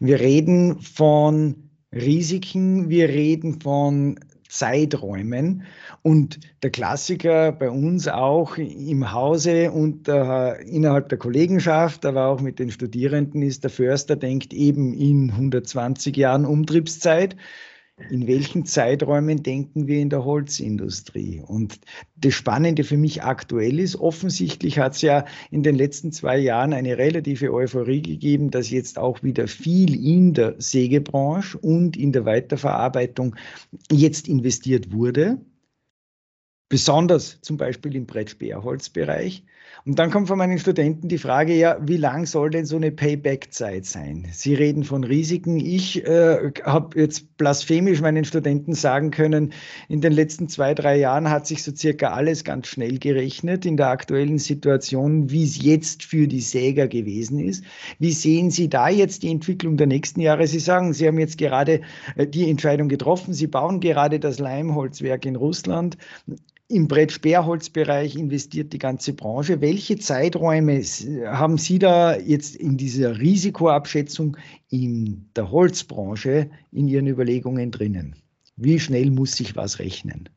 Wir 0.00 0.18
reden 0.18 0.80
von 0.80 1.70
Risiken, 1.92 2.88
wir 2.88 3.10
reden 3.10 3.60
von 3.60 4.18
Zeiträumen. 4.52 5.62
Und 6.02 6.40
der 6.62 6.70
Klassiker 6.70 7.52
bei 7.52 7.70
uns 7.70 8.06
auch 8.06 8.58
im 8.58 9.10
Hause 9.12 9.72
und 9.72 10.08
äh, 10.08 10.60
innerhalb 10.62 11.08
der 11.08 11.16
Kollegenschaft, 11.16 12.04
aber 12.04 12.26
auch 12.26 12.40
mit 12.42 12.58
den 12.58 12.70
Studierenden 12.70 13.40
ist 13.40 13.64
der 13.64 13.70
Förster 13.70 14.14
denkt 14.14 14.52
eben 14.52 14.92
in 14.92 15.30
120 15.30 16.14
Jahren 16.16 16.44
Umtriebszeit 16.44 17.34
in 18.10 18.26
welchen 18.26 18.64
Zeiträumen 18.64 19.42
denken 19.42 19.86
wir 19.86 19.98
in 19.98 20.10
der 20.10 20.24
Holzindustrie? 20.24 21.42
Und 21.46 21.80
das 22.16 22.34
Spannende 22.34 22.84
für 22.84 22.96
mich 22.96 23.22
aktuell 23.22 23.78
ist, 23.78 23.96
offensichtlich 23.96 24.78
hat 24.78 24.94
es 24.94 25.02
ja 25.02 25.24
in 25.50 25.62
den 25.62 25.74
letzten 25.74 26.12
zwei 26.12 26.38
Jahren 26.38 26.72
eine 26.72 26.98
relative 26.98 27.52
Euphorie 27.52 28.02
gegeben, 28.02 28.50
dass 28.50 28.70
jetzt 28.70 28.98
auch 28.98 29.22
wieder 29.22 29.48
viel 29.48 29.94
in 30.04 30.34
der 30.34 30.54
Sägebranche 30.58 31.58
und 31.58 31.96
in 31.96 32.12
der 32.12 32.24
Weiterverarbeitung 32.24 33.36
jetzt 33.90 34.28
investiert 34.28 34.92
wurde. 34.92 35.38
Besonders 36.72 37.38
zum 37.42 37.58
Beispiel 37.58 37.94
im 37.94 38.06
Brettsperrholzbereich. 38.06 39.44
Und 39.84 39.98
dann 39.98 40.10
kommt 40.10 40.28
von 40.28 40.38
meinen 40.38 40.58
Studenten 40.58 41.08
die 41.08 41.18
Frage, 41.18 41.54
ja, 41.54 41.76
wie 41.82 41.98
lang 41.98 42.24
soll 42.24 42.48
denn 42.48 42.64
so 42.64 42.76
eine 42.76 42.90
Payback-Zeit 42.90 43.84
sein? 43.84 44.28
Sie 44.32 44.54
reden 44.54 44.82
von 44.82 45.04
Risiken. 45.04 45.58
Ich 45.58 46.02
äh, 46.06 46.52
habe 46.64 46.98
jetzt 46.98 47.36
blasphemisch 47.36 48.00
meinen 48.00 48.24
Studenten 48.24 48.72
sagen 48.72 49.10
können, 49.10 49.52
in 49.90 50.00
den 50.00 50.14
letzten 50.14 50.48
zwei, 50.48 50.72
drei 50.72 50.96
Jahren 50.96 51.28
hat 51.28 51.46
sich 51.46 51.62
so 51.62 51.74
circa 51.74 52.12
alles 52.12 52.42
ganz 52.42 52.68
schnell 52.68 52.98
gerechnet 52.98 53.66
in 53.66 53.76
der 53.76 53.88
aktuellen 53.88 54.38
Situation, 54.38 55.30
wie 55.30 55.44
es 55.44 55.62
jetzt 55.62 56.04
für 56.04 56.26
die 56.26 56.40
Säger 56.40 56.88
gewesen 56.88 57.38
ist. 57.38 57.64
Wie 57.98 58.12
sehen 58.12 58.50
Sie 58.50 58.70
da 58.70 58.88
jetzt 58.88 59.22
die 59.24 59.30
Entwicklung 59.30 59.76
der 59.76 59.88
nächsten 59.88 60.20
Jahre? 60.22 60.46
Sie 60.46 60.60
sagen, 60.60 60.94
Sie 60.94 61.06
haben 61.06 61.18
jetzt 61.18 61.36
gerade 61.36 61.82
äh, 62.16 62.26
die 62.26 62.48
Entscheidung 62.48 62.88
getroffen. 62.88 63.34
Sie 63.34 63.46
bauen 63.46 63.80
gerade 63.80 64.18
das 64.20 64.38
Leimholzwerk 64.38 65.26
in 65.26 65.36
Russland. 65.36 65.98
Im 66.72 66.88
Brett-Sperrholzbereich 66.88 68.16
investiert 68.16 68.72
die 68.72 68.78
ganze 68.78 69.12
Branche. 69.12 69.60
Welche 69.60 69.98
Zeiträume 69.98 70.82
haben 71.26 71.58
Sie 71.58 71.78
da 71.78 72.16
jetzt 72.16 72.56
in 72.56 72.78
dieser 72.78 73.18
Risikoabschätzung 73.18 74.38
in 74.70 75.26
der 75.36 75.50
Holzbranche 75.50 76.48
in 76.70 76.88
Ihren 76.88 77.08
Überlegungen 77.08 77.72
drinnen? 77.72 78.16
Wie 78.56 78.80
schnell 78.80 79.10
muss 79.10 79.32
sich 79.32 79.54
was 79.54 79.80
rechnen? 79.80 80.30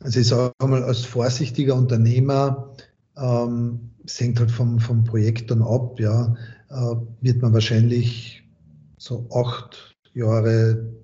Also 0.00 0.20
ich 0.20 0.28
sage 0.28 0.54
mal, 0.66 0.82
als 0.82 1.04
vorsichtiger 1.04 1.74
Unternehmer, 1.74 2.72
ähm, 3.18 3.90
es 4.06 4.18
hängt 4.18 4.40
halt 4.40 4.50
vom, 4.50 4.80
vom 4.80 5.04
Projekt 5.04 5.50
dann 5.50 5.60
ab, 5.60 6.00
ja, 6.00 6.34
äh, 6.70 6.96
wird 7.20 7.42
man 7.42 7.52
wahrscheinlich 7.52 8.42
so 8.96 9.28
acht 9.30 9.94
Jahre 10.14 10.97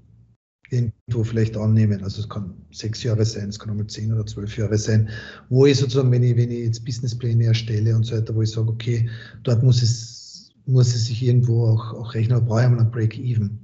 irgendwo 0.75 1.25
vielleicht 1.25 1.57
annehmen. 1.57 2.03
Also 2.05 2.21
es 2.23 2.29
kann 2.29 2.55
sechs 2.73 3.03
Jahre 3.03 3.25
sein, 3.25 3.49
es 3.49 3.59
kann 3.59 3.71
auch 3.71 3.77
mal 3.77 3.87
zehn 3.87 4.13
oder 4.13 4.27
zwölf 4.27 4.57
Jahre 4.59 4.77
sein, 4.77 5.09
wo 5.49 5.67
ich 5.67 5.79
sozusagen, 5.79 6.11
wenn 6.11 6.23
ich, 6.23 6.37
wenn 6.37 6.51
ich 6.51 6.65
jetzt 6.65 6.85
Businesspläne 6.85 7.45
erstelle 7.45 7.95
und 7.97 8.05
so 8.05 8.17
weiter, 8.17 8.35
wo 8.35 8.43
ich 8.43 8.51
sage, 8.51 8.69
okay, 8.69 9.09
dort 9.43 9.63
muss 9.63 9.83
es, 9.83 10.51
muss 10.67 10.95
es 10.95 11.07
sich 11.07 11.23
irgendwo 11.23 11.67
auch, 11.67 11.95
auch 11.95 12.15
rechnen, 12.15 12.37
aber 12.37 12.47
brauche 12.47 12.65
ich 12.65 12.71
mal 12.71 12.81
ein 12.81 12.91
Break-Even. 12.91 13.59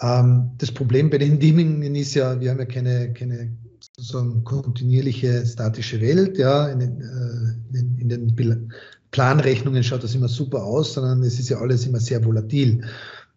Ähm, 0.00 0.50
das 0.58 0.70
Problem 0.70 1.10
bei 1.10 1.18
den 1.18 1.38
Dimmingen 1.40 1.94
ist 1.94 2.14
ja, 2.14 2.40
wir 2.40 2.50
haben 2.50 2.58
ja 2.58 2.66
keine, 2.66 3.12
keine 3.12 3.56
sozusagen 3.96 4.44
kontinuierliche 4.44 5.44
statische 5.46 6.00
Welt, 6.00 6.38
ja, 6.38 6.68
in 6.68 6.78
den, 6.80 7.00
äh, 7.00 7.78
in 8.00 8.08
den 8.08 8.70
Planrechnungen 9.14 9.84
schaut 9.84 10.02
das 10.02 10.16
immer 10.16 10.26
super 10.26 10.64
aus, 10.64 10.94
sondern 10.94 11.22
es 11.22 11.38
ist 11.38 11.48
ja 11.48 11.58
alles 11.58 11.86
immer 11.86 12.00
sehr 12.00 12.24
volatil. 12.24 12.84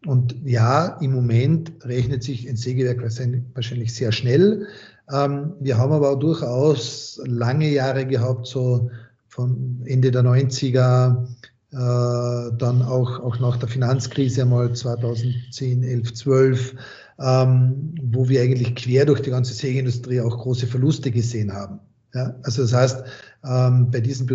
Und 0.05 0.35
ja, 0.45 0.97
im 1.01 1.13
Moment 1.13 1.71
rechnet 1.83 2.23
sich 2.23 2.47
ein 2.47 2.55
Sägewerk 2.55 3.01
wahrscheinlich 3.01 3.93
sehr 3.93 4.11
schnell. 4.11 4.67
Ähm, 5.11 5.53
wir 5.59 5.77
haben 5.77 5.91
aber 5.91 6.15
durchaus 6.15 7.21
lange 7.25 7.69
Jahre 7.69 8.05
gehabt, 8.05 8.47
so 8.47 8.91
von 9.27 9.81
Ende 9.85 10.11
der 10.11 10.23
90er, 10.23 11.25
äh, 11.71 12.51
dann 12.57 12.81
auch, 12.81 13.19
auch 13.19 13.39
nach 13.39 13.57
der 13.57 13.69
Finanzkrise 13.69 14.43
einmal 14.43 14.73
2010, 14.73 15.83
11, 15.83 16.13
12, 16.13 16.75
ähm, 17.19 17.95
wo 18.01 18.29
wir 18.29 18.41
eigentlich 18.41 18.75
quer 18.75 19.05
durch 19.05 19.21
die 19.21 19.31
ganze 19.31 19.53
Sägeindustrie 19.53 20.21
auch 20.21 20.37
große 20.37 20.67
Verluste 20.67 21.11
gesehen 21.11 21.53
haben. 21.53 21.79
Ja, 22.13 22.35
also 22.43 22.61
das 22.61 22.73
heißt, 22.73 23.03
ähm, 23.43 23.91
bei 23.91 23.99
diesen 23.99 24.27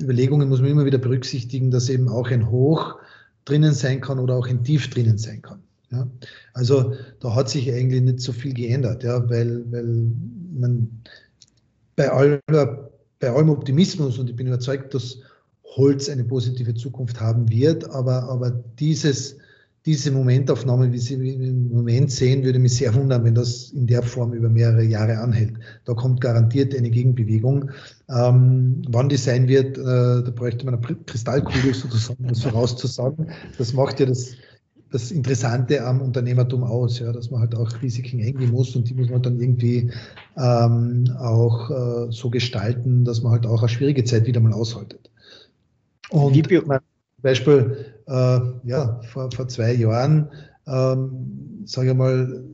Überlegungen 0.00 0.48
muss 0.48 0.60
man 0.60 0.70
immer 0.70 0.84
wieder 0.84 0.98
berücksichtigen, 0.98 1.70
dass 1.70 1.88
eben 1.88 2.08
auch 2.08 2.30
ein 2.30 2.50
Hoch 2.50 2.96
drinnen 3.46 3.72
sein 3.72 4.02
kann 4.02 4.18
oder 4.18 4.34
auch 4.34 4.46
ein 4.46 4.62
Tief 4.62 4.90
drinnen 4.90 5.16
sein 5.16 5.40
kann. 5.40 5.62
Ja? 5.90 6.06
Also 6.52 6.94
da 7.20 7.34
hat 7.34 7.48
sich 7.48 7.72
eigentlich 7.72 8.02
nicht 8.02 8.20
so 8.20 8.32
viel 8.32 8.52
geändert, 8.52 9.02
ja, 9.02 9.28
weil, 9.30 9.64
weil 9.72 10.12
man 10.52 10.90
bei, 11.94 12.10
aller, 12.10 12.90
bei 13.18 13.30
allem 13.30 13.48
Optimismus 13.48 14.18
und 14.18 14.28
ich 14.28 14.36
bin 14.36 14.48
überzeugt, 14.48 14.92
dass 14.92 15.20
Holz 15.76 16.08
eine 16.08 16.24
positive 16.24 16.74
Zukunft 16.74 17.20
haben 17.20 17.48
wird, 17.50 17.88
aber, 17.90 18.24
aber 18.24 18.50
dieses 18.50 19.36
diese 19.86 20.10
Momentaufnahme, 20.10 20.92
wie 20.92 20.98
Sie 20.98 21.14
im 21.14 21.68
Moment 21.68 22.10
sehen, 22.10 22.42
würde 22.42 22.58
mich 22.58 22.76
sehr 22.76 22.92
wundern, 22.92 23.24
wenn 23.24 23.36
das 23.36 23.70
in 23.70 23.86
der 23.86 24.02
Form 24.02 24.32
über 24.32 24.48
mehrere 24.48 24.82
Jahre 24.82 25.18
anhält. 25.18 25.54
Da 25.84 25.94
kommt 25.94 26.20
garantiert 26.20 26.76
eine 26.76 26.90
Gegenbewegung. 26.90 27.70
Ähm, 28.10 28.82
wann 28.88 29.08
die 29.08 29.16
sein 29.16 29.46
wird, 29.46 29.78
äh, 29.78 29.82
da 29.82 30.32
bräuchte 30.34 30.66
man 30.66 30.74
eine 30.74 30.96
Kristallkugel 31.06 31.72
sozusagen, 31.72 32.26
das 32.26 32.42
vorauszusagen. 32.42 33.30
Das 33.58 33.74
macht 33.74 34.00
ja 34.00 34.06
das, 34.06 34.32
das 34.90 35.12
Interessante 35.12 35.84
am 35.86 36.00
Unternehmertum 36.00 36.64
aus, 36.64 36.98
ja, 36.98 37.12
dass 37.12 37.30
man 37.30 37.40
halt 37.40 37.54
auch 37.54 37.70
Risiken 37.80 38.20
eingehen 38.20 38.50
muss 38.50 38.74
und 38.74 38.90
die 38.90 38.94
muss 38.94 39.08
man 39.08 39.22
dann 39.22 39.40
irgendwie 39.40 39.92
ähm, 40.36 41.08
auch 41.16 41.70
äh, 41.70 42.10
so 42.10 42.28
gestalten, 42.28 43.04
dass 43.04 43.22
man 43.22 43.30
halt 43.30 43.46
auch 43.46 43.60
eine 43.60 43.68
schwierige 43.68 44.02
Zeit 44.02 44.26
wieder 44.26 44.40
mal 44.40 44.52
aushaltet. 44.52 45.10
Und 46.10 46.34
Beispiel, 47.22 47.95
äh, 48.06 48.40
ja, 48.64 49.00
vor, 49.12 49.30
vor 49.30 49.48
zwei 49.48 49.72
Jahren, 49.74 50.30
ähm, 50.66 51.62
sage 51.64 51.90
ich 51.90 51.96
mal, 51.96 52.44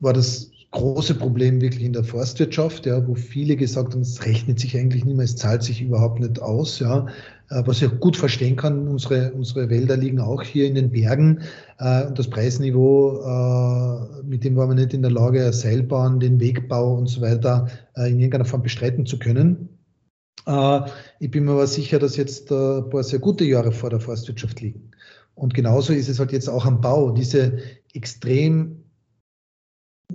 war 0.00 0.12
das 0.12 0.50
große 0.72 1.14
Problem 1.14 1.60
wirklich 1.60 1.84
in 1.84 1.92
der 1.94 2.04
Forstwirtschaft, 2.04 2.84
ja, 2.84 3.06
wo 3.06 3.14
viele 3.14 3.56
gesagt 3.56 3.94
haben, 3.94 4.02
es 4.02 4.24
rechnet 4.26 4.60
sich 4.60 4.76
eigentlich 4.76 5.04
nicht 5.04 5.16
mehr, 5.16 5.24
es 5.24 5.36
zahlt 5.36 5.62
sich 5.62 5.80
überhaupt 5.80 6.20
nicht 6.20 6.40
aus, 6.40 6.80
ja. 6.80 7.06
Äh, 7.48 7.62
was 7.64 7.80
ich 7.80 8.00
gut 8.00 8.16
verstehen 8.16 8.56
kann, 8.56 8.88
unsere, 8.88 9.32
unsere 9.32 9.70
Wälder 9.70 9.96
liegen 9.96 10.20
auch 10.20 10.42
hier 10.42 10.66
in 10.66 10.74
den 10.74 10.90
Bergen 10.90 11.42
äh, 11.78 12.04
und 12.06 12.18
das 12.18 12.28
Preisniveau, 12.28 13.22
äh, 13.22 14.22
mit 14.24 14.44
dem 14.44 14.56
war 14.56 14.66
man 14.66 14.76
nicht 14.76 14.92
in 14.92 15.02
der 15.02 15.12
Lage, 15.12 15.52
Seilbahn, 15.52 16.20
den 16.20 16.40
Wegbau 16.40 16.94
und 16.96 17.06
so 17.06 17.20
weiter 17.20 17.68
äh, 17.96 18.10
in 18.10 18.18
irgendeiner 18.18 18.44
Form 18.44 18.62
bestreiten 18.62 19.06
zu 19.06 19.18
können. 19.18 19.75
Äh, 20.46 20.80
ich 21.20 21.30
bin 21.30 21.44
mir 21.44 21.52
aber 21.52 21.66
sicher, 21.66 21.98
dass 21.98 22.16
jetzt 22.16 22.50
äh, 22.50 22.78
ein 22.78 22.90
paar 22.90 23.02
sehr 23.02 23.18
gute 23.18 23.44
Jahre 23.44 23.72
vor 23.72 23.90
der 23.90 24.00
Forstwirtschaft 24.00 24.60
liegen. 24.60 24.90
Und 25.34 25.54
genauso 25.54 25.92
ist 25.92 26.08
es 26.08 26.18
halt 26.18 26.32
jetzt 26.32 26.48
auch 26.48 26.64
am 26.64 26.80
Bau. 26.80 27.10
Diese 27.10 27.58
extrem 27.92 28.84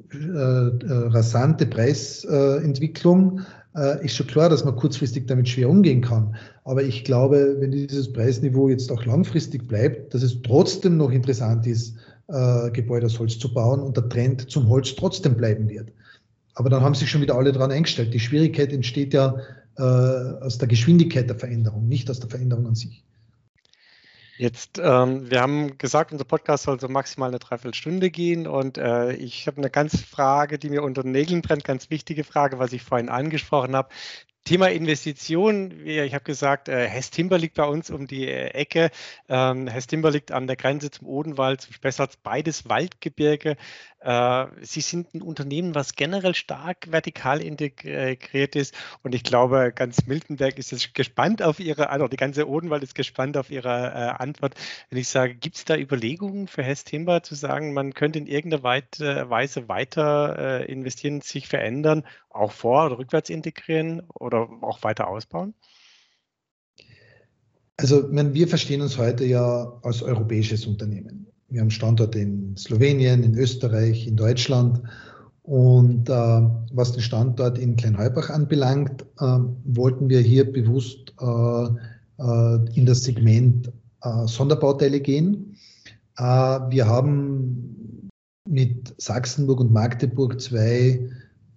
äh, 0.10 0.18
rasante 0.18 1.66
Preisentwicklung 1.66 3.42
ist 4.02 4.18
schon 4.18 4.28
klar, 4.28 4.50
dass 4.50 4.66
man 4.66 4.76
kurzfristig 4.76 5.28
damit 5.28 5.48
schwer 5.48 5.70
umgehen 5.70 6.02
kann. 6.02 6.36
Aber 6.66 6.84
ich 6.84 7.06
glaube, 7.06 7.56
wenn 7.60 7.72
dieses 7.72 8.12
Preisniveau 8.12 8.68
jetzt 8.68 8.92
auch 8.92 9.06
langfristig 9.06 9.66
bleibt, 9.66 10.14
dass 10.14 10.24
es 10.24 10.42
trotzdem 10.42 10.98
noch 10.98 11.10
interessant 11.10 11.66
ist, 11.66 11.96
Gebäude 12.74 13.06
aus 13.06 13.18
Holz 13.18 13.40
zu 13.40 13.54
bauen 13.54 13.80
und 13.80 13.96
der 13.96 14.10
Trend 14.10 14.52
zum 14.52 14.68
Holz 14.68 14.94
trotzdem 14.98 15.38
bleiben 15.38 15.70
wird. 15.70 15.94
Aber 16.56 16.70
dann 16.70 16.82
haben 16.82 16.96
sich 16.96 17.10
schon 17.10 17.22
wieder 17.22 17.36
alle 17.36 17.54
dran 17.54 17.72
eingestellt. 17.72 18.14
Die 18.14 18.20
Schwierigkeit 18.20 18.74
entsteht 18.74 19.14
ja 19.14 19.38
äh, 19.78 19.82
aus 19.82 20.58
der 20.58 20.68
Geschwindigkeit 20.68 21.30
der 21.30 21.38
Veränderung, 21.38 21.88
nicht 21.88 22.10
aus 22.10 22.20
der 22.20 22.30
Veränderung 22.30 22.68
an 22.68 22.76
sich. 22.76 23.04
Jetzt, 24.38 24.82
ähm, 24.84 25.30
wir 25.30 25.40
haben 25.40 25.78
gesagt, 25.78 26.12
unser 26.12 26.26
Podcast 26.26 26.64
soll 26.64 26.80
so 26.80 26.88
maximal 26.88 27.30
eine 27.30 27.38
Dreiviertelstunde 27.38 28.10
gehen 28.10 28.48
und 28.48 28.80
äh, 28.80 29.14
ich 29.14 29.46
habe 29.46 29.58
eine 29.58 29.70
ganz 29.70 30.02
Frage, 30.02 30.58
die 30.58 30.72
mir 30.72 30.82
unter 30.82 31.04
den 31.04 31.12
Nägeln 31.12 31.44
brennt, 31.44 31.64
ganz 31.64 31.92
wichtige 31.92 32.24
Frage, 32.24 32.58
was 32.58 32.74
ich 32.74 32.82
vorhin 32.82 33.10
angesprochen 33.10 33.76
habe. 33.76 33.90
Thema 34.44 34.72
Investition, 34.72 35.86
ich 35.86 36.16
habe 36.16 36.24
gesagt, 36.24 36.68
äh, 36.68 36.88
Hess 36.88 37.12
Timber 37.12 37.38
liegt 37.38 37.56
bei 37.56 37.64
uns 37.64 37.92
um 37.92 38.08
die 38.08 38.28
äh, 38.28 38.48
Ecke. 38.48 38.90
Ähm, 39.30 39.68
Hess 39.68 39.86
Timber 39.86 40.10
liegt 40.10 40.32
an 40.32 40.48
der 40.48 40.56
Grenze 40.56 40.90
zum 40.90 41.08
Odenwald, 41.08 41.62
zum 41.62 41.74
Spessarts, 41.74 42.18
beides 42.18 42.68
Waldgebirge. 42.68 43.56
Äh, 44.00 44.46
Sie 44.62 44.82
sind 44.82 45.14
ein 45.14 45.22
Unternehmen, 45.22 45.76
was 45.76 45.94
generell 45.94 46.34
stark 46.34 46.92
vertikal 46.92 47.40
integriert 47.40 48.56
ist. 48.56 48.74
Und 49.04 49.14
ich 49.14 49.24
glaube, 49.24 49.72
ganz 49.76 50.08
Miltenberg 50.08 50.58
ist 50.58 50.72
jetzt 50.72 50.96
gespannt 50.96 51.44
auf 51.44 51.60
Ihre, 51.60 51.92
also 51.92 52.08
die 52.08 52.18
ganze 52.18 52.50
Odenwald 52.50 52.82
ist 52.82 52.96
gespannt 52.96 53.38
auf 53.38 53.52
Ihre 53.52 54.20
Antwort. 54.20 54.56
Wenn 54.90 54.98
ich 54.98 55.08
sage, 55.08 55.36
gibt 55.36 55.58
es 55.58 55.66
da 55.66 55.76
Überlegungen 55.78 56.48
für 56.48 56.64
Hess 56.64 56.84
Timber 56.84 57.22
zu 57.22 57.36
sagen, 57.36 57.74
man 57.74 57.94
könnte 57.94 58.18
in 58.18 58.26
irgendeiner 58.26 58.64
Weise 59.30 59.68
weiter 59.70 60.68
investieren, 60.68 61.22
sich 61.22 61.48
verändern, 61.48 62.04
auch 62.34 62.52
vor- 62.52 62.88
oder 62.88 62.98
rückwärts 62.98 63.30
integrieren 63.30 64.04
oder 64.20 64.48
auch 64.62 64.84
weiter 64.84 65.08
ausbauen? 65.08 65.54
Also 67.78 68.12
wir 68.12 68.48
verstehen 68.48 68.82
uns 68.82 68.98
heute 68.98 69.26
ja 69.26 69.80
als 69.82 70.04
europäisches 70.04 70.68
Unternehmen. 70.68 71.26
Wir 71.50 71.62
haben 71.62 71.72
Standorte 71.72 72.20
in 72.20 72.56
Slowenien, 72.56 73.24
in 73.24 73.36
Österreich, 73.36 74.08
in 74.08 74.16
Deutschland. 74.16 74.82
Und 75.44 76.08
äh, 76.08 76.14
was 76.14 76.92
den 76.92 77.02
Standort 77.02 77.58
in 77.58 77.76
Kleinheubach 77.76 78.30
anbelangt, 78.30 79.02
äh, 79.20 79.40
wollten 79.66 80.10
wir 80.10 80.22
hier 80.22 80.50
bewusst 80.52 81.14
äh, 81.20 81.26
äh 81.26 82.60
in 82.76 82.86
das 82.86 83.04
Segment 83.04 83.72
äh, 84.04 84.28
Sonderbauteile 84.28 85.00
gehen. 85.00 85.58
Äh, 86.18 86.24
wir 86.24 86.88
haben 86.88 88.10
mit 88.48 88.94
Sachsenburg 88.98 89.60
und 89.60 89.74
Magdeburg 89.74 90.40
zwei 90.40 91.10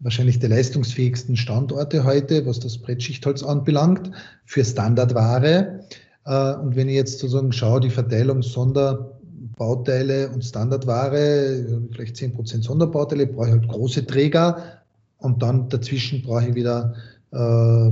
wahrscheinlich 0.04 0.38
die 0.38 0.46
leistungsfähigsten 0.46 1.36
Standorte 1.36 2.04
heute, 2.04 2.46
was 2.46 2.60
das 2.60 2.78
Brettschichtholz 2.78 3.42
anbelangt, 3.42 4.12
für 4.44 4.64
Standardware. 4.64 5.80
Und 6.24 6.76
wenn 6.76 6.88
ich 6.88 6.94
jetzt 6.94 7.18
sozusagen 7.18 7.52
schaue, 7.52 7.80
die 7.80 7.90
Verteilung 7.90 8.42
Sonder 8.42 9.10
Bauteile 9.56 10.30
und 10.30 10.44
Standardware, 10.44 11.64
vielleicht 11.92 12.16
10% 12.16 12.62
Sonderbauteile, 12.62 13.26
brauche 13.26 13.46
ich 13.46 13.52
halt 13.52 13.68
große 13.68 14.06
Träger 14.06 14.82
und 15.18 15.42
dann 15.42 15.68
dazwischen 15.68 16.22
brauche 16.22 16.48
ich 16.48 16.54
wieder 16.54 16.94
äh, 17.30 17.90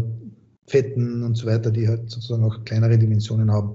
Fetten 0.67 1.23
und 1.23 1.37
so 1.37 1.47
weiter, 1.47 1.71
die 1.71 1.89
halt 1.89 2.11
sozusagen 2.11 2.45
auch 2.45 2.65
kleinere 2.65 2.99
Dimensionen 2.99 3.51
haben. 3.51 3.75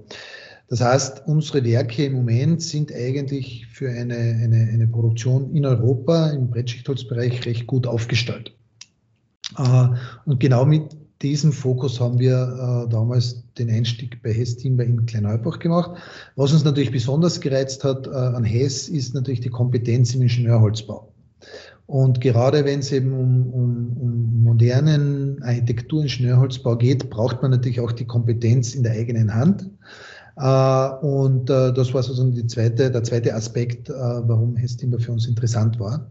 Das 0.69 0.81
heißt, 0.81 1.23
unsere 1.27 1.63
Werke 1.63 2.05
im 2.05 2.13
Moment 2.13 2.61
sind 2.61 2.93
eigentlich 2.93 3.67
für 3.67 3.89
eine, 3.89 4.15
eine, 4.15 4.69
eine 4.71 4.87
Produktion 4.87 5.55
in 5.55 5.65
Europa 5.65 6.29
im 6.31 6.49
Brettschichtholzbereich 6.49 7.45
recht 7.45 7.67
gut 7.67 7.87
aufgestellt. 7.87 8.53
Äh, 9.57 9.87
und 10.25 10.39
genau 10.39 10.65
mit 10.65 10.97
diesem 11.21 11.51
Fokus 11.51 11.99
haben 11.99 12.19
wir 12.19 12.85
äh, 12.85 12.89
damals 12.89 13.43
den 13.57 13.69
Einstieg 13.69 14.21
bei 14.21 14.33
Hess 14.33 14.57
Timber 14.57 14.83
in 14.83 15.05
Kleinheubach 15.05 15.59
gemacht. 15.59 15.91
Was 16.35 16.51
uns 16.51 16.63
natürlich 16.63 16.91
besonders 16.91 17.39
gereizt 17.39 17.83
hat 17.83 18.05
äh, 18.05 18.11
an 18.11 18.43
Hess, 18.43 18.89
ist 18.89 19.15
natürlich 19.15 19.39
die 19.39 19.49
Kompetenz 19.49 20.13
im 20.13 20.21
Ingenieurholzbau. 20.21 21.11
Und 21.87 22.19
gerade 22.19 22.65
wenn 22.65 22.79
es 22.79 22.91
eben 22.91 23.13
um, 23.13 23.47
um, 23.53 23.97
um 23.97 24.43
modernen 24.43 25.41
Architektur-Ingenieurholzbau 25.41 26.75
geht, 26.75 27.09
braucht 27.09 27.41
man 27.41 27.51
natürlich 27.51 27.79
auch 27.79 27.93
die 27.93 28.05
Kompetenz 28.05 28.75
in 28.75 28.83
der 28.83 28.91
eigenen 28.91 29.33
Hand. 29.33 29.69
Äh, 30.39 30.89
und 31.05 31.49
äh, 31.49 31.73
das 31.73 31.93
war 31.93 32.03
sozusagen 32.03 32.33
die 32.33 32.47
zweite, 32.47 32.91
der 32.91 33.03
zweite 33.03 33.33
Aspekt, 33.33 33.89
äh, 33.89 33.93
warum 33.93 34.55
Hess 34.55 34.77
Timber 34.77 34.99
für 34.99 35.11
uns 35.11 35.27
interessant 35.27 35.79
war. 35.79 36.09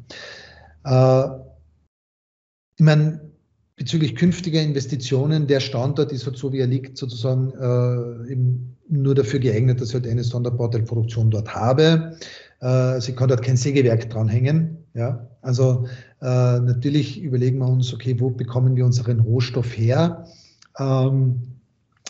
Ich 2.78 2.84
meine, 2.84 3.20
bezüglich 3.74 4.14
künftiger 4.14 4.62
Investitionen, 4.62 5.48
der 5.48 5.58
Standort 5.58 6.12
ist 6.12 6.26
halt 6.26 6.36
so, 6.36 6.52
wie 6.52 6.60
er 6.60 6.68
liegt, 6.68 6.96
sozusagen 6.96 7.50
eben 8.30 8.76
nur 8.88 9.16
dafür 9.16 9.40
geeignet, 9.40 9.80
dass 9.80 9.88
ich 9.88 9.94
halt 9.94 10.06
eine 10.06 10.22
Sonderbauteilproduktion 10.22 11.32
dort 11.32 11.52
habe. 11.52 12.16
Sie 13.00 13.12
kann 13.16 13.28
dort 13.28 13.42
kein 13.42 13.56
Sägewerk 13.56 14.08
dranhängen. 14.10 14.76
Ja? 14.94 15.28
Also 15.42 15.86
äh, 16.20 16.24
natürlich 16.60 17.20
überlegen 17.20 17.58
wir 17.58 17.68
uns, 17.68 17.92
okay, 17.92 18.18
wo 18.18 18.30
bekommen 18.30 18.74
wir 18.76 18.84
unseren 18.84 19.20
Rohstoff 19.20 19.76
her? 19.76 20.24
Ähm, 20.78 21.42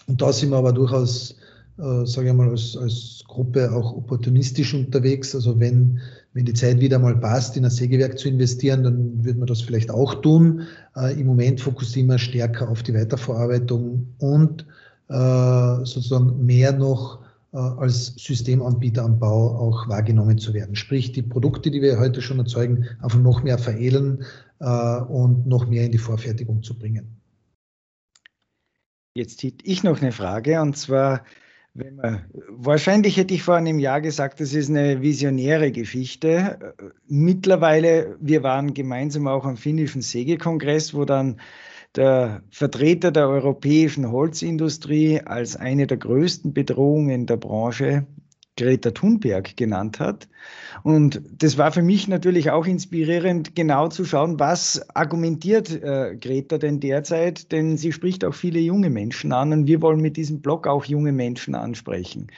und 0.07 0.23
da 0.23 0.33
sind 0.33 0.51
wir 0.51 0.57
aber 0.57 0.73
durchaus, 0.73 1.37
äh, 1.79 2.07
sage 2.07 2.29
ich 2.29 2.35
mal, 2.35 2.51
als, 2.51 2.77
als 2.77 3.23
Gruppe 3.27 3.73
auch 3.73 3.97
opportunistisch 3.97 4.75
unterwegs. 4.75 5.35
Also 5.35 5.59
wenn 5.61 6.01
wenn 6.37 6.45
die 6.45 6.53
Zeit 6.53 6.81
wieder 6.81 6.99
mal 6.99 7.17
passt, 7.17 7.57
in 7.57 7.65
ein 7.65 7.71
Sägewerk 7.71 8.19
zu 8.19 8.29
investieren, 8.29 8.83
dann 8.83 9.25
würde 9.25 9.39
man 9.39 9.47
das 9.47 9.63
vielleicht 9.63 9.91
auch 9.91 10.21
tun. 10.21 10.67
Äh, 10.95 11.19
Im 11.19 11.29
Moment 11.29 11.63
fokussieren 11.63 12.11
wir 12.11 12.19
stärker 12.19 12.69
auf 12.69 12.83
die 12.83 12.93
Weiterverarbeitung 12.93 14.07
und 14.19 14.67
äh, 15.09 15.15
sozusagen 15.15 16.45
mehr 16.45 16.73
noch 16.73 17.23
äh, 17.55 17.57
als 17.57 18.09
Systemanbieter 18.17 19.03
am 19.03 19.19
Bau 19.19 19.57
auch 19.57 19.89
wahrgenommen 19.89 20.37
zu 20.37 20.53
werden. 20.53 20.77
Sprich, 20.77 21.13
die 21.13 21.23
Produkte, 21.23 21.71
die 21.71 21.81
wir 21.81 21.99
heute 21.99 22.21
schon 22.21 22.39
erzeugen, 22.39 22.85
einfach 23.01 23.19
noch 23.19 23.43
mehr 23.43 23.57
veredeln 23.57 24.23
äh, 24.59 25.01
und 25.01 25.47
noch 25.47 25.67
mehr 25.67 25.87
in 25.87 25.93
die 25.93 25.97
Vorfertigung 25.97 26.63
zu 26.63 26.79
bringen. 26.79 27.17
Jetzt 29.15 29.43
hätte 29.43 29.65
ich 29.65 29.83
noch 29.83 30.03
eine 30.03 30.13
Frage 30.13 30.61
und 30.61 30.77
zwar, 30.77 31.25
man, 31.77 32.25
wahrscheinlich 32.49 33.17
hätte 33.17 33.35
ich 33.35 33.43
vor 33.43 33.57
einem 33.57 33.79
Jahr 33.79 34.01
gesagt, 34.01 34.41
das 34.41 34.55
ist 34.55 34.71
eine 34.71 35.03
visionäre 35.03 35.73
Geschichte. 35.73 36.75
Mittlerweile, 37.07 38.17
wir 38.21 38.43
waren 38.43 38.75
gemeinsam 38.75 39.27
auch 39.29 39.45
am 39.45 39.57
finnischen 39.57 40.03
Sägekongress, 40.03 40.95
wo 40.95 41.05
dann 41.05 41.41
der 41.95 42.43
Vertreter 42.51 43.11
der 43.11 43.29
europäischen 43.29 44.11
Holzindustrie 44.11 45.21
als 45.21 45.57
eine 45.57 45.87
der 45.87 45.97
größten 45.97 46.53
Bedrohungen 46.53 47.27
der 47.27 47.37
Branche 47.37 48.07
Greta 48.57 48.91
Thunberg 48.91 49.57
genannt 49.57 50.01
hat. 50.01 50.29
Und 50.83 51.23
das 51.31 51.59
war 51.59 51.73
für 51.73 51.83
mich 51.83 52.09
natürlich 52.09 52.51
auch 52.51 52.67
inspirierend, 52.67 53.55
genau 53.55 53.89
zu 53.89 54.05
schauen, 54.05 54.39
was 54.41 54.89
argumentiert 54.95 55.71
äh, 55.83 56.17
Greta 56.17 56.59
denn 56.59 56.81
derzeit, 56.81 57.53
denn 57.53 57.77
sie 57.77 57.93
spricht 57.93 58.25
auch 58.25 58.35
viele 58.35 58.61
junge 58.61 58.91
Menschen 58.91 59.33
an 59.33 59.53
und 59.53 59.67
wir 59.67 59.83
wollen 59.83 60.01
mit 60.01 60.17
diesem 60.17 60.41
Blog 60.41 60.67
auch 60.67 60.85
junge 60.85 61.13
Menschen 61.13 61.55
ansprechen. 61.55 62.29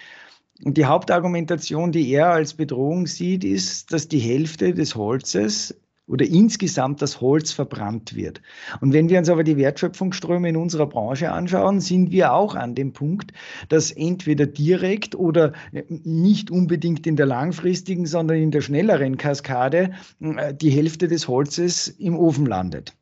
Und 0.64 0.76
die 0.76 0.86
Hauptargumentation, 0.86 1.92
die 1.92 2.10
er 2.10 2.30
als 2.30 2.54
Bedrohung 2.54 3.06
sieht, 3.06 3.44
ist, 3.44 3.92
dass 3.92 4.08
die 4.08 4.18
Hälfte 4.18 4.74
des 4.74 4.96
Holzes 4.96 5.80
oder 6.08 6.26
insgesamt 6.26 7.02
das 7.02 7.20
Holz 7.20 7.52
verbrannt 7.52 8.16
wird. 8.16 8.40
Und 8.80 8.92
wenn 8.92 9.08
wir 9.08 9.18
uns 9.18 9.28
aber 9.28 9.44
die 9.44 9.56
Wertschöpfungsströme 9.56 10.48
in 10.48 10.56
unserer 10.56 10.86
Branche 10.86 11.30
anschauen, 11.30 11.80
sind 11.80 12.10
wir 12.10 12.32
auch 12.32 12.54
an 12.54 12.74
dem 12.74 12.92
Punkt, 12.92 13.32
dass 13.68 13.90
entweder 13.90 14.46
direkt 14.46 15.14
oder 15.14 15.52
nicht 15.88 16.50
unbedingt 16.50 17.06
in 17.06 17.16
der 17.16 17.26
langfristigen, 17.26 18.06
sondern 18.06 18.38
in 18.38 18.50
der 18.50 18.62
schnelleren 18.62 19.18
Kaskade 19.18 19.92
äh, 20.20 20.54
die 20.54 20.70
Hälfte 20.70 21.08
des 21.08 21.28
Holzes 21.28 21.88
im 21.88 22.16
Ofen 22.16 22.46
landet. 22.46 22.94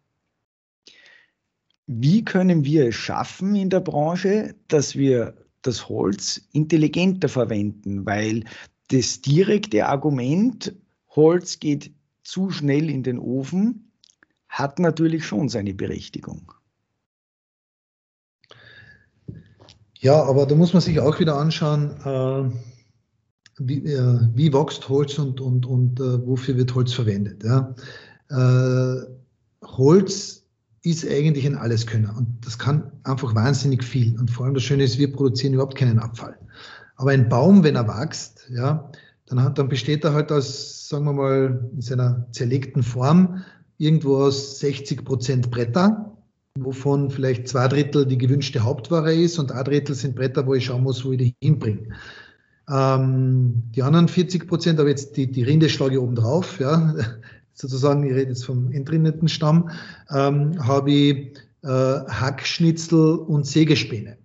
Wie 1.87 2.25
können 2.25 2.65
wir 2.65 2.89
es 2.89 2.97
schaffen 2.97 3.55
in 3.55 3.71
der 3.71 3.81
Branche, 3.81 4.57
dass 4.67 4.97
wir 4.97 5.35
das 5.63 5.89
Holz 5.89 6.49
intelligenter 6.53 7.29
verwenden? 7.29 8.05
Weil 8.05 8.43
das 8.89 9.21
direkte 9.21 9.87
Argument, 9.87 10.75
Holz 11.09 11.61
geht 11.61 11.93
zu 12.27 12.51
schnell 12.51 12.91
in 12.91 13.03
den 13.03 13.19
Ofen, 13.19 13.93
hat 14.49 14.79
natürlich 14.79 15.25
schon 15.25 15.49
seine 15.49 15.75
Berechtigung. 15.75 16.53
Ja, 19.99 20.23
aber 20.23 20.47
da 20.47 20.55
muss 20.55 20.73
man 20.73 20.83
sich 20.83 21.01
auch 21.01 21.19
wieder 21.19 21.37
anschauen, 21.37 21.91
äh, 22.05 22.51
wie, 23.59 23.79
äh, 23.93 24.21
wie, 24.35 24.53
wächst 24.53 24.89
Holz 24.89 25.19
und, 25.19 25.41
und, 25.41 25.67
und 25.67 26.01
äh, 26.01 26.27
wofür 26.27 26.57
wird 26.57 26.75
Holz 26.75 26.93
verwendet. 26.93 27.43
Ja? 27.45 27.75
Äh, 28.29 29.07
Holz 29.65 30.45
ist 30.83 31.09
eigentlich 31.09 31.47
ein 31.47 31.57
Alleskönner 31.57 32.15
und 32.17 32.29
das 32.45 32.59
kann 32.59 32.93
einfach 33.05 33.35
wahnsinnig 33.35 33.83
viel. 33.83 34.19
Und 34.19 34.31
vor 34.31 34.45
allem 34.45 34.55
das 34.55 34.63
Schöne 34.63 34.85
ist, 34.85 34.99
wir 34.99 35.13
produzieren 35.13 35.55
überhaupt 35.55 35.77
keinen 35.77 35.99
Abfall. 35.99 36.39
Aber 36.97 37.11
ein 37.11 37.29
Baum, 37.29 37.65
wenn 37.65 37.77
er 37.77 37.89
wächst, 37.89 38.49
ja, 38.51 38.91
dann, 39.27 39.43
hat, 39.43 39.59
dann 39.59 39.69
besteht 39.69 40.05
er 40.05 40.15
halt 40.15 40.31
aus, 40.33 40.89
sagen 40.89 41.05
wir 41.05 41.13
mal, 41.13 41.71
in 41.75 41.81
seiner 41.83 42.27
zerlegten 42.33 42.83
Form 42.83 43.43
irgendwo 43.79 44.19
aus 44.19 44.61
60 44.61 45.05
Prozent 45.05 45.51
Bretter, 45.51 46.17
wovon 46.59 47.11
vielleicht 47.11 47.49
zwei 47.49 47.69
Drittel 47.69 48.07
die 48.07 48.19
gewünschte 48.19 48.61
Hauptware 48.61 49.15
ist 49.15 49.39
und 49.39 49.53
ein 49.53 49.65
Drittel 49.65 49.95
sind 49.95 50.15
Bretter, 50.15 50.47
wo 50.47 50.55
ich 50.55 50.65
schauen 50.65 50.83
muss, 50.83 51.05
wo 51.05 51.13
ich 51.13 51.19
die 51.19 51.35
hinbringe. 51.43 51.89
Ähm, 52.69 53.63
die 53.75 53.83
anderen 53.83 54.09
40 54.09 54.49
Prozent, 54.49 54.81
aber 54.81 54.89
jetzt 54.89 55.17
die, 55.17 55.31
die 55.31 55.43
Rinde 55.43 55.69
schlage 55.69 55.95
ich 55.95 56.01
oben 56.01 56.15
drauf, 56.15 56.59
ja, 56.59 56.95
sozusagen, 57.53 58.05
ich 58.05 58.13
rede 58.13 58.31
jetzt 58.31 58.45
vom 58.45 58.73
entrinneten 58.73 59.29
Stamm, 59.29 59.71
ähm, 60.11 60.65
habe 60.67 60.91
ich 60.91 61.37
äh, 61.63 61.69
Hackschnitzel 61.69 63.17
und 63.17 63.47
Sägespäne. 63.47 64.19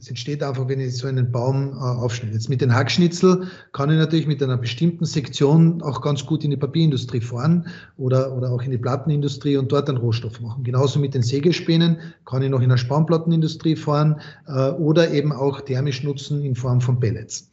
Es 0.00 0.08
entsteht 0.08 0.42
einfach, 0.42 0.68
wenn 0.68 0.80
ich 0.80 0.96
so 0.96 1.08
einen 1.08 1.32
Baum 1.32 1.72
äh, 1.72 1.76
aufschneide. 1.76 2.34
Jetzt 2.34 2.48
mit 2.48 2.60
den 2.60 2.74
Hackschnitzel 2.74 3.48
kann 3.72 3.90
ich 3.90 3.96
natürlich 3.96 4.26
mit 4.26 4.42
einer 4.42 4.56
bestimmten 4.56 5.04
Sektion 5.04 5.82
auch 5.82 6.00
ganz 6.02 6.24
gut 6.24 6.44
in 6.44 6.50
die 6.50 6.56
Papierindustrie 6.56 7.20
fahren 7.20 7.66
oder, 7.96 8.36
oder 8.36 8.50
auch 8.50 8.62
in 8.62 8.70
die 8.70 8.78
Plattenindustrie 8.78 9.56
und 9.56 9.72
dort 9.72 9.88
einen 9.88 9.98
Rohstoff 9.98 10.40
machen. 10.40 10.62
Genauso 10.62 11.00
mit 11.00 11.14
den 11.14 11.22
Sägespänen 11.22 11.98
kann 12.24 12.42
ich 12.42 12.50
noch 12.50 12.60
in 12.60 12.68
der 12.68 12.76
Spanplattenindustrie 12.76 13.76
fahren 13.76 14.20
äh, 14.46 14.70
oder 14.70 15.10
eben 15.10 15.32
auch 15.32 15.60
thermisch 15.62 16.04
nutzen 16.04 16.44
in 16.44 16.54
Form 16.54 16.80
von 16.80 17.00
Pellets. 17.00 17.50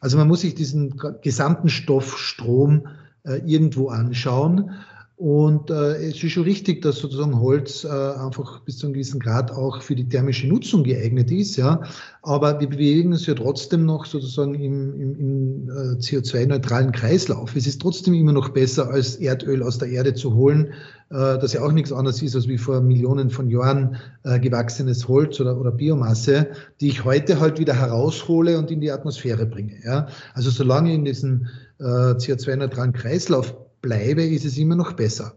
Also 0.00 0.16
man 0.16 0.28
muss 0.28 0.42
sich 0.42 0.54
diesen 0.54 1.00
gesamten 1.22 1.68
Stoffstrom 1.68 2.86
äh, 3.24 3.38
irgendwo 3.44 3.88
anschauen. 3.88 4.70
Und 5.18 5.70
äh, 5.70 5.96
es 5.96 6.22
ist 6.22 6.30
schon 6.30 6.44
richtig, 6.44 6.80
dass 6.80 6.98
sozusagen 6.98 7.40
Holz 7.40 7.82
äh, 7.82 7.88
einfach 7.88 8.60
bis 8.60 8.78
zu 8.78 8.86
einem 8.86 8.92
gewissen 8.92 9.18
Grad 9.18 9.50
auch 9.50 9.82
für 9.82 9.96
die 9.96 10.08
thermische 10.08 10.46
Nutzung 10.46 10.84
geeignet 10.84 11.32
ist, 11.32 11.56
ja. 11.56 11.82
Aber 12.22 12.60
wir 12.60 12.68
bewegen 12.68 13.10
uns 13.10 13.26
ja 13.26 13.34
trotzdem 13.34 13.84
noch 13.84 14.06
sozusagen 14.06 14.54
im, 14.54 14.94
im, 14.94 15.18
im 15.18 15.68
äh, 15.70 15.72
CO2-neutralen 15.98 16.92
Kreislauf. 16.92 17.56
Es 17.56 17.66
ist 17.66 17.82
trotzdem 17.82 18.14
immer 18.14 18.32
noch 18.32 18.50
besser, 18.50 18.90
als 18.90 19.16
Erdöl 19.16 19.64
aus 19.64 19.78
der 19.78 19.88
Erde 19.88 20.14
zu 20.14 20.36
holen, 20.36 20.68
äh, 21.10 21.36
das 21.38 21.52
ja 21.52 21.62
auch 21.62 21.72
nichts 21.72 21.90
anderes 21.90 22.22
ist 22.22 22.36
als 22.36 22.46
wie 22.46 22.58
vor 22.58 22.80
Millionen 22.80 23.28
von 23.30 23.50
Jahren 23.50 23.96
äh, 24.22 24.38
gewachsenes 24.38 25.08
Holz 25.08 25.40
oder, 25.40 25.60
oder 25.60 25.72
Biomasse, 25.72 26.46
die 26.80 26.90
ich 26.90 27.04
heute 27.04 27.40
halt 27.40 27.58
wieder 27.58 27.74
heraushole 27.74 28.56
und 28.56 28.70
in 28.70 28.80
die 28.80 28.92
Atmosphäre 28.92 29.46
bringe. 29.46 29.74
Ja. 29.84 30.06
Also 30.34 30.50
solange 30.50 30.94
in 30.94 31.04
diesem 31.04 31.48
äh, 31.80 31.82
CO2-neutralen 31.82 32.92
Kreislauf 32.92 33.56
bleibe, 33.80 34.22
ist 34.22 34.44
es 34.44 34.58
immer 34.58 34.76
noch 34.76 34.92
besser. 34.92 35.34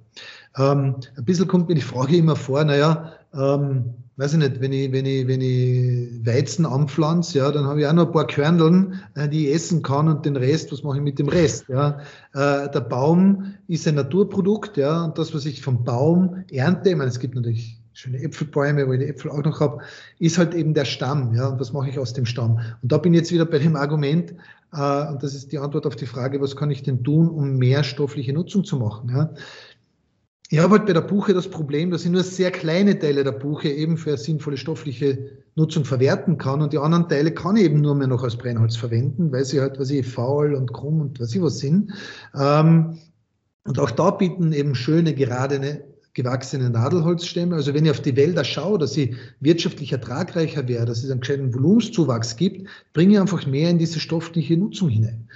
Ähm, 0.57 0.95
ein 1.17 1.25
bisschen 1.25 1.47
kommt 1.47 1.69
mir 1.69 1.75
die 1.75 1.81
Frage 1.81 2.17
immer 2.17 2.35
vor, 2.35 2.63
naja, 2.63 3.13
ähm, 3.33 3.93
weiß 4.17 4.33
ich 4.33 4.39
nicht, 4.39 4.61
wenn 4.61 4.73
ich, 4.73 4.91
wenn 4.91 5.05
ich, 5.05 5.27
wenn 5.27 5.41
ich 5.41 6.25
Weizen 6.25 6.65
anpflanze, 6.65 7.39
ja, 7.39 7.51
dann 7.51 7.65
habe 7.65 7.81
ich 7.81 7.87
auch 7.87 7.93
noch 7.93 8.07
ein 8.07 8.11
paar 8.11 8.27
Körneln, 8.27 9.01
äh, 9.15 9.29
die 9.29 9.47
ich 9.47 9.55
essen 9.55 9.81
kann 9.81 10.07
und 10.07 10.25
den 10.25 10.35
Rest, 10.35 10.71
was 10.71 10.83
mache 10.83 10.97
ich 10.97 11.03
mit 11.03 11.17
dem 11.17 11.29
Rest? 11.29 11.65
Ja? 11.69 11.99
Äh, 12.33 12.69
der 12.69 12.81
Baum 12.81 13.55
ist 13.67 13.87
ein 13.87 13.95
Naturprodukt, 13.95 14.77
ja, 14.77 15.05
und 15.05 15.17
das, 15.17 15.33
was 15.33 15.45
ich 15.45 15.61
vom 15.61 15.83
Baum 15.83 16.43
ernte, 16.51 16.89
ich 16.89 16.95
meine, 16.95 17.09
es 17.09 17.19
gibt 17.19 17.35
natürlich 17.35 17.80
schöne 17.93 18.21
Äpfelbäume, 18.21 18.87
wo 18.87 18.93
ich 18.93 18.99
die 18.99 19.07
Äpfel 19.07 19.31
auch 19.31 19.43
noch 19.43 19.59
habe, 19.59 19.81
ist 20.19 20.37
halt 20.37 20.53
eben 20.53 20.73
der 20.73 20.85
Stamm. 20.85 21.33
Ja, 21.35 21.47
und 21.47 21.59
was 21.59 21.73
mache 21.73 21.89
ich 21.89 21.99
aus 21.99 22.13
dem 22.13 22.25
Stamm? 22.25 22.59
Und 22.81 22.91
da 22.91 22.97
bin 22.97 23.13
ich 23.13 23.19
jetzt 23.21 23.31
wieder 23.31 23.45
bei 23.45 23.59
dem 23.59 23.75
Argument, 23.75 24.33
äh, 24.73 25.07
und 25.09 25.21
das 25.21 25.33
ist 25.33 25.51
die 25.51 25.59
Antwort 25.59 25.85
auf 25.85 25.95
die 25.95 26.05
Frage, 26.05 26.41
was 26.41 26.55
kann 26.55 26.71
ich 26.71 26.83
denn 26.83 27.03
tun, 27.03 27.29
um 27.29 27.57
mehr 27.57 27.83
stoffliche 27.83 28.33
Nutzung 28.33 28.63
zu 28.63 28.77
machen? 28.77 29.09
Ja? 29.09 29.33
Ich 30.49 30.59
habe 30.59 30.77
halt 30.77 30.85
bei 30.85 30.93
der 30.93 31.01
Buche 31.01 31.33
das 31.33 31.49
Problem, 31.49 31.91
dass 31.91 32.03
ich 32.03 32.11
nur 32.11 32.23
sehr 32.23 32.51
kleine 32.51 32.99
Teile 32.99 33.23
der 33.23 33.31
Buche 33.31 33.69
eben 33.69 33.97
für 33.97 34.17
sinnvolle 34.17 34.57
stoffliche 34.57 35.29
Nutzung 35.55 35.85
verwerten 35.85 36.37
kann 36.37 36.61
und 36.61 36.73
die 36.73 36.77
anderen 36.77 37.07
Teile 37.07 37.31
kann 37.31 37.55
ich 37.55 37.63
eben 37.63 37.79
nur 37.79 37.95
mehr 37.95 38.07
noch 38.07 38.23
als 38.23 38.37
Brennholz 38.37 38.75
verwenden, 38.75 39.31
weil 39.31 39.45
sie 39.45 39.61
halt, 39.61 39.79
was 39.79 39.89
ich, 39.89 40.05
faul 40.05 40.53
und 40.53 40.73
krumm 40.73 40.99
und 40.99 41.19
was 41.21 41.33
ich 41.33 41.41
was 41.41 41.59
sind. 41.59 41.93
Ähm, 42.37 42.97
und 43.63 43.79
auch 43.79 43.91
da 43.91 44.11
bieten 44.11 44.51
eben 44.53 44.75
schöne, 44.75 45.13
geradene, 45.13 45.83
gewachsene 46.13 46.69
Nadelholzstämme. 46.69 47.55
Also 47.55 47.73
wenn 47.73 47.85
ich 47.85 47.91
auf 47.91 48.01
die 48.01 48.15
Wälder 48.15 48.43
schaue, 48.43 48.77
dass 48.77 48.93
sie 48.93 49.15
wirtschaftlich 49.39 49.91
ertragreicher 49.91 50.67
wäre, 50.67 50.85
dass 50.85 51.03
es 51.03 51.11
einen 51.11 51.21
gescheiten 51.21 51.53
Volumenszuwachs 51.53 52.35
gibt, 52.35 52.67
bringe 52.93 53.13
ich 53.13 53.19
einfach 53.19 53.45
mehr 53.45 53.69
in 53.69 53.77
diese 53.77 53.99
stoffliche 53.99 54.57
Nutzung 54.57 54.89
hinein. 54.89 55.27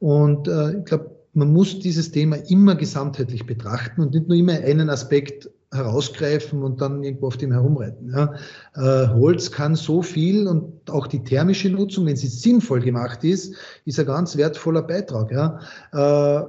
Und 0.00 0.48
äh, 0.48 0.78
ich 0.78 0.84
glaube, 0.84 1.10
man 1.34 1.52
muss 1.52 1.80
dieses 1.80 2.10
Thema 2.10 2.36
immer 2.48 2.76
gesamtheitlich 2.76 3.46
betrachten 3.46 4.00
und 4.00 4.14
nicht 4.14 4.28
nur 4.28 4.36
immer 4.36 4.52
einen 4.52 4.88
Aspekt 4.88 5.50
herausgreifen 5.72 6.62
und 6.62 6.80
dann 6.80 7.02
irgendwo 7.02 7.26
auf 7.26 7.36
dem 7.36 7.52
herumreiten. 7.52 8.12
Ja. 8.12 8.34
Äh, 8.74 9.08
Holz 9.08 9.50
kann 9.50 9.74
so 9.74 10.02
viel 10.02 10.46
und 10.46 10.88
auch 10.90 11.08
die 11.08 11.24
thermische 11.24 11.68
Nutzung, 11.68 12.06
wenn 12.06 12.16
sie 12.16 12.28
sinnvoll 12.28 12.80
gemacht 12.80 13.24
ist, 13.24 13.56
ist 13.84 13.98
ein 13.98 14.06
ganz 14.06 14.36
wertvoller 14.36 14.82
Beitrag. 14.82 15.32
Ja. 15.32 15.58
Äh, 15.92 16.44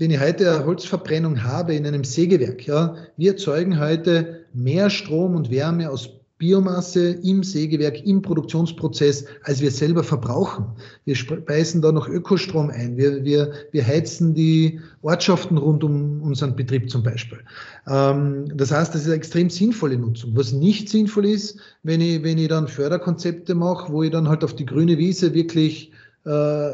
wenn 0.00 0.10
ich 0.10 0.18
heute 0.18 0.50
eine 0.50 0.64
Holzverbrennung 0.64 1.44
habe 1.44 1.74
in 1.74 1.86
einem 1.86 2.04
Sägewerk, 2.04 2.66
ja, 2.66 2.96
wir 3.18 3.32
erzeugen 3.32 3.78
heute 3.78 4.46
mehr 4.54 4.88
Strom 4.88 5.34
und 5.34 5.50
Wärme 5.50 5.90
aus 5.90 6.08
Biomasse 6.38 7.10
im 7.22 7.42
Sägewerk, 7.42 8.06
im 8.06 8.22
Produktionsprozess, 8.22 9.26
als 9.42 9.60
wir 9.60 9.70
selber 9.70 10.02
verbrauchen. 10.02 10.64
Wir 11.04 11.14
speisen 11.14 11.82
da 11.82 11.92
noch 11.92 12.08
Ökostrom 12.08 12.70
ein. 12.70 12.96
Wir, 12.96 13.24
wir, 13.24 13.52
wir 13.72 13.86
heizen 13.86 14.32
die 14.32 14.80
Ortschaften 15.02 15.58
rund 15.58 15.84
um 15.84 16.22
unseren 16.22 16.56
Betrieb 16.56 16.88
zum 16.88 17.02
Beispiel. 17.02 17.40
Ähm, 17.86 18.46
das 18.56 18.72
heißt, 18.72 18.94
das 18.94 19.02
ist 19.02 19.08
eine 19.08 19.16
extrem 19.16 19.50
sinnvolle 19.50 19.98
Nutzung. 19.98 20.34
Was 20.34 20.52
nicht 20.52 20.88
sinnvoll 20.88 21.26
ist, 21.26 21.58
wenn 21.82 22.00
ich, 22.00 22.22
wenn 22.22 22.38
ich 22.38 22.48
dann 22.48 22.68
Förderkonzepte 22.68 23.54
mache, 23.54 23.92
wo 23.92 24.02
ich 24.02 24.10
dann 24.10 24.30
halt 24.30 24.44
auf 24.44 24.56
die 24.56 24.64
grüne 24.64 24.96
Wiese 24.96 25.34
wirklich 25.34 25.92
äh, 26.24 26.70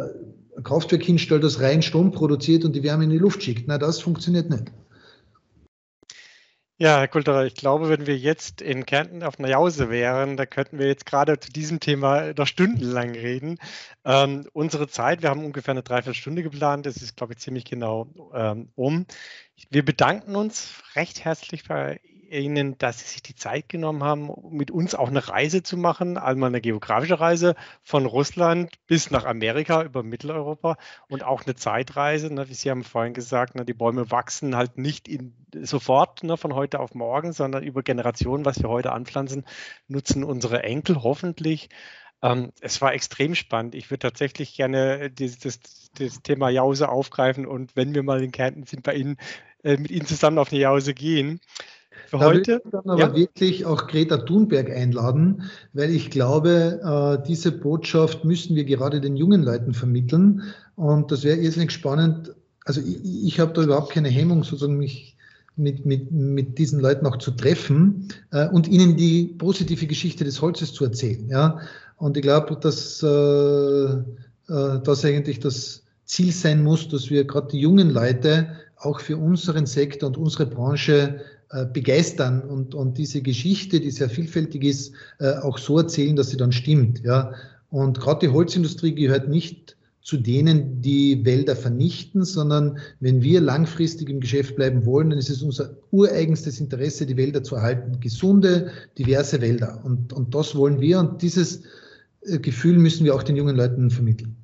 Kraftwerk 0.63 1.03
hinstelle, 1.03 1.41
das 1.41 1.61
rein 1.61 1.83
Strom 1.83 2.13
produziert 2.13 2.65
und 2.65 2.75
die 2.75 2.83
Wärme 2.83 3.05
in 3.05 3.11
die 3.11 3.19
Luft 3.19 3.43
schickt. 3.43 3.69
Na, 3.69 3.79
das 3.79 4.01
funktioniert 4.01 4.51
nicht. 4.51 4.73
Ja, 6.79 6.99
Herr 6.99 7.09
Kulterer, 7.09 7.47
ich 7.47 7.55
glaube, 7.55 7.89
wenn 7.89 8.07
wir 8.07 8.19
jetzt 8.19 8.61
in 8.61 8.85
Kärnten 8.85 9.23
auf 9.23 9.39
einer 9.39 9.49
Jause 9.49 9.89
wären, 9.89 10.37
da 10.37 10.45
könnten 10.45 10.79
wir 10.79 10.87
jetzt 10.87 11.07
gerade 11.07 11.41
zu 11.41 11.51
diesem 11.51 11.81
Thema 11.81 12.35
noch 12.37 12.47
stundenlang 12.47 13.13
reden. 13.13 13.59
Ähm, 14.05 14.47
unsere 14.53 14.87
Zeit, 14.87 15.23
wir 15.23 15.31
haben 15.31 15.43
ungefähr 15.47 15.73
eine 15.73 15.83
Dreiviertelstunde 15.83 16.43
geplant, 16.43 16.85
das 16.85 16.99
ist, 16.99 17.17
glaube 17.17 17.33
ich, 17.33 17.39
ziemlich 17.39 17.65
genau 17.65 18.09
ähm, 18.35 18.69
um. 18.75 19.07
Wir 19.71 19.87
bedanken 19.87 20.37
uns 20.37 20.83
recht 20.95 21.25
herzlich 21.25 21.67
bei 21.67 21.99
Ihnen, 22.31 22.79
dass 22.79 22.99
Sie 22.99 23.07
sich 23.07 23.23
die 23.23 23.35
Zeit 23.35 23.69
genommen 23.69 24.03
haben, 24.03 24.31
mit 24.51 24.71
uns 24.71 24.95
auch 24.95 25.09
eine 25.09 25.29
Reise 25.29 25.63
zu 25.63 25.77
machen, 25.77 26.19
einmal 26.19 26.49
eine 26.49 26.61
geografische 26.61 27.21
Reise 27.21 27.55
von 27.83 28.07
Russland 28.07 28.73
bis 28.87 29.11
nach 29.11 29.25
Amerika 29.25 29.83
über 29.83 30.03
Mitteleuropa 30.03 30.77
und 31.09 31.25
auch 31.25 31.45
eine 31.45 31.55
Zeitreise. 31.55 32.33
Ne, 32.33 32.49
wie 32.49 32.55
Sie 32.55 32.71
haben 32.71 32.85
vorhin 32.85 33.15
gesagt, 33.15 33.55
ne, 33.55 33.65
die 33.65 33.75
Bäume 33.75 34.11
wachsen 34.11 34.57
halt 34.57 34.79
nicht 34.79 35.09
in, 35.09 35.35
sofort 35.63 36.23
ne, 36.23 36.37
von 36.37 36.55
heute 36.55 36.81
auf 36.81 36.95
morgen, 36.95 37.33
sondern 37.33 37.63
über 37.63 37.83
Generationen, 37.83 38.45
was 38.45 38.63
wir 38.63 38.69
heute 38.69 38.93
anpflanzen, 38.93 39.45
nutzen 39.89 40.25
unsere 40.25 40.63
Enkel 40.63 41.03
hoffentlich. 41.03 41.69
Ähm, 42.23 42.53
es 42.61 42.81
war 42.81 42.95
extrem 42.95 43.35
spannend. 43.35 43.75
Ich 43.75 43.91
würde 43.91 44.01
tatsächlich 44.01 44.55
gerne 44.55 45.11
dieses, 45.11 45.39
das, 45.39 45.61
das 45.99 46.23
Thema 46.23 46.49
Jause 46.49 46.89
aufgreifen 46.89 47.47
und 47.47 47.77
wenn 47.77 47.95
wir 47.95 48.03
mal 48.03 48.23
in 48.23 48.33
Kärnten 48.33 48.65
sind, 48.65 48.83
bei 48.83 48.95
Ihnen 48.95 49.17
äh, 49.63 49.77
mit 49.77 49.91
Ihnen 49.91 50.07
zusammen 50.07 50.39
auf 50.39 50.53
eine 50.53 50.61
Jause 50.61 50.95
gehen. 50.95 51.41
Für 52.07 52.19
da 52.19 52.27
heute. 52.27 52.63
Ich 52.65 52.71
dann 52.71 52.89
aber 52.89 53.01
ja. 53.01 53.17
wirklich 53.17 53.65
auch 53.65 53.87
Greta 53.87 54.19
Thunberg 54.19 54.71
einladen, 54.71 55.43
weil 55.73 55.91
ich 55.91 56.11
glaube, 56.11 56.81
äh, 56.83 57.27
diese 57.27 57.53
Botschaft 57.53 58.25
müssen 58.25 58.55
wir 58.57 58.65
gerade 58.65 59.01
den 59.01 59.17
jungen 59.17 59.43
Leuten 59.43 59.75
vermitteln. 59.75 60.43
Und 60.77 61.11
das 61.11 61.25
wäre 61.25 61.39
irrsinnig 61.39 61.73
spannend. 61.73 62.35
Also 62.65 62.81
ich, 62.81 63.25
ich 63.25 63.41
habe 63.41 63.53
da 63.53 63.63
überhaupt 63.63 63.91
keine 63.91 64.09
Hemmung, 64.09 64.45
sozusagen 64.45 64.77
mich 64.77 65.17
mit, 65.57 65.87
mit, 65.87 66.13
mit 66.13 66.59
diesen 66.59 66.81
Leuten 66.81 67.07
auch 67.07 67.17
zu 67.17 67.31
treffen 67.31 68.09
äh, 68.31 68.49
und 68.49 68.69
ihnen 68.69 68.97
die 68.97 69.35
positive 69.39 69.87
Geschichte 69.87 70.25
des 70.25 70.41
Holzes 70.43 70.73
zu 70.73 70.85
erzählen. 70.85 71.29
Ja? 71.29 71.61
Und 71.97 72.17
ich 72.17 72.23
glaube, 72.23 72.57
dass 72.57 73.03
äh, 73.03 73.07
äh, 73.07 74.81
das 74.83 75.05
eigentlich 75.05 75.41
das 75.41 75.83
Ziel 76.05 76.33
sein 76.33 76.63
muss, 76.63 76.89
dass 76.89 77.11
wir 77.11 77.25
gerade 77.25 77.49
die 77.49 77.61
jungen 77.61 77.91
Leute 77.91 78.49
auch 78.77 79.01
für 79.01 79.17
unseren 79.17 79.67
Sektor 79.67 80.09
und 80.09 80.17
unsere 80.17 80.47
Branche 80.47 81.21
äh, 81.51 81.65
begeistern 81.65 82.43
und, 82.43 82.75
und 82.75 82.99
diese 82.99 83.23
Geschichte, 83.23 83.81
die 83.81 83.91
sehr 83.91 84.11
vielfältig 84.11 84.65
ist, 84.65 84.95
äh, 85.19 85.35
auch 85.37 85.59
so 85.59 85.79
erzählen, 85.79 86.17
dass 86.17 86.31
sie 86.31 86.37
dann 86.37 86.53
stimmt. 86.53 87.03
Ja. 87.05 87.33
Und 87.71 88.01
gerade 88.01 88.27
die 88.27 88.33
Holzindustrie 88.33 88.95
gehört 88.95 89.29
nicht 89.29 89.77
zu 90.03 90.17
denen, 90.17 90.83
die 90.83 91.25
Wälder 91.25 91.57
vernichten, 91.57 92.25
sondern 92.25 92.79
wenn 93.01 93.23
wir 93.23 93.41
langfristig 93.41 94.09
im 94.09 94.21
Geschäft 94.21 94.55
bleiben 94.55 94.87
wollen, 94.87 95.11
dann 95.11 95.19
ist 95.19 95.31
es 95.31 95.43
unser 95.43 95.77
ureigenstes 95.91 96.61
Interesse, 96.61 97.07
die 97.07 97.17
Wälder 97.17 97.43
zu 97.43 97.57
erhalten. 97.57 97.99
Gesunde, 97.99 98.71
diverse 98.99 99.41
Wälder. 99.41 99.81
Und, 99.85 100.13
und 100.13 100.35
das 100.35 100.55
wollen 100.55 100.81
wir 100.81 101.01
und 101.01 101.23
dieses 101.23 101.63
äh, 102.23 102.39
Gefühl 102.39 102.79
müssen 102.79 103.05
wir 103.05 103.17
auch 103.17 103.25
den 103.25 103.35
jungen 103.35 103.57
Leuten 103.57 103.91
vermitteln. 103.91 104.37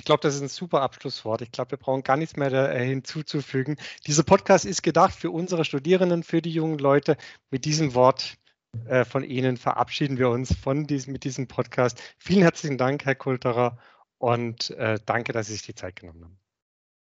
Ich 0.00 0.06
glaube, 0.06 0.22
das 0.22 0.34
ist 0.34 0.40
ein 0.40 0.48
super 0.48 0.80
Abschlusswort. 0.80 1.42
Ich 1.42 1.52
glaube, 1.52 1.72
wir 1.72 1.78
brauchen 1.78 2.02
gar 2.02 2.16
nichts 2.16 2.34
mehr 2.34 2.50
äh, 2.50 2.86
hinzuzufügen. 2.86 3.76
Dieser 4.06 4.22
Podcast 4.22 4.64
ist 4.64 4.82
gedacht 4.82 5.14
für 5.14 5.30
unsere 5.30 5.66
Studierenden, 5.66 6.22
für 6.22 6.40
die 6.40 6.50
jungen 6.50 6.78
Leute. 6.78 7.18
Mit 7.50 7.66
diesem 7.66 7.92
Wort 7.92 8.38
äh, 8.86 9.04
von 9.04 9.22
Ihnen 9.22 9.58
verabschieden 9.58 10.16
wir 10.16 10.30
uns 10.30 10.56
von 10.56 10.86
diesem, 10.86 11.12
mit 11.12 11.24
diesem 11.24 11.48
Podcast. 11.48 12.00
Vielen 12.16 12.40
herzlichen 12.40 12.78
Dank, 12.78 13.04
Herr 13.04 13.14
Kulterer, 13.14 13.76
und 14.16 14.70
äh, 14.70 14.98
danke, 15.04 15.34
dass 15.34 15.48
Sie 15.48 15.52
sich 15.52 15.66
die 15.66 15.74
Zeit 15.74 15.96
genommen 15.96 16.24
haben. 16.24 16.38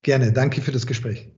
Gerne, 0.01 0.33
danke 0.33 0.61
für 0.61 0.71
das 0.71 0.87
Gespräch. 0.87 1.29